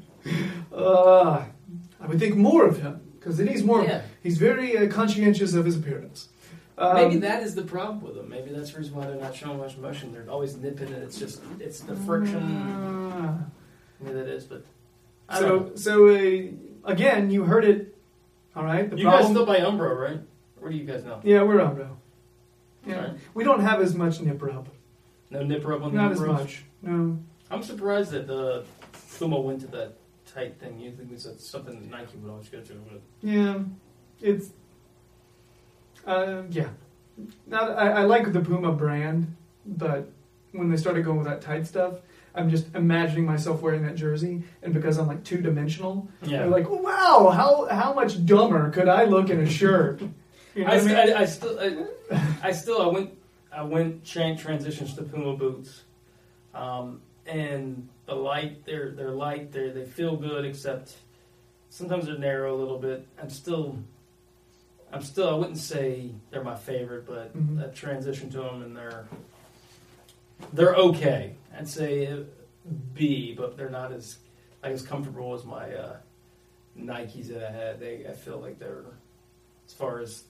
Uh, 0.72 1.44
I 2.00 2.06
would 2.06 2.18
think 2.18 2.36
more 2.36 2.66
of 2.66 2.80
him 2.80 3.00
because 3.18 3.38
he's 3.38 3.62
more. 3.62 3.82
Yeah. 3.84 4.02
He's 4.22 4.38
very 4.38 4.78
uh, 4.78 4.88
conscientious 4.88 5.54
of 5.54 5.64
his 5.64 5.76
appearance. 5.76 6.28
Um, 6.78 6.94
Maybe 6.96 7.16
that 7.18 7.42
is 7.42 7.54
the 7.54 7.62
problem 7.62 8.00
with 8.00 8.14
them. 8.14 8.28
Maybe 8.30 8.50
that's 8.50 8.72
the 8.72 8.78
reason 8.78 8.94
why 8.94 9.06
they're 9.06 9.16
not 9.16 9.34
showing 9.36 9.58
much 9.58 9.76
motion. 9.76 10.12
They're 10.12 10.28
always 10.30 10.56
nipping 10.56 10.88
it. 10.88 11.02
It's 11.02 11.18
just 11.18 11.42
it's 11.60 11.80
the 11.80 11.94
friction. 11.94 12.42
uh, 13.12 13.38
Maybe 14.00 14.14
that 14.14 14.26
is, 14.28 14.44
but 14.44 14.64
I 15.28 15.38
so 15.38 15.72
so 15.74 16.08
uh, 16.08 16.48
again, 16.84 17.30
you 17.30 17.44
heard 17.44 17.64
it. 17.64 17.96
All 18.56 18.64
right. 18.64 18.88
The 18.90 18.96
you 18.96 19.04
guys 19.04 19.26
problem. 19.26 19.32
still 19.32 19.46
buy 19.46 19.58
Umbro, 19.60 19.96
right? 19.98 20.20
Where 20.58 20.70
do 20.70 20.76
you 20.76 20.84
guys 20.84 21.04
know? 21.04 21.20
yeah, 21.22 21.42
we're 21.42 21.58
Umbro. 21.58 21.96
Yeah, 22.86 22.96
Alright. 22.96 23.12
we 23.34 23.44
don't 23.44 23.60
have 23.60 23.80
as 23.80 23.94
much 23.94 24.20
nip 24.20 24.42
rub. 24.42 24.68
No 25.30 25.42
nip 25.42 25.64
rub 25.64 25.82
on 25.82 25.92
the 25.94 26.00
Not 26.02 26.12
as 26.12 26.20
much. 26.20 26.64
No. 26.82 27.18
I'm 27.50 27.62
surprised 27.62 28.10
that 28.12 28.26
the 28.26 28.64
Puma 29.18 29.38
went 29.40 29.60
to 29.60 29.66
that 29.68 29.94
tight 30.26 30.58
thing. 30.58 30.80
You 30.80 30.90
think 30.92 31.12
it's 31.12 31.26
something 31.48 31.78
that 31.80 31.90
Nike 31.90 32.16
would 32.18 32.30
always 32.30 32.48
go 32.48 32.60
to, 32.60 32.72
but 32.90 33.00
Yeah, 33.22 33.60
it's. 34.20 34.50
Uh, 36.06 36.42
yeah, 36.50 36.68
not. 37.46 37.70
I, 37.70 37.90
I 37.90 38.02
like 38.02 38.32
the 38.32 38.40
Puma 38.40 38.72
brand, 38.72 39.34
but 39.64 40.08
when 40.52 40.70
they 40.70 40.76
started 40.76 41.04
going 41.04 41.18
with 41.18 41.26
that 41.28 41.40
tight 41.40 41.66
stuff, 41.66 41.94
I'm 42.34 42.50
just 42.50 42.74
imagining 42.74 43.24
myself 43.26 43.60
wearing 43.60 43.82
that 43.84 43.94
jersey, 43.94 44.42
and 44.62 44.72
because 44.72 44.98
I'm 44.98 45.06
like 45.06 45.22
two 45.24 45.40
dimensional, 45.40 46.08
yeah. 46.22 46.42
I'm 46.44 46.50
like, 46.50 46.68
wow, 46.68 47.30
how 47.34 47.68
how 47.68 47.92
much 47.92 48.24
dumber 48.24 48.70
could 48.70 48.88
I 48.88 49.04
look 49.04 49.30
in 49.30 49.40
a 49.40 49.48
shirt? 49.48 50.02
You 50.54 50.64
know 50.64 50.70
I, 50.70 50.74
what 50.74 50.82
I 50.82 50.86
mean? 50.86 50.96
I, 50.96 51.20
I 51.20 51.24
still, 51.24 51.58
I, 52.10 52.26
I 52.42 52.52
still, 52.52 52.82
I 52.82 52.86
went, 52.86 53.10
I 53.50 53.62
went 53.62 54.04
cha- 54.04 54.34
transitions 54.34 54.92
to 54.96 55.02
Puma 55.02 55.34
boots, 55.34 55.80
um, 56.52 57.00
and 57.24 57.88
the 58.04 58.14
light, 58.14 58.62
they're 58.66 58.90
they're 58.90 59.12
light, 59.12 59.50
they 59.50 59.70
they 59.70 59.86
feel 59.86 60.14
good, 60.14 60.44
except 60.44 60.96
sometimes 61.70 62.04
they're 62.04 62.18
narrow 62.18 62.54
a 62.54 62.58
little 62.58 62.78
bit. 62.78 63.06
I'm 63.18 63.30
still, 63.30 63.78
I'm 64.92 65.02
still, 65.02 65.28
I 65.28 65.32
wouldn't 65.34 65.58
say 65.58 66.10
they're 66.30 66.44
my 66.44 66.56
favorite, 66.56 67.06
but 67.06 67.34
Mhm. 67.36 67.62
I 67.62 67.68
transitioned 67.68 68.30
to 68.32 68.38
them 68.38 68.62
and 68.62 68.76
they're 68.76 69.06
they're 70.52 70.74
okay. 70.74 71.34
I'd 71.56 71.68
say 71.68 72.24
B, 72.94 73.32
but 73.34 73.56
they're 73.56 73.70
not 73.70 73.92
as 73.92 74.18
like 74.62 74.72
as 74.72 74.82
comfortable 74.82 75.34
as 75.34 75.44
my 75.44 75.72
uh, 75.74 75.96
Nikes 76.78 77.28
that 77.28 77.42
I 77.48 77.50
had. 77.52 77.80
They, 77.80 78.06
I 78.06 78.12
feel 78.12 78.38
like 78.38 78.58
they're 78.58 78.84
as 79.66 79.72
far 79.72 80.00
as 80.00 80.24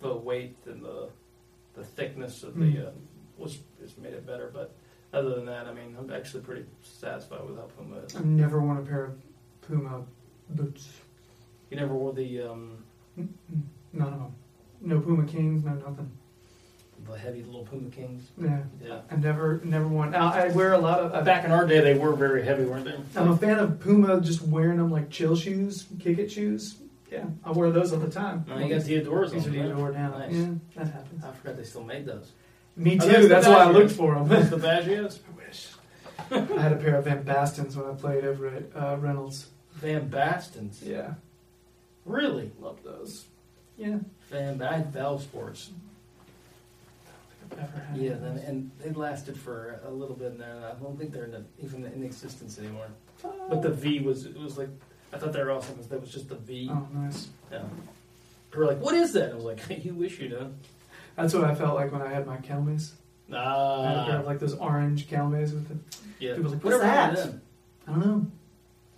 the 0.00 0.14
weight 0.14 0.56
and 0.66 0.82
the 0.84 1.08
the 1.74 1.84
thickness 1.84 2.42
of 2.42 2.54
the 2.58 2.64
Mm. 2.64 2.86
uh, 2.88 2.90
was 3.38 3.58
just 3.80 3.98
made 3.98 4.12
it 4.14 4.26
better. 4.26 4.50
But 4.52 4.74
other 5.12 5.34
than 5.34 5.46
that, 5.46 5.66
I 5.66 5.72
mean, 5.74 5.96
I'm 5.98 6.10
actually 6.12 6.42
pretty 6.42 6.66
satisfied 6.82 7.44
with 7.46 7.56
how 7.56 7.64
Puma 7.76 7.96
is. 7.98 8.14
I've 8.16 8.24
never 8.24 8.60
worn 8.60 8.78
a 8.78 8.82
pair 8.82 9.04
of 9.06 9.18
Puma 9.62 10.04
boots. 10.50 10.88
You 11.70 11.76
never 11.78 11.94
wore 11.94 12.12
the 12.12 12.42
um. 12.42 12.84
None 13.96 14.12
of 14.12 14.18
them. 14.20 14.34
No 14.82 15.00
Puma 15.00 15.26
Kings. 15.26 15.64
No 15.64 15.72
nothing. 15.74 16.10
the 17.08 17.16
heavy 17.18 17.42
little 17.42 17.64
Puma 17.64 17.88
Kings. 17.90 18.24
Yeah, 18.40 18.62
Yeah. 18.84 19.00
I 19.10 19.16
never 19.16 19.60
never 19.64 19.86
won. 19.88 20.10
Now, 20.10 20.32
I 20.32 20.48
wear 20.48 20.72
a 20.74 20.78
lot 20.78 21.00
of. 21.00 21.14
I, 21.14 21.22
Back 21.22 21.44
in 21.44 21.50
our 21.52 21.66
day, 21.66 21.80
they 21.80 21.94
were 21.94 22.14
very 22.14 22.44
heavy, 22.44 22.64
weren't 22.64 22.84
they? 22.84 22.94
I'm 23.18 23.30
a 23.30 23.36
fan 23.36 23.58
of 23.58 23.80
Puma, 23.80 24.20
just 24.20 24.42
wearing 24.42 24.78
them 24.78 24.90
like 24.90 25.10
chill 25.10 25.34
shoes, 25.36 25.86
kick 26.00 26.18
it 26.18 26.30
shoes. 26.30 26.76
Yeah, 27.10 27.24
I 27.44 27.52
wear 27.52 27.70
those 27.70 27.92
all 27.92 28.00
the 28.00 28.10
time. 28.10 28.44
No, 28.48 28.58
you 28.58 28.68
got 28.74 28.82
Theodore's 28.82 29.30
These 29.32 29.46
are 29.46 29.50
on. 29.50 29.54
yeah. 29.54 29.62
Theodore 29.62 29.92
now. 29.92 30.10
Nice. 30.18 30.32
Yeah, 30.34 30.48
that 30.76 30.86
happens. 30.88 31.24
I 31.24 31.30
forgot 31.32 31.56
they 31.56 31.62
still 31.64 31.84
made 31.84 32.04
those. 32.04 32.32
Me 32.76 32.98
too. 32.98 33.28
That's 33.28 33.46
why 33.46 33.62
I 33.64 33.70
looked 33.70 33.92
for 33.92 34.14
them. 34.14 34.28
The 34.28 34.56
Baggios? 34.58 35.20
I 35.32 35.46
wish. 35.46 35.68
I 36.58 36.60
had 36.60 36.72
a 36.72 36.76
pair 36.76 36.96
of 36.96 37.04
Van 37.04 37.22
Bastens 37.22 37.76
when 37.76 37.88
I 37.88 37.94
played 37.94 38.24
over 38.24 38.48
at 38.48 38.64
uh, 38.74 38.96
Reynolds. 38.98 39.46
Van 39.74 40.08
Bastens. 40.08 40.82
Yeah, 40.82 41.14
Really? 42.04 42.50
love 42.60 42.82
those. 42.82 43.26
Yeah, 43.76 43.98
Van 44.30 44.60
I 44.62 44.76
had 44.78 44.92
Valve 44.92 45.22
Sports. 45.22 45.70
I've 47.52 47.58
ever 47.58 47.78
had. 47.78 47.96
Yeah, 47.96 48.14
then, 48.14 48.38
and 48.38 48.70
they 48.80 48.90
lasted 48.90 49.38
for 49.38 49.80
a 49.86 49.90
little 49.90 50.16
bit, 50.16 50.32
and 50.32 50.40
then 50.40 50.56
I 50.64 50.72
don't 50.82 50.98
think 50.98 51.12
they're 51.12 51.24
in, 51.26 51.44
even 51.62 51.84
in 51.84 52.02
existence 52.02 52.58
anymore. 52.58 52.88
But 53.22 53.62
the 53.62 53.70
V 53.70 54.00
was 54.00 54.26
it 54.26 54.36
was 54.38 54.58
like 54.58 54.68
I 55.12 55.18
thought 55.18 55.32
they 55.32 55.42
were 55.42 55.52
awesome 55.52 55.74
because 55.74 55.88
that 55.88 56.00
was 56.00 56.10
just 56.10 56.28
the 56.28 56.34
V. 56.36 56.68
oh, 56.72 56.86
nice. 56.92 57.28
Yeah. 57.52 57.62
They 58.50 58.58
were 58.58 58.66
like, 58.66 58.80
"What 58.80 58.94
is 58.94 59.12
that?" 59.12 59.30
I 59.32 59.34
was 59.34 59.44
like, 59.44 59.60
"You 59.84 59.94
wish 59.94 60.18
you 60.18 60.28
know." 60.28 60.52
That's 61.16 61.32
what 61.34 61.44
I 61.44 61.54
felt 61.54 61.74
like 61.74 61.92
when 61.92 62.02
I 62.02 62.08
had 62.12 62.26
my 62.26 62.36
Kelmes. 62.38 62.90
I 63.32 63.34
had 63.88 63.96
a 63.98 64.04
pair 64.06 64.16
Ah, 64.16 64.20
of 64.20 64.26
like 64.26 64.38
those 64.38 64.54
orange 64.54 65.08
Kelmes 65.08 65.52
with 65.52 65.68
the. 65.68 65.76
yeah. 66.18 66.34
People 66.34 66.50
were 66.50 66.56
like, 66.56 66.64
Whatever 66.64 66.82
"What's 66.82 66.94
happened 66.94 67.16
to 67.16 67.22
that?" 67.22 67.30
them? 67.30 67.42
I 67.86 67.90
don't 67.92 68.00
know. 68.06 68.26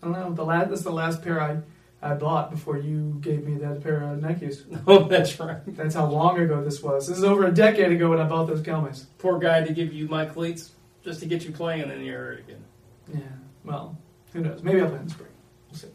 I 0.03 0.07
don't 0.07 0.12
know. 0.31 0.35
The 0.35 0.45
last 0.45 0.68
that's 0.70 0.83
the 0.83 0.91
last 0.93 1.22
pair 1.22 1.41
I 1.41 1.59
I 2.01 2.14
bought 2.14 2.51
before 2.51 2.78
you 2.78 3.16
gave 3.20 3.44
me 3.44 3.57
that 3.57 3.82
pair 3.82 4.03
of 4.03 4.20
Nikes. 4.20 4.62
Oh, 4.86 5.09
that's 5.09 5.38
right. 5.40 5.59
That's 5.76 5.94
how 5.96 6.07
long 6.07 6.38
ago 6.38 6.62
this 6.62 6.82
was. 6.82 7.09
This 7.09 7.18
is 7.18 7.24
over 7.24 7.46
a 7.46 7.53
decade 7.53 7.90
ago 7.92 8.11
when 8.11 8.20
I 8.20 8.24
bought 8.28 8.46
those 8.46 8.61
Kelmes. 8.62 9.07
Poor 9.18 9.38
guy 9.38 9.64
to 9.64 9.72
give 9.72 9.92
you 9.92 10.07
my 10.09 10.24
cleats 10.26 10.70
just 11.05 11.20
to 11.20 11.26
get 11.26 11.44
you 11.44 11.51
playing, 11.53 11.82
and 11.82 11.90
then 11.90 12.03
you're 12.03 12.18
hurt 12.18 12.38
again. 12.40 12.64
Yeah. 13.12 13.20
Well, 13.64 13.99
who 14.32 14.40
knows? 14.40 14.62
Maybe 14.62 14.80
I'll 14.80 14.88
play 14.88 14.99
in 14.99 15.05
the 15.07 15.11
spring. 15.11 15.28
We'll 15.70 15.78
see. 15.80 15.88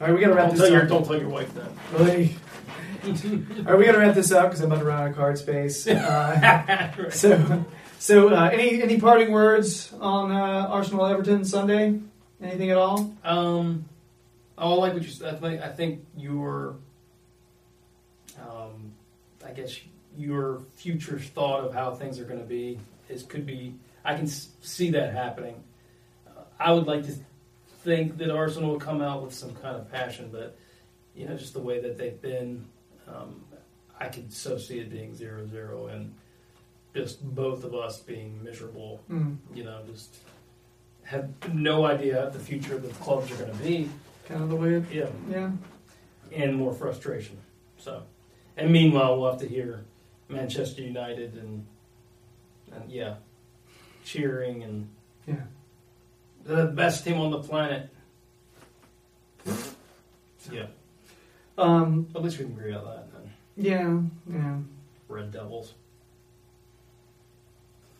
All 0.00 0.06
right, 0.06 0.14
we 0.14 0.20
got 0.20 0.28
to 0.28 0.34
wrap 0.34 0.46
Don't 0.48 0.56
this 0.56 0.64
tell, 0.64 0.72
your, 0.72 0.82
up. 0.82 0.88
don't 0.88 1.04
tell 1.04 1.18
your 1.20 1.28
wife 1.28 1.52
that. 1.54 1.70
Really? 1.92 2.36
All 3.04 3.10
right, 3.64 3.78
we 3.78 3.84
got 3.84 3.92
to 3.92 3.98
wrap 3.98 4.14
this 4.14 4.32
up 4.32 4.44
because 4.46 4.60
I'm 4.60 4.70
about 4.72 4.78
to 4.80 4.84
run 4.86 5.02
out 5.02 5.08
of 5.10 5.16
card 5.16 5.36
space. 5.38 5.86
Uh, 5.88 6.90
Right. 6.98 7.12
so, 7.12 7.64
so 7.98 8.28
uh, 8.34 8.48
any 8.52 8.82
any 8.82 8.98
parting 9.00 9.30
words 9.32 9.92
on 10.00 10.30
uh, 10.32 10.68
Arsenal 10.70 11.04
Everton 11.06 11.44
Sunday? 11.44 12.00
Anything 12.42 12.70
at 12.70 12.76
all? 12.78 13.14
Um, 13.24 13.84
oh, 14.58 14.74
I 14.74 14.76
like 14.76 14.92
what 14.94 15.02
you 15.02 15.08
said. 15.08 15.34
I 15.34 15.38
think, 15.38 15.62
I 15.62 15.68
think 15.68 16.06
your, 16.16 16.76
um, 18.40 18.92
I 19.44 19.52
guess 19.52 19.78
your 20.16 20.62
future 20.74 21.18
thought 21.18 21.64
of 21.64 21.74
how 21.74 21.94
things 21.94 22.18
are 22.18 22.24
going 22.24 22.40
to 22.40 22.46
be 22.46 22.78
is 23.08 23.22
could 23.22 23.46
be. 23.46 23.74
I 24.04 24.14
can 24.14 24.26
see 24.26 24.90
that 24.90 25.12
happening. 25.12 25.62
Uh, 26.26 26.42
I 26.58 26.72
would 26.72 26.86
like 26.86 27.04
to 27.06 27.12
think 27.82 28.18
that 28.18 28.30
Arsenal 28.30 28.70
will 28.70 28.80
come 28.80 29.00
out 29.00 29.22
with 29.22 29.34
some 29.34 29.54
kind 29.56 29.76
of 29.76 29.90
passion, 29.90 30.30
but 30.32 30.56
you 31.14 31.26
know, 31.26 31.36
just 31.36 31.52
the 31.52 31.60
way 31.60 31.80
that 31.80 31.98
they've 31.98 32.20
been, 32.20 32.64
um, 33.08 33.42
I 33.98 34.08
could 34.08 34.32
so 34.32 34.56
see 34.58 34.78
it 34.78 34.90
being 34.90 35.12
0-0 35.12 35.92
and 35.92 36.14
just 36.94 37.22
both 37.34 37.64
of 37.64 37.74
us 37.74 37.98
being 38.00 38.42
miserable 38.42 39.00
Hmm. 39.08 39.34
you 39.54 39.64
know, 39.64 39.80
just 39.90 40.16
have 41.04 41.30
no 41.54 41.86
idea 41.86 42.22
what 42.22 42.32
the 42.32 42.38
future 42.38 42.74
of 42.76 42.82
the 42.82 42.88
clubs 43.02 43.30
are 43.32 43.36
going 43.36 43.50
to 43.50 43.64
be. 43.64 43.88
Kind 44.28 44.42
of 44.42 44.50
the 44.50 44.56
way 44.56 44.74
it. 44.74 44.84
Yeah, 44.92 45.08
Yeah. 45.28 45.50
and 46.32 46.54
more 46.56 46.74
frustration. 46.74 47.38
So, 47.78 48.02
and 48.56 48.70
meanwhile, 48.70 49.18
we'll 49.18 49.30
have 49.30 49.40
to 49.40 49.48
hear 49.48 49.84
Manchester 50.28 50.82
United 50.82 51.34
and 51.34 51.66
and 52.70 52.90
yeah, 52.92 53.14
cheering 54.04 54.62
and 54.62 54.88
Yeah. 55.26 55.44
the 56.44 56.66
best 56.66 57.04
team 57.04 57.18
on 57.18 57.30
the 57.30 57.40
planet. 57.40 57.88
Yeah, 60.52 60.66
Um. 61.56 62.08
at 62.14 62.22
least 62.22 62.38
we 62.38 62.44
can 62.44 62.52
agree 62.54 62.74
on 62.74 62.84
that. 62.84 63.06
Then. 63.12 63.32
Yeah. 63.56 64.02
Yeah. 64.30 64.58
Red 65.08 65.32
Devils. 65.32 65.72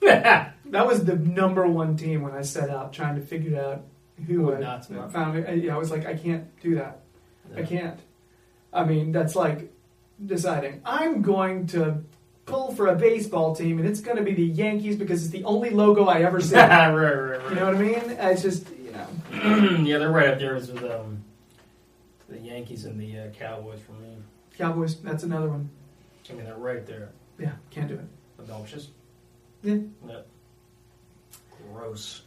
That 0.70 0.87
was 0.87 1.05
the 1.07 1.16
number 1.16 1.66
one 1.66 1.97
team 1.97 2.20
when 2.20 2.33
I 2.35 2.43
set 2.43 2.68
out 2.68 2.93
trying 2.93 3.14
to 3.16 3.22
figure 3.22 3.59
out 3.59 3.85
who 4.27 4.55
I 4.55 4.61
not 4.61 4.87
found. 5.12 5.47
I, 5.47 5.53
yeah, 5.53 5.75
I 5.75 5.79
was 5.79 5.91
like, 5.91 6.07
I 6.07 6.14
can't 6.14 6.45
do 6.61 6.77
that. 6.77 7.01
I 7.57 7.62
can't. 7.62 7.99
I 8.73 8.85
mean, 8.85 9.12
that's 9.12 9.35
like 9.35 9.73
deciding 10.25 10.81
I'm 10.85 11.23
going 11.23 11.66
to 11.69 12.03
pull 12.47 12.75
for 12.75 12.89
a 12.89 12.95
baseball 12.95 13.55
team, 13.55 13.79
and 13.79 13.89
it's 13.89 14.01
going 14.01 14.16
to 14.16 14.23
be 14.23 14.35
the 14.35 14.43
Yankees 14.43 14.97
because 14.97 15.23
it's 15.23 15.33
the 15.33 15.45
only 15.45 15.71
logo 15.71 16.07
I 16.07 16.23
ever 16.23 16.41
see. 16.43 16.57
right, 16.57 16.93
right, 16.93 17.12
right. 17.12 17.49
you 17.49 17.55
know 17.55 17.66
what 17.66 17.75
I 17.77 17.79
mean? 17.79 18.11
It's 18.19 18.43
just 18.43 18.66
you 18.71 18.93
know, 18.93 19.79
yeah, 19.85 19.99
they're 19.99 20.11
right 20.11 20.29
up 20.29 20.39
there 20.39 20.55
with 20.55 20.83
um, 20.85 21.23
the 22.29 22.39
Yankees 22.39 22.85
and 22.85 23.01
the 23.01 23.19
uh, 23.19 23.29
Cowboys 23.31 23.81
for 23.81 23.93
me. 23.93 24.16
Cowboys. 24.57 24.97
That's 25.01 25.23
another 25.23 25.49
one. 25.49 25.71
I 26.29 26.33
mean, 26.35 26.45
they're 26.45 26.57
right 26.57 26.85
there. 26.85 27.11
Yeah, 27.39 27.53
can't 27.71 27.89
do 27.89 27.95
it. 27.95 28.07
Obnoxious. 28.41 28.89
Yeah. 29.62 29.77
Yep. 30.07 30.27
Gross. 31.73 32.23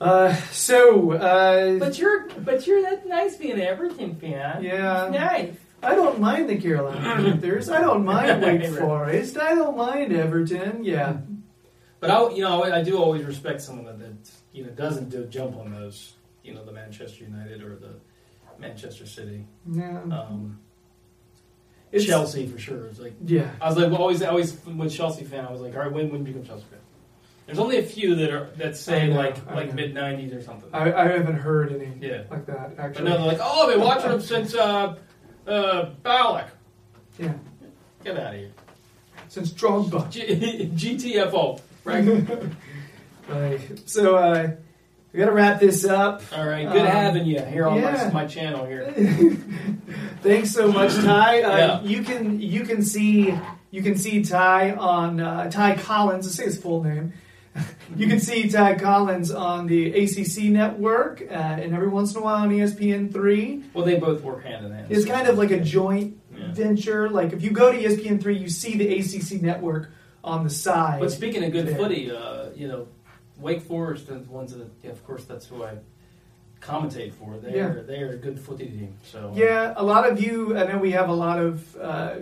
Uh, 0.00 0.34
so 0.50 1.12
uh, 1.12 1.78
But 1.78 1.98
you're 1.98 2.28
but 2.40 2.66
you're 2.66 2.82
that 2.82 3.06
nice 3.06 3.36
being 3.36 3.52
an 3.52 3.60
Everton 3.60 4.16
fan. 4.16 4.62
yeah, 4.62 5.08
Nice. 5.10 5.54
I 5.82 5.94
don't 5.94 6.18
mind 6.18 6.48
the 6.48 6.56
Carolina 6.56 7.00
Panthers. 7.00 7.68
I 7.68 7.80
don't 7.80 8.04
mind 8.04 8.42
Wake 8.42 8.62
Right. 8.62 8.70
Forest. 8.72 9.36
I 9.38 9.54
don't 9.54 9.76
mind 9.76 10.12
Everton. 10.12 10.82
Yeah, 10.84 11.18
But 12.00 12.10
I 12.10 12.30
you 12.30 12.42
know 12.42 12.64
I, 12.64 12.78
I 12.78 12.82
do 12.82 12.98
always 12.98 13.24
respect 13.24 13.60
someone 13.62 13.84
that, 13.86 13.98
that 13.98 14.30
you 14.52 14.64
know 14.64 14.70
doesn't 14.70 15.10
do 15.10 15.24
jump 15.26 15.56
on 15.56 15.72
those 15.72 16.14
you 16.42 16.54
know 16.54 16.64
the 16.64 16.72
Manchester 16.72 17.24
United 17.24 17.62
or 17.62 17.76
the 17.76 17.94
Manchester 18.58 19.06
City. 19.06 19.46
yeah. 19.70 20.00
Um, 20.02 20.58
It's- 21.92 22.08
Chelsea 22.08 22.46
for 22.46 22.58
sure. 22.58 22.86
It's 22.86 22.98
like 22.98 23.14
Yeah, 23.24 23.50
I 23.60 23.68
was 23.68 23.76
like 23.78 23.90
well, 23.90 24.00
always 24.00 24.22
always 24.22 24.56
with 24.66 24.92
Chelsea 24.92 25.24
fan. 25.24 25.44
I 25.46 25.52
was 25.52 25.60
like 25.60 25.74
all 25.74 25.82
right 25.82 25.92
when 25.92 26.10
when 26.10 26.24
did 26.24 26.34
you 26.34 26.40
become 26.40 26.46
Chelsea 26.58 26.66
fan? 26.70 26.80
There's 27.46 27.58
only 27.58 27.76
a 27.78 27.82
few 27.82 28.14
that 28.16 28.30
are 28.32 28.46
that 28.56 28.76
say 28.76 29.02
I 29.02 29.06
know, 29.08 29.16
like 29.16 29.48
I 29.48 29.54
like 29.54 29.68
know. 29.68 29.74
mid 29.74 29.94
'90s 29.94 30.34
or 30.38 30.42
something. 30.42 30.68
I, 30.72 30.92
I 30.92 31.08
haven't 31.08 31.36
heard 31.36 31.72
any 31.72 31.92
Yeah. 32.00 32.22
like 32.30 32.46
that 32.46 32.76
But 32.76 32.82
actually. 32.84 33.04
no, 33.10 33.16
they're 33.18 33.26
like, 33.26 33.38
oh, 33.42 33.66
I've 33.68 33.74
been 33.74 33.84
watching 33.84 34.10
them 34.10 34.20
since 34.22 34.54
uh, 34.54 34.96
uh, 35.46 35.90
Ballack. 36.02 36.46
Yeah, 37.18 37.34
Get 38.02 38.18
out 38.18 38.34
of 38.34 38.40
here. 38.40 38.50
since 39.28 39.52
Drogba. 39.52 40.10
G- 40.10 40.70
GTFO. 40.74 41.60
Right. 41.84 42.26
Right. 43.28 43.60
So 43.88 44.16
uh, 44.16 44.50
we 45.12 45.18
got 45.18 45.26
to 45.26 45.32
wrap 45.32 45.58
this 45.58 45.84
up. 45.86 46.22
All 46.36 46.46
right. 46.46 46.70
Good 46.70 46.82
Um, 46.82 46.86
having 46.86 47.24
you 47.24 47.40
here 47.40 47.66
on 47.66 47.80
yeah. 47.80 48.10
my, 48.12 48.22
my 48.22 48.26
channel 48.26 48.66
here. 48.66 48.90
Thanks 50.22 50.50
so 50.50 50.70
much, 50.70 50.92
Ty. 50.94 51.42
Uh, 51.42 51.56
Yeah. 51.56 51.82
You 51.82 52.02
can 52.02 52.38
you 52.40 52.64
can 52.64 52.82
see 52.82 53.34
you 53.70 53.82
can 53.82 53.96
see 53.96 54.22
Ty 54.24 54.72
on 54.72 55.20
uh, 55.20 55.50
Ty 55.50 55.76
Collins. 55.76 56.26
Let's 56.26 56.36
say 56.36 56.44
his 56.44 56.58
full 56.60 56.82
name. 56.84 57.14
you 57.96 58.06
can 58.08 58.18
see 58.18 58.48
Ty 58.48 58.74
Collins 58.78 59.30
on 59.30 59.66
the 59.66 59.92
ACC 59.92 60.44
network, 60.50 61.22
uh, 61.22 61.34
and 61.34 61.74
every 61.74 61.88
once 61.88 62.12
in 62.12 62.20
a 62.20 62.24
while 62.24 62.42
on 62.42 62.50
ESPN 62.50 63.12
three. 63.12 63.62
Well, 63.72 63.84
they 63.84 63.96
both 63.98 64.22
work 64.22 64.42
hand 64.44 64.66
in 64.66 64.72
hand. 64.72 64.86
It's 64.90 65.04
kind 65.06 65.28
of 65.28 65.38
like 65.38 65.50
a 65.52 65.60
joint 65.60 66.18
Yeah. 66.36 66.50
venture. 66.52 67.08
Like 67.08 67.32
if 67.32 67.42
you 67.42 67.50
go 67.52 67.70
to 67.70 67.78
ESPN 67.78 68.20
three, 68.20 68.36
you 68.36 68.48
see 68.48 68.76
the 68.76 68.98
ACC 68.98 69.40
network 69.40 69.90
on 70.24 70.42
the 70.42 70.50
side. 70.50 71.00
But 71.00 71.12
speaking 71.12 71.44
of 71.44 71.52
good 71.52 71.68
there. 71.68 71.76
footy, 71.76 72.10
uh, 72.10 72.46
you 72.56 72.66
know, 72.66 72.88
Wake 73.38 73.62
Forest 73.62 74.08
and 74.08 74.26
the 74.26 74.30
ones 74.32 74.52
that, 74.56 74.68
yeah, 74.82 74.90
of 74.90 75.04
course, 75.06 75.24
that's 75.24 75.46
who 75.46 75.62
I 75.64 75.78
commentate 76.60 77.12
for. 77.12 77.36
They 77.38 77.56
Yeah. 77.56 77.66
are 77.66 77.82
they 77.82 78.00
are 78.02 78.10
a 78.14 78.16
good 78.16 78.40
footy 78.40 78.66
team. 78.66 78.94
So 79.04 79.30
uh, 79.30 79.36
Yeah, 79.36 79.74
a 79.76 79.82
lot 79.84 80.10
of 80.10 80.20
you. 80.20 80.56
I 80.56 80.64
know 80.66 80.78
we 80.78 80.92
have 80.92 81.08
a 81.08 81.14
lot 81.14 81.38
of 81.38 81.76
uh, 81.76 82.14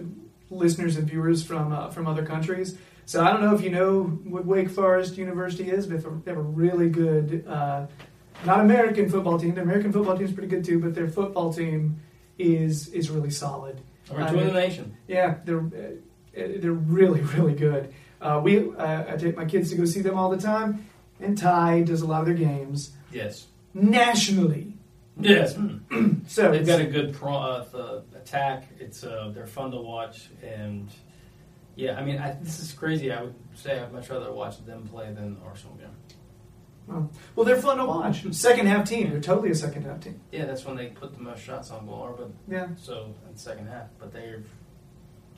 listeners 0.51 0.97
and 0.97 1.09
viewers 1.09 1.43
from 1.43 1.73
uh, 1.73 1.89
from 1.91 2.07
other 2.07 2.25
countries. 2.27 2.77
So 3.13 3.23
I 3.23 3.31
don't 3.31 3.43
know 3.43 3.55
if 3.55 3.61
you 3.61 3.69
know 3.69 4.05
what 4.05 4.47
Wake 4.47 4.71
Forest 4.71 5.19
University 5.19 5.69
is, 5.69 5.87
but 5.87 6.03
they 6.25 6.31
have 6.31 6.39
a 6.39 6.43
really 6.43 6.89
good, 6.89 7.45
uh, 7.47 7.85
not 8.47 8.61
American 8.61 9.11
football 9.11 9.39
team. 9.39 9.55
The 9.55 9.61
American 9.61 9.93
football 9.93 10.17
team 10.17 10.25
is 10.25 10.33
pretty 10.33 10.49
good 10.49 10.65
too, 10.65 10.79
but 10.79 10.95
their 10.95 11.09
football 11.09 11.53
team 11.53 12.01
is 12.39 12.89
is 12.89 13.11
really 13.11 13.29
solid. 13.29 13.83
We're 14.11 14.27
joining 14.31 14.47
the 14.47 14.53
nation. 14.55 14.97
Yeah, 15.09 15.35
they're 15.45 15.61
uh, 15.61 15.91
they're 16.33 16.73
really 16.73 17.21
really 17.21 17.53
good. 17.53 17.93
Uh, 18.19 18.41
we 18.43 18.71
uh, 18.71 19.05
I 19.13 19.17
take 19.19 19.37
my 19.37 19.45
kids 19.45 19.69
to 19.73 19.77
go 19.77 19.85
see 19.85 20.01
them 20.01 20.17
all 20.17 20.31
the 20.31 20.41
time, 20.41 20.87
and 21.21 21.37
Ty 21.37 21.83
does 21.83 22.01
a 22.01 22.07
lot 22.07 22.21
of 22.21 22.27
their 22.29 22.35
games 22.35 22.93
Yes. 23.13 23.47
nationally. 23.75 24.73
Yes. 25.21 25.55
So 26.29 26.51
They've 26.51 26.67
got 26.67 26.81
a 26.81 26.87
good 26.87 27.13
pro, 27.13 27.35
uh, 27.35 28.01
attack. 28.17 28.69
It's 28.81 29.05
uh, 29.05 29.33
they're 29.35 29.47
fun 29.47 29.71
to 29.73 29.77
watch, 29.83 30.31
and 30.43 30.89
yeah, 31.77 31.99
I 31.99 32.05
mean, 32.05 32.19
I, 32.19 32.33
this 32.43 32.61
is 32.61 32.73
crazy. 32.73 33.11
I 33.13 33.23
would 33.23 33.35
say 33.55 33.79
I'd 33.79 33.93
much 33.93 34.09
rather 34.11 34.33
watch 34.33 34.65
them 34.65 34.87
play 34.89 35.13
than 35.13 35.39
Arsenal 35.45 35.75
game. 35.77 35.89
Well, 37.37 37.47
they're 37.47 37.57
fun 37.63 37.79
to 37.79 37.85
watch. 37.87 38.25
Second 38.35 38.67
half 38.67 38.87
team. 38.89 39.11
They're 39.11 39.21
totally 39.21 39.51
a 39.51 39.55
second 39.55 39.85
half 39.85 40.01
team. 40.01 40.21
Yeah, 40.31 40.45
that's 40.45 40.65
when 40.65 40.77
they 40.77 40.89
put 40.89 41.15
the 41.15 41.23
most 41.23 41.41
shots 41.43 41.71
on 41.71 41.87
goal, 41.87 42.15
but 42.19 42.31
Yeah, 42.53 42.69
so 42.77 43.15
in 43.31 43.37
second 43.37 43.69
half. 43.69 43.87
But 43.99 44.13
they're 44.13 44.43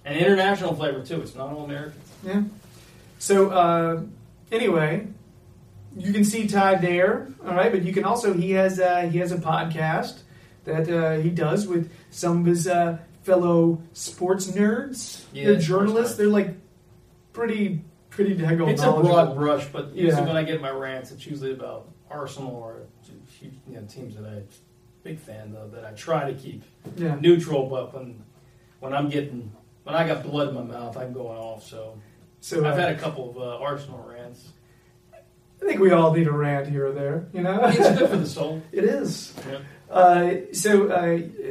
an 0.04 0.16
international 0.16 0.74
flavor 0.74 1.04
too. 1.04 1.20
It's 1.20 1.34
not 1.34 1.52
all 1.52 1.64
Americans. 1.64 2.10
yeah. 2.26 2.42
So 3.18 3.50
uh, 3.50 4.02
anyway, 4.50 5.06
you 5.96 6.12
can 6.12 6.24
see 6.24 6.48
Ty 6.48 6.76
there, 6.76 7.28
all 7.46 7.54
right. 7.54 7.70
But 7.70 7.84
you 7.84 7.92
can 7.92 8.04
also 8.04 8.32
he 8.32 8.50
has 8.52 8.80
uh, 8.80 9.02
he 9.12 9.18
has 9.18 9.30
a 9.30 9.38
podcast 9.38 10.22
that 10.64 10.88
uh, 10.88 11.20
he 11.22 11.28
does 11.30 11.68
with 11.68 11.92
some 12.10 12.40
of 12.40 12.46
his 12.46 12.66
uh, 12.66 12.98
fellow 13.24 13.82
sports 13.94 14.46
nerds. 14.48 15.24
Yeah, 15.32 15.46
They're 15.46 15.56
journalists. 15.56 16.16
They're 16.16 16.28
like 16.28 16.54
pretty 17.32 17.82
pretty 18.10 18.36
daggone 18.36 18.70
It's 18.70 18.82
a 18.82 18.92
broad 18.92 19.34
brush, 19.34 19.66
but 19.72 19.92
usually 19.94 20.22
Yeah. 20.22 20.26
when 20.28 20.36
I 20.36 20.44
get 20.44 20.60
my 20.60 20.70
rants, 20.70 21.10
it's 21.10 21.26
usually 21.26 21.50
about 21.52 21.88
Arsenal 22.08 22.54
or 22.54 22.82
you 23.42 23.50
know, 23.66 23.82
teams 23.88 24.14
that 24.14 24.24
I'm 24.24 24.46
big 25.02 25.18
fan 25.18 25.54
of 25.56 25.72
that 25.72 25.84
I 25.84 25.90
try 25.92 26.30
to 26.30 26.38
keep 26.38 26.62
Yeah. 26.96 27.16
neutral. 27.20 27.68
But 27.68 27.92
when 27.94 28.22
when 28.80 28.92
I'm 28.94 29.08
getting 29.08 29.50
when 29.82 29.94
I 29.96 30.06
got 30.06 30.22
blood 30.22 30.48
in 30.50 30.54
my 30.54 30.62
mouth, 30.62 30.96
I'm 30.96 31.12
going 31.12 31.36
off. 31.38 31.64
So 31.64 31.98
So 32.40 32.58
I've 32.64 32.74
uh, 32.74 32.76
had 32.76 32.92
a 32.94 32.98
couple 32.98 33.30
of 33.30 33.36
uh, 33.38 33.62
Arsenal 33.64 33.98
rants. 34.08 34.50
I 35.62 35.66
think 35.66 35.80
we 35.80 35.90
all 35.92 36.12
need 36.12 36.26
a 36.26 36.32
rant 36.32 36.68
here 36.68 36.88
or 36.88 36.92
there. 36.92 37.26
You 37.32 37.40
know, 37.42 37.58
It's 37.64 37.98
good 37.98 38.10
for 38.10 38.16
the 38.18 38.26
soul. 38.38 38.62
it 38.70 38.84
is. 38.84 39.32
Yeah. 39.48 39.58
Uh, 39.94 40.52
so 40.52 40.88
uh, 40.88 41.02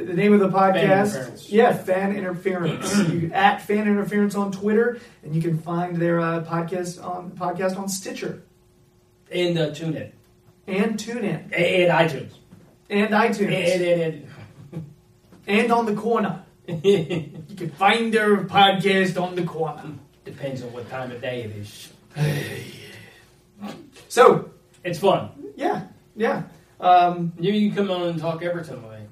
the 0.05 0.13
name 0.13 0.33
of 0.33 0.41
the 0.41 0.49
podcast, 0.49 1.15
interference. 1.15 1.49
yeah, 1.49 1.71
fan 1.71 2.13
interference. 2.15 2.97
you, 3.09 3.31
at 3.33 3.61
fan 3.61 3.87
interference 3.87 4.35
on 4.35 4.51
Twitter, 4.51 4.99
and 5.23 5.33
you 5.33 5.41
can 5.41 5.57
find 5.57 5.95
their 5.95 6.19
uh, 6.19 6.43
podcast 6.43 7.01
on 7.01 7.31
podcast 7.31 7.77
on 7.79 7.87
Stitcher 7.87 8.43
And 9.31 9.57
uh, 9.57 9.73
tune 9.73 9.95
in 9.95 10.11
and 10.67 10.97
TuneIn 10.97 11.23
and, 11.23 11.53
and 11.53 11.91
iTunes 11.91 12.33
and 12.89 13.09
iTunes 13.11 13.53
and, 13.53 14.27
and, 14.73 14.85
and 15.47 15.71
on 15.71 15.85
the 15.85 15.95
corner. 15.95 16.43
You 16.67 17.31
can 17.57 17.71
find 17.71 18.13
their 18.13 18.37
podcast 18.43 19.21
on 19.21 19.35
the 19.35 19.43
corner. 19.43 19.83
Depends 20.25 20.61
on 20.63 20.73
what 20.73 20.89
time 20.89 21.11
of 21.11 21.21
day 21.21 21.43
it 21.43 21.51
is. 21.55 21.91
So 24.09 24.51
It's 24.83 24.99
fun. 24.99 25.29
yeah, 25.55 25.87
yeah. 26.15 26.43
Um, 26.79 27.33
You 27.39 27.71
can 27.71 27.75
come 27.75 27.91
on 27.91 28.07
and 28.09 28.19
talk 28.19 28.41
Everton 28.43 28.81
with 28.83 28.91
me. 28.99 29.05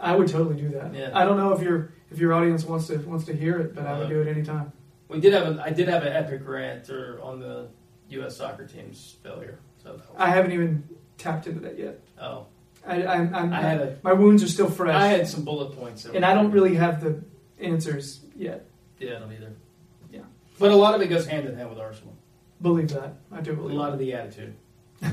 I 0.00 0.14
would 0.16 0.28
totally 0.28 0.60
do 0.60 0.68
that. 0.70 0.94
Yeah. 0.94 1.10
I 1.14 1.24
don't 1.24 1.36
know 1.36 1.52
if 1.52 1.62
your 1.62 1.92
if 2.10 2.18
your 2.18 2.32
audience 2.34 2.64
wants 2.64 2.86
to 2.88 2.98
wants 2.98 3.24
to 3.26 3.34
hear 3.34 3.58
it, 3.58 3.74
but 3.74 3.86
I 3.86 3.96
would 3.98 4.06
Uh, 4.06 4.08
do 4.10 4.20
it 4.22 4.28
anytime. 4.28 4.72
We 5.08 5.20
did 5.20 5.32
have 5.32 5.46
a, 5.56 5.62
I 5.62 5.70
did 5.70 5.88
have 5.88 6.02
an 6.02 6.12
epic 6.12 6.40
rant 6.46 6.88
or 6.90 7.20
on 7.22 7.38
the 7.40 7.68
U.S. 8.10 8.36
soccer 8.36 8.66
team's 8.66 9.16
failure. 9.22 9.58
So 9.82 10.00
I 10.16 10.30
haven't 10.30 10.52
even 10.52 10.82
tapped 11.18 11.46
into 11.46 11.60
that 11.60 11.78
yet. 11.78 12.00
oh, 12.20 12.46
I, 12.86 13.04
I'm, 13.06 13.34
I'm, 13.34 13.52
I 13.52 13.60
had 13.60 13.80
a- 13.80 13.98
my 14.02 14.12
wounds 14.12 14.42
are 14.42 14.48
still 14.48 14.68
fresh. 14.70 14.94
I 14.94 15.06
had 15.06 15.28
some 15.28 15.44
bullet 15.44 15.76
points, 15.76 16.04
and 16.06 16.24
I 16.24 16.34
don't 16.34 16.50
really 16.50 16.74
have 16.74 17.00
the 17.02 17.22
answers 17.60 18.20
yet. 18.34 18.66
Yeah, 18.98 19.16
I 19.16 19.18
don't 19.20 19.32
either. 19.32 19.52
Yeah. 20.12 20.20
but 20.58 20.70
a 20.70 20.76
lot 20.76 20.94
of 20.94 21.00
it 21.02 21.08
goes 21.08 21.26
hand 21.26 21.46
in 21.46 21.54
hand 21.56 21.70
with 21.70 21.78
Arsenal. 21.78 22.14
Believe 22.60 22.88
that. 22.88 23.14
I 23.30 23.40
do 23.40 23.54
believe. 23.54 23.76
A 23.76 23.78
lot 23.78 23.86
that. 23.86 23.92
of 23.94 23.98
the 24.00 24.12
attitude. 24.14 24.54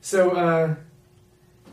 So 0.00 0.30
uh, 0.32 0.76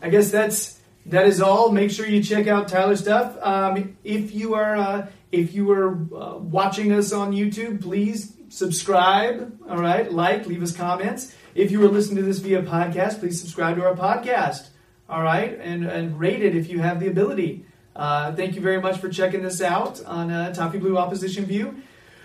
I 0.04 0.10
guess 0.10 0.30
that's 0.30 0.78
that 1.06 1.26
is 1.26 1.40
all. 1.40 1.72
Make 1.72 1.90
sure 1.90 2.06
you 2.06 2.22
check 2.22 2.46
out 2.46 2.68
Tyler's 2.68 3.00
stuff. 3.00 3.38
Um, 3.40 3.96
if 4.04 4.34
you 4.34 4.52
are 4.52 4.76
uh, 4.76 5.06
if 5.32 5.54
you 5.54 5.72
are 5.72 5.92
uh, 5.92 6.36
watching 6.36 6.92
us 6.92 7.10
on 7.10 7.32
YouTube, 7.32 7.80
please 7.80 8.36
subscribe. 8.50 9.58
All 9.66 9.78
right, 9.78 10.12
like, 10.12 10.44
leave 10.44 10.62
us 10.62 10.76
comments. 10.76 11.34
If 11.54 11.70
you 11.70 11.82
are 11.86 11.88
listening 11.88 12.16
to 12.16 12.22
this 12.22 12.38
via 12.38 12.62
podcast, 12.62 13.20
please 13.20 13.40
subscribe 13.40 13.76
to 13.76 13.84
our 13.86 13.94
podcast. 13.94 14.68
All 15.08 15.22
right, 15.22 15.58
and 15.58 15.86
and 15.86 16.20
rate 16.20 16.42
it 16.42 16.54
if 16.54 16.68
you 16.68 16.80
have 16.80 17.00
the 17.00 17.08
ability. 17.08 17.64
Uh, 17.96 18.34
thank 18.34 18.56
you 18.56 18.60
very 18.60 18.82
much 18.82 18.98
for 18.98 19.08
checking 19.08 19.42
this 19.42 19.62
out 19.62 20.04
on 20.04 20.30
uh, 20.30 20.52
Toffee 20.52 20.78
Blue 20.78 20.98
Opposition 20.98 21.46
View. 21.46 21.82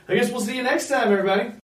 I 0.10 0.16
guess 0.16 0.32
we'll 0.32 0.42
see 0.42 0.58
you 0.58 0.64
next 0.64 0.90
time, 0.90 1.14
everybody. 1.14 1.54